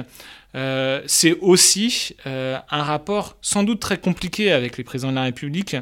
Euh, 0.53 1.01
c'est 1.07 1.37
aussi 1.39 2.15
un 2.25 2.83
rapport 2.83 3.37
sans 3.41 3.63
doute 3.63 3.79
très 3.79 3.97
compliqué 3.97 4.51
avec 4.51 4.77
les 4.77 4.83
présidents 4.83 5.11
de 5.11 5.15
la 5.15 5.23
République 5.23 5.75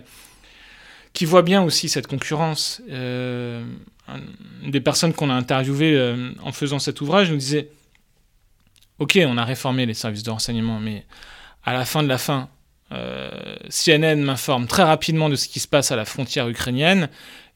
qui 1.14 1.26
voient 1.26 1.41
bien 1.41 1.62
aussi 1.64 1.89
cette 1.89 2.07
concurrence 2.07 2.82
des 4.66 4.82
personnes 4.82 5.14
qu'on 5.14 5.30
a 5.30 5.34
interviewées 5.34 5.95
euh, 5.95 6.32
en 6.43 6.51
faisant 6.51 6.80
cet 6.80 7.01
ouvrage 7.01 7.32
nous 7.32 7.38
disait 7.38 7.70
Ok, 8.99 9.18
on 9.26 9.38
a 9.38 9.45
réformé 9.45 9.86
les 9.86 9.93
services 9.93 10.24
de 10.24 10.30
renseignement, 10.30 10.80
mais 10.80 11.05
à 11.64 11.74
la 11.74 11.86
fin 11.86 12.03
de 12.03 12.10
la 12.10 12.18
fin, 12.18 12.49
euh, 12.91 13.55
CNN 13.70 14.22
m'informe 14.22 14.68
très 14.68 14.84
rapidement 14.84 15.30
de 15.30 15.36
ce 15.36 15.47
qui 15.47 15.60
se 15.62 15.68
passe 15.68 15.91
à 15.91 15.95
la 15.95 16.05
frontière 16.05 16.49
ukrainienne. 16.49 17.10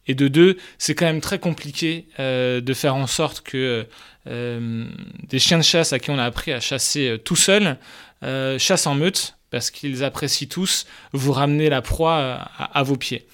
Et 0.07 0.15
de 0.15 0.27
deux, 0.27 0.57
c'est 0.77 0.95
quand 0.95 1.05
même 1.05 1.21
très 1.21 1.39
compliqué 1.39 2.07
euh, 2.19 2.61
de 2.61 2.73
faire 2.73 2.95
en 2.95 3.07
sorte 3.07 3.41
que 3.41 3.85
des 4.25 5.39
chiens 5.39 5.57
de 5.57 5.63
chasse 5.63 5.91
à 5.91 5.99
qui 5.99 6.09
on 6.09 6.17
a 6.17 6.23
appris 6.23 6.53
à 6.53 6.61
chasser 6.61 7.19
tout 7.25 7.35
seul 7.35 7.77
chassent 8.57 8.87
en 8.87 8.95
meute 8.95 9.35
parce 9.53 9.69
qu'ils 9.69 10.03
apprécient 10.03 10.47
tous 10.49 10.87
vous 11.11 11.31
ramener 11.31 11.69
la 11.69 11.83
proie 11.83 12.49
à 12.57 12.81
vos 12.81 12.97
pieds. 12.97 13.27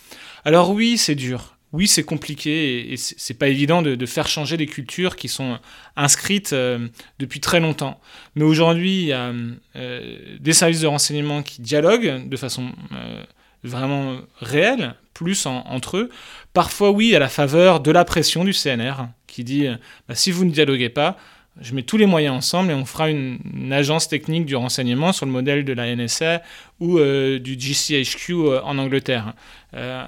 Alors 0.44 0.72
oui, 0.72 0.98
c'est 0.98 1.16
dur 1.16 1.56
oui, 1.72 1.88
c'est 1.88 2.04
compliqué 2.04 2.92
et, 2.92 2.98
c'est 2.98 3.36
pas 3.36 3.48
évident 3.48 3.82
de, 3.82 4.06
faire 4.06 4.28
changer 4.28 4.58
des 4.58 4.66
cultures 4.66 5.16
qui 5.16 5.28
sont 5.28 5.60
inscrites 5.96 6.54
euh, 6.54 6.88
depuis 7.20 7.40
très 7.40 7.60
longtemps. 7.60 8.00
Mais 8.36 8.44
aujourd'hui, 8.44 9.02
il 9.02 9.06
y 9.08 9.14
a 9.14 9.32
euh, 9.76 10.38
des 10.40 10.54
services 10.54 10.82
de 10.82 10.88
renseignement 10.88 11.44
qui 11.44 11.62
dialoguent 11.62 12.28
de 12.28 12.38
façon 12.38 12.72
euh, 12.92 13.24
vraiment 13.64 14.18
réelle, 14.40 14.96
plus 15.14 15.46
entre 15.46 15.98
eux. 15.98 16.10
Parfois, 16.54 16.90
oui, 16.90 17.16
à 17.16 17.20
la 17.20 17.30
faveur 17.30 17.82
de 17.82 17.92
la 17.92 18.04
pression 18.04 18.44
du 18.44 18.54
CNR 18.54 19.08
qui 19.28 19.44
dit 19.44 19.68
bah, 20.08 20.16
si 20.16 20.32
vous 20.32 20.46
ne 20.46 20.52
dialoguez 20.52 20.90
pas, 20.90 21.18
je 21.62 21.74
mets 21.74 21.84
tous 21.84 21.98
les 21.98 22.06
moyens 22.06 22.36
ensemble 22.36 22.72
et 22.72 22.74
on 22.74 22.86
fera 22.86 23.10
une, 23.10 23.40
agence 23.72 24.08
technique 24.08 24.46
du 24.46 24.56
renseignement 24.56 25.12
sur 25.12 25.26
le 25.26 25.32
modèle 25.32 25.64
de 25.64 25.74
la 25.74 25.96
NSA 25.96 26.42
ou 26.80 26.98
euh, 26.98 27.38
du 27.38 27.56
GCHQ 27.60 28.34
euh, 28.34 28.62
en 28.64 28.78
Angleterre. 28.78 29.34
Euh, 29.76 30.08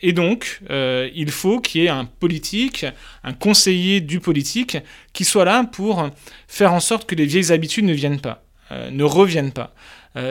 et 0.00 0.12
donc, 0.12 0.60
il 0.70 1.30
faut 1.30 1.60
qu'il 1.60 1.82
y 1.82 1.86
ait 1.86 1.90
un 1.90 2.04
politique, 2.04 2.86
un 3.24 3.32
conseiller 3.32 4.00
du 4.00 4.20
politique, 4.20 4.78
qui 5.12 5.24
soit 5.24 5.44
là 5.44 5.64
pour 5.64 6.08
faire 6.48 6.72
en 6.72 6.80
sorte 6.80 7.06
que 7.06 7.14
les 7.14 7.26
vieilles 7.26 7.52
habitudes 7.52 7.84
ne 7.84 7.92
viennent 7.92 8.20
pas, 8.20 8.42
ne 8.90 9.04
reviennent 9.04 9.52
pas. 9.52 9.74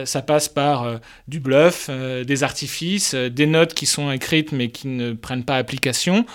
ça 0.05 0.21
passe 0.21 0.49
par 0.49 0.99
du 1.27 1.39
bluff, 1.39 1.89
des 1.89 2.43
artifices, 2.43 3.13
des 3.13 3.45
notes 3.45 3.73
qui 3.73 3.85
sont 3.85 4.11
écrites 4.11 4.51
mais 4.51 4.69
qui 4.69 4.87
ne 4.87 5.13
prennent 5.13 5.45
pas 5.45 5.57
application 5.57 6.25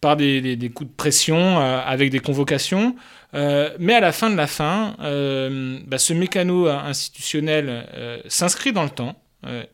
par 0.00 0.16
des, 0.16 0.70
coups 0.74 0.90
de 0.90 0.94
pression, 0.96 1.58
euh, 1.60 1.80
avec 1.84 2.10
des 2.10 2.20
convocations. 2.20 2.96
Euh, 3.34 3.70
mais 3.78 3.94
à 3.94 4.00
la 4.00 4.12
fin 4.12 4.30
de 4.30 4.36
la 4.36 4.46
fin, 4.46 4.94
euh, 5.00 5.78
bah, 5.86 5.98
ce 5.98 6.12
mécano 6.12 6.68
institutionnel 6.68 7.86
s'inscrit 8.28 8.72
dans 8.72 8.84
le 8.84 8.90
temps. 8.90 9.16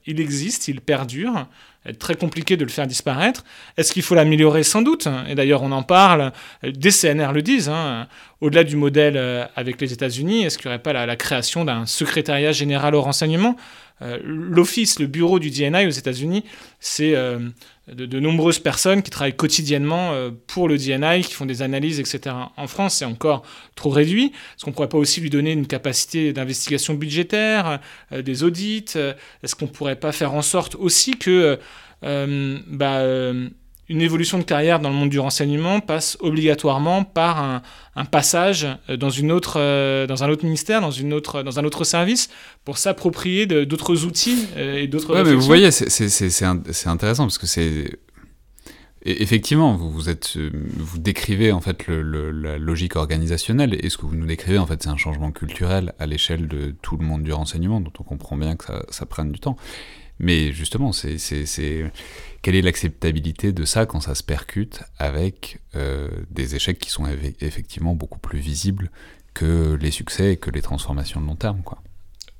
il 0.06 0.20
existe, 0.20 0.68
il 0.68 0.80
perdure, 0.80 1.46
est 1.86 1.94
très 1.94 2.14
compliqué 2.14 2.56
de 2.56 2.64
le 2.64 2.70
faire 2.70 2.86
disparaître. 2.86 3.44
Est-ce 3.76 3.92
qu'il 3.92 4.02
faut 4.02 4.14
l'améliorer? 4.14 4.62
Sans 4.62 4.82
doute. 4.82 5.08
Et 5.28 5.34
d'ailleurs, 5.34 5.62
on 5.62 5.72
en 5.72 5.82
parle, 5.82 6.32
des 6.62 6.90
CNR 6.90 7.32
le 7.32 7.42
disent. 7.42 7.68
Hein. 7.68 8.06
Au-delà 8.40 8.64
du 8.64 8.76
modèle 8.76 9.16
avec 9.56 9.80
les 9.80 9.92
États-Unis, 9.92 10.44
est-ce 10.44 10.58
qu'il 10.58 10.68
n'y 10.68 10.74
aurait 10.74 10.82
pas 10.82 10.92
la, 10.92 11.16
création 11.16 11.64
d'un 11.64 11.86
secrétariat 11.86 12.52
général 12.52 12.94
au 12.94 13.00
renseignement? 13.00 13.56
L'office, 14.24 14.98
le 14.98 15.06
bureau 15.06 15.38
du 15.38 15.50
DNI 15.50 15.86
aux 15.86 15.90
États-Unis, 15.90 16.44
c'est 16.80 17.14
euh, 17.14 17.38
de, 17.92 18.20
nombreuses 18.20 18.58
personnes 18.58 19.02
qui 19.02 19.10
travaillent 19.10 19.36
quotidiennement 19.36 20.12
pour 20.46 20.68
le 20.68 20.78
DNI, 20.78 21.22
qui 21.22 21.34
font 21.34 21.46
des 21.46 21.62
analyses, 21.62 22.00
etc. 22.00 22.34
En 22.56 22.66
France, 22.66 22.96
c'est 22.96 23.04
encore 23.04 23.42
trop 23.74 23.90
réduit. 23.90 24.26
Est-ce 24.26 24.64
qu'on 24.64 24.70
ne 24.70 24.74
pourrait 24.74 24.88
pas 24.88 24.98
aussi 24.98 25.20
lui 25.20 25.30
donner 25.30 25.52
une 25.52 25.66
capacité 25.66 26.32
d'investigation 26.32 26.94
budgétaire, 26.94 27.80
des 28.12 28.44
audits 28.44 28.84
Est-ce 29.42 29.54
qu'on 29.54 29.66
ne 29.66 29.70
pourrait 29.70 29.96
pas 29.96 30.12
faire 30.12 30.34
en 30.34 30.42
sorte 30.42 30.74
aussi 30.76 31.18
que 31.18 31.58
euh, 32.04 32.58
bah, 32.66 32.98
euh, 33.00 33.48
une 33.92 34.00
évolution 34.00 34.38
de 34.38 34.42
carrière 34.42 34.80
dans 34.80 34.88
le 34.88 34.94
monde 34.94 35.10
du 35.10 35.18
renseignement 35.18 35.80
passe 35.80 36.16
obligatoirement 36.20 37.04
par 37.04 37.62
un, 37.94 38.04
passage 38.06 38.66
dans, 38.88 39.10
une 39.10 39.30
autre, 39.30 39.58
dans 40.06 40.24
un 40.24 40.30
autre 40.30 40.44
ministère, 40.44 40.80
dans, 40.80 40.90
une 40.90 41.12
autre, 41.12 41.42
dans 41.42 41.58
un 41.58 41.64
autre 41.64 41.84
service, 41.84 42.30
pour 42.64 42.78
s'approprier 42.78 43.46
d'autres 43.46 44.04
outils 44.04 44.46
et 44.56 44.86
d'autres. 44.86 45.14
Ouais, 45.14 45.24
mais 45.24 45.34
vous 45.34 45.42
voyez, 45.42 45.70
c'est 45.70 46.86
intéressant 46.86 47.24
parce 47.24 47.38
que 47.38 47.46
c'est 47.46 47.98
effectivement, 49.04 49.76
vous, 49.76 49.90
vous, 49.90 50.08
êtes, 50.08 50.38
vous 50.38 50.98
décrivez 50.98 51.52
en 51.52 51.60
fait 51.60 51.86
le, 51.86 52.30
la 52.30 52.56
logique 52.58 52.96
organisationnelle, 52.96 53.76
et 53.84 53.90
ce 53.90 53.98
que 53.98 54.06
vous 54.06 54.16
nous 54.16 54.26
décrivez 54.26 54.58
en 54.58 54.66
fait, 54.66 54.82
c'est 54.82 54.88
un 54.88 54.96
changement 54.96 55.32
culturel 55.32 55.92
à 55.98 56.06
l'échelle 56.06 56.48
de 56.48 56.74
tout 56.82 56.96
le 56.96 57.04
monde 57.04 57.22
du 57.22 57.32
renseignement, 57.32 57.80
dont 57.80 57.92
on 57.98 58.04
comprend 58.04 58.36
bien 58.36 58.56
que 58.56 58.64
ça, 58.64 58.82
ça 58.90 59.06
prenne 59.06 59.32
du 59.32 59.40
temps. 59.40 59.56
Mais 60.18 60.52
justement, 60.52 60.92
c'est, 60.92 61.16
quelle 62.42 62.54
est 62.54 62.62
l'acceptabilité 62.62 63.52
de 63.52 63.64
ça 63.64 63.86
quand 63.86 64.00
ça 64.00 64.14
se 64.14 64.22
percute 64.22 64.80
avec 64.98 65.60
euh, 65.74 66.08
des 66.30 66.54
échecs 66.54 66.78
qui 66.78 66.90
sont 66.90 67.06
effectivement 67.40 67.94
beaucoup 67.94 68.18
plus 68.18 68.38
visibles 68.38 68.90
que 69.34 69.76
les 69.80 69.90
succès 69.90 70.32
et 70.32 70.36
que 70.36 70.50
les 70.50 70.62
transformations 70.62 71.20
de 71.20 71.26
long 71.26 71.36
terme 71.36 71.62
quoi. 71.62 71.82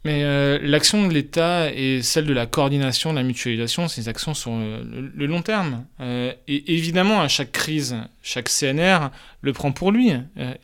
Mais 0.05 0.25
euh, 0.25 0.59
l'action 0.61 1.07
de 1.07 1.13
l'État 1.13 1.73
et 1.73 2.03
celle 2.03 2.27
de 2.27 2.33
la 2.33 2.47
coordination, 2.47 3.13
de 3.13 3.19
la 3.19 3.23
mutualisation, 3.23 3.87
ces 3.87 4.09
actions 4.09 4.35
sur 4.35 4.51
le, 4.51 5.27
long 5.27 5.43
terme. 5.43 5.87
Euh, 6.01 6.33
et 6.49 6.75
évidemment, 6.75 7.21
à 7.21 7.29
chaque 7.29 7.53
crise, 7.53 7.97
chaque 8.21 8.49
CNR 8.49 9.11
le 9.43 9.53
prend 9.53 9.71
pour 9.71 9.93
lui. 9.93 10.11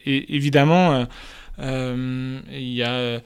et 0.04 0.34
évidemment, 0.34 1.06
il 1.56 2.42
y 2.52 2.82
a 2.82 3.20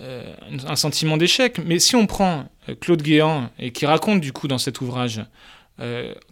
euh, 0.00 0.34
un 0.66 0.76
sentiment 0.76 1.16
d'échec. 1.16 1.58
Mais 1.64 1.78
si 1.78 1.96
on 1.96 2.06
prend 2.06 2.48
euh, 2.68 2.74
Claude 2.74 3.02
Guéant, 3.02 3.50
et 3.58 3.72
qui 3.72 3.86
raconte 3.86 4.20
du 4.20 4.32
coup 4.32 4.48
dans 4.48 4.58
cet 4.58 4.80
ouvrage, 4.80 5.22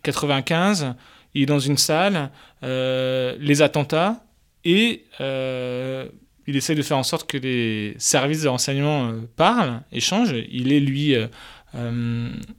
95, 0.02 0.82
euh, 0.82 0.92
il 1.34 1.42
est 1.42 1.46
dans 1.46 1.60
une 1.60 1.76
salle, 1.76 2.30
les 2.62 3.62
attentats, 3.62 4.24
et 4.64 5.04
il 5.20 6.56
essaie 6.56 6.74
de 6.74 6.82
faire 6.82 6.98
en 6.98 7.02
sorte 7.02 7.28
que 7.28 7.36
les 7.36 7.94
services 7.98 8.42
de 8.42 8.48
renseignement 8.48 9.12
parlent, 9.36 9.82
échangent. 9.92 10.34
Il 10.50 10.72
est 10.72 10.80
lui... 10.80 11.14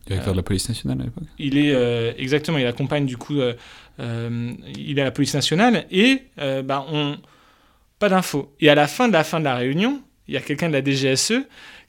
Directeur 0.06 0.34
de 0.34 0.38
la 0.38 0.44
police 0.44 0.70
nationale 0.70 1.02
à 1.02 1.04
l'époque 1.06 1.24
Il 1.40 1.58
est, 1.58 2.16
exactement, 2.18 2.58
il 2.58 2.68
accompagne 2.68 3.06
du 3.06 3.18
coup, 3.18 3.42
il 4.00 4.98
est 4.98 5.02
à 5.02 5.06
la 5.06 5.12
police 5.12 5.34
nationale, 5.34 5.86
et 5.92 6.24
bah, 6.38 6.86
on... 6.90 7.18
Pas 8.00 8.10
d'infos. 8.10 8.54
Et 8.60 8.70
à 8.70 8.76
la 8.76 8.88
fin 8.88 9.08
de 9.08 9.14
la 9.14 9.24
fin 9.24 9.40
de 9.40 9.46
la 9.46 9.56
réunion, 9.56 10.04
il 10.28 10.34
y 10.34 10.38
a 10.38 10.42
quelqu'un 10.42 10.70
de 10.70 10.74
la 10.74 10.84
DGSE 10.84 11.34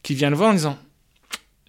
qui 0.03 0.15
vient 0.15 0.31
le 0.31 0.37
voir 0.37 0.51
en 0.51 0.55
disant 0.55 0.79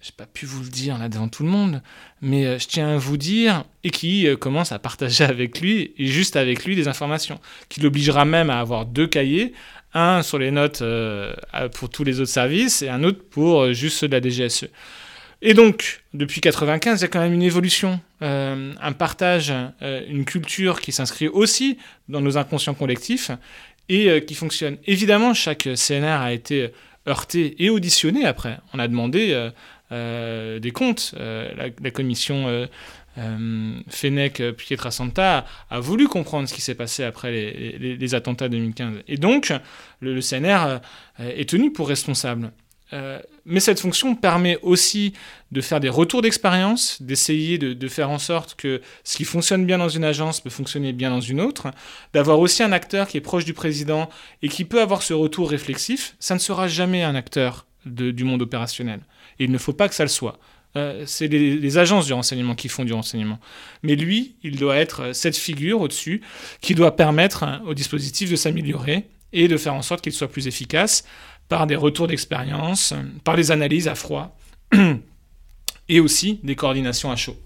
j'ai 0.02 0.12
pas 0.16 0.26
pu 0.26 0.46
vous 0.46 0.62
le 0.62 0.68
dire 0.68 0.96
là 0.98 1.08
devant 1.08 1.28
tout 1.28 1.42
le 1.42 1.50
monde, 1.50 1.82
mais 2.22 2.46
euh, 2.46 2.58
je 2.58 2.66
tiens 2.66 2.94
à 2.94 2.96
vous 2.96 3.16
dire, 3.16 3.64
et 3.84 3.90
qui 3.90 4.26
euh, 4.26 4.36
commence 4.36 4.72
à 4.72 4.78
partager 4.78 5.24
avec 5.24 5.60
lui, 5.60 5.92
et 5.98 6.06
juste 6.06 6.36
avec 6.36 6.64
lui, 6.64 6.74
des 6.74 6.88
informations, 6.88 7.38
qui 7.68 7.80
l'obligera 7.80 8.24
même 8.24 8.50
à 8.50 8.60
avoir 8.60 8.86
deux 8.86 9.06
cahiers, 9.06 9.52
un 9.92 10.22
sur 10.22 10.38
les 10.38 10.50
notes 10.50 10.82
euh, 10.82 11.34
pour 11.74 11.90
tous 11.90 12.04
les 12.04 12.20
autres 12.20 12.30
services, 12.30 12.82
et 12.82 12.88
un 12.88 13.04
autre 13.04 13.22
pour 13.30 13.72
juste 13.72 13.98
ceux 13.98 14.08
de 14.08 14.16
la 14.16 14.22
DGSE. 14.22 14.68
Et 15.42 15.54
donc, 15.54 16.02
depuis 16.14 16.40
95, 16.40 17.00
il 17.00 17.02
y 17.02 17.04
a 17.04 17.08
quand 17.08 17.20
même 17.20 17.32
une 17.32 17.42
évolution, 17.42 17.98
un 18.20 18.92
partage, 18.92 19.50
une 19.80 20.26
culture 20.26 20.82
qui 20.82 20.92
s'inscrit 20.92 21.28
aussi 21.28 21.78
dans 22.10 22.20
nos 22.20 22.36
inconscients 22.36 22.74
collectifs, 22.74 23.30
et 23.90 24.08
euh, 24.08 24.20
qui 24.20 24.34
fonctionne. 24.34 24.78
Évidemment, 24.86 25.34
chaque 25.34 25.68
CNR 25.74 26.22
a 26.22 26.32
été 26.32 26.70
heurté 27.06 27.62
et 27.62 27.68
auditionné 27.68 28.24
après. 28.24 28.58
On 28.72 28.78
a 28.78 28.88
demandé 28.88 29.32
euh, 29.32 29.50
euh, 29.92 30.58
des 30.60 30.70
comptes. 30.70 31.14
La, 31.18 31.90
commission 31.90 32.68
Fenech 33.88 34.42
Pietrasanta 34.56 35.44
a, 35.68 35.80
voulu 35.80 36.06
comprendre 36.06 36.48
ce 36.48 36.54
qui 36.54 36.60
s'est 36.60 36.76
passé 36.76 37.02
après 37.02 37.32
les, 37.32 38.14
attentats 38.14 38.48
2015. 38.48 39.02
Et 39.08 39.16
donc, 39.16 39.52
le 40.00 40.20
CNR 40.20 40.78
est 41.18 41.48
tenu 41.48 41.72
pour 41.72 41.88
responsable. 41.88 42.52
Euh, 42.92 43.20
mais 43.44 43.60
cette 43.60 43.80
fonction 43.80 44.14
permet 44.14 44.58
aussi 44.62 45.12
de 45.52 45.60
faire 45.60 45.80
des 45.80 45.88
retours 45.88 46.22
d'expérience, 46.22 47.00
d'essayer 47.02 47.58
de, 47.58 47.88
faire 47.88 48.10
en 48.10 48.18
sorte 48.18 48.54
que 48.54 48.80
ce 49.04 49.16
qui 49.16 49.24
fonctionne 49.24 49.64
bien 49.64 49.78
dans 49.78 49.88
une 49.88 50.04
agence 50.04 50.40
peut 50.40 50.50
fonctionner 50.50 50.92
bien 50.92 51.10
dans 51.10 51.20
une 51.20 51.40
autre, 51.40 51.70
d'avoir 52.12 52.38
aussi 52.38 52.62
un 52.62 52.72
acteur 52.72 53.08
qui 53.08 53.16
est 53.16 53.20
proche 53.20 53.44
du 53.44 53.54
président 53.54 54.08
et 54.42 54.48
qui 54.48 54.64
peut 54.64 54.80
avoir 54.80 55.02
ce 55.02 55.12
retour 55.12 55.50
réflexif. 55.50 56.14
Ça 56.20 56.34
ne 56.34 56.40
sera 56.40 56.68
jamais 56.68 57.02
un 57.02 57.14
acteur 57.14 57.66
du 57.86 58.24
monde 58.24 58.42
opérationnel. 58.42 59.00
Il 59.38 59.50
ne 59.50 59.58
faut 59.58 59.72
pas 59.72 59.88
que 59.88 59.94
ça 59.94 60.04
le 60.04 60.08
soit. 60.08 60.38
Euh, 60.76 61.02
c'est 61.04 61.26
les, 61.26 61.56
les, 61.56 61.78
agences 61.78 62.06
du 62.06 62.12
renseignement 62.12 62.54
qui 62.54 62.68
font 62.68 62.84
du 62.84 62.92
renseignement. 62.92 63.40
Mais 63.82 63.96
lui, 63.96 64.36
il 64.44 64.56
doit 64.56 64.76
être 64.76 65.12
cette 65.12 65.36
figure 65.36 65.80
au-dessus 65.80 66.20
qui 66.60 66.76
doit 66.76 66.94
permettre 66.94 67.44
au 67.66 67.74
dispositif 67.74 68.30
de 68.30 68.36
s'améliorer 68.36 69.08
et 69.32 69.48
de 69.48 69.56
faire 69.56 69.74
en 69.74 69.82
sorte 69.82 70.02
qu'il 70.02 70.12
soit 70.12 70.28
plus 70.28 70.46
efficace 70.46 71.04
par 71.50 71.66
des 71.66 71.76
retours 71.76 72.06
d'expérience, 72.06 72.94
par 73.24 73.36
les 73.36 73.50
analyses 73.50 73.88
à 73.88 73.94
froid 73.94 74.38
et 75.88 76.00
aussi 76.00 76.40
des 76.42 76.54
coordinations 76.54 77.10
à 77.10 77.16
chaud. 77.16 77.36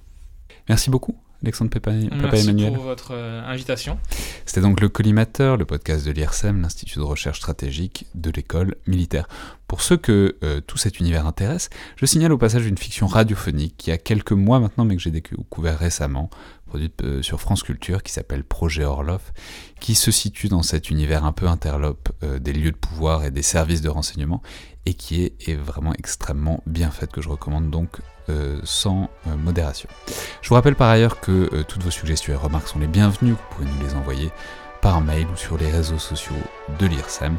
Merci 0.68 0.90
beaucoup. 0.90 1.16
Alexandre 1.42 1.70
Papa, 1.70 1.90
Merci 1.92 2.54
pour 2.54 2.84
votre 2.84 3.12
euh, 3.12 3.42
invitation. 3.46 3.98
C'était 4.46 4.62
donc 4.62 4.80
le 4.80 4.88
Collimateur, 4.88 5.58
le 5.58 5.66
podcast 5.66 6.06
de 6.06 6.10
l'IRSEM, 6.10 6.62
l'Institut 6.62 6.98
de 6.98 7.04
recherche 7.04 7.38
stratégique 7.38 8.06
de 8.14 8.30
l'école 8.30 8.76
militaire. 8.86 9.28
Pour 9.68 9.82
ceux 9.82 9.98
que 9.98 10.36
euh, 10.42 10.60
tout 10.62 10.78
cet 10.78 11.00
univers 11.00 11.26
intéresse, 11.26 11.68
je 11.96 12.06
signale 12.06 12.32
au 12.32 12.38
passage 12.38 12.66
une 12.66 12.78
fiction 12.78 13.06
radiophonique 13.06 13.74
qui 13.76 13.90
a 13.90 13.98
quelques 13.98 14.32
mois 14.32 14.58
maintenant, 14.58 14.86
mais 14.86 14.96
que 14.96 15.02
j'ai 15.02 15.10
découvert 15.10 15.78
récemment, 15.78 16.30
produite 16.74 17.02
euh, 17.02 17.22
sur 17.22 17.40
France 17.40 17.62
Culture, 17.62 18.02
qui 18.02 18.12
s'appelle 18.12 18.44
Projet 18.44 18.84
Orloff, 18.84 19.32
qui 19.80 19.94
se 19.94 20.10
situe 20.10 20.48
dans 20.48 20.62
cet 20.62 20.90
univers 20.90 21.24
un 21.24 21.32
peu 21.32 21.46
interlope 21.46 22.10
des 22.22 22.52
lieux 22.52 22.72
de 22.72 22.76
pouvoir 22.76 23.24
et 23.24 23.30
des 23.30 23.42
services 23.42 23.80
de 23.80 23.88
renseignement, 23.88 24.42
et 24.86 24.94
qui 24.94 25.24
est, 25.24 25.54
vraiment 25.54 25.92
extrêmement 25.94 26.62
bien 26.66 26.90
faite, 26.90 27.10
que 27.12 27.22
je 27.22 27.28
recommande 27.28 27.70
donc 27.70 28.00
euh, 28.28 28.60
sans 28.64 29.10
euh, 29.26 29.36
modération. 29.36 29.88
Je 30.42 30.48
vous 30.48 30.54
rappelle 30.54 30.76
par 30.76 30.90
ailleurs 30.90 31.20
que 31.20 31.50
euh, 31.52 31.62
toutes 31.62 31.82
vos 31.82 31.90
suggestions 31.90 32.32
et 32.32 32.36
remarques 32.36 32.68
sont 32.68 32.78
les 32.78 32.86
bienvenues, 32.86 33.32
vous 33.32 33.38
pouvez 33.50 33.66
nous 33.66 33.86
les 33.86 33.94
envoyer 33.94 34.30
par 34.82 35.00
mail 35.00 35.26
ou 35.32 35.36
sur 35.36 35.56
les 35.56 35.70
réseaux 35.70 35.98
sociaux 35.98 36.34
de 36.78 36.86
l'IRSEM. 36.86 37.36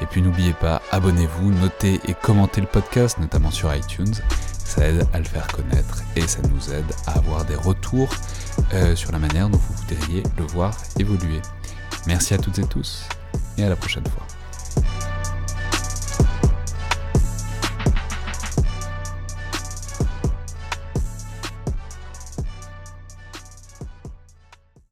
Et 0.00 0.06
puis 0.06 0.20
n'oubliez 0.20 0.52
pas, 0.52 0.82
abonnez-vous, 0.90 1.52
notez 1.52 2.00
et 2.08 2.14
commentez 2.14 2.60
le 2.60 2.66
podcast, 2.66 3.18
notamment 3.18 3.52
sur 3.52 3.72
iTunes. 3.74 4.14
Ça 4.64 4.86
aide 4.86 5.06
à 5.12 5.18
le 5.18 5.24
faire 5.24 5.46
connaître 5.46 6.02
et 6.16 6.22
ça 6.22 6.40
nous 6.42 6.74
aide 6.74 6.92
à 7.06 7.18
avoir 7.18 7.44
des 7.44 7.54
retours 7.54 8.10
sur 8.94 9.12
la 9.12 9.18
manière 9.18 9.48
dont 9.48 9.58
vous 9.58 9.74
voudriez 9.74 10.22
le 10.36 10.44
voir 10.44 10.76
évoluer. 10.98 11.40
Merci 12.06 12.34
à 12.34 12.38
toutes 12.38 12.58
et 12.58 12.66
tous 12.66 13.08
et 13.56 13.64
à 13.64 13.68
la 13.68 13.76
prochaine 13.76 14.06
fois. 14.06 14.37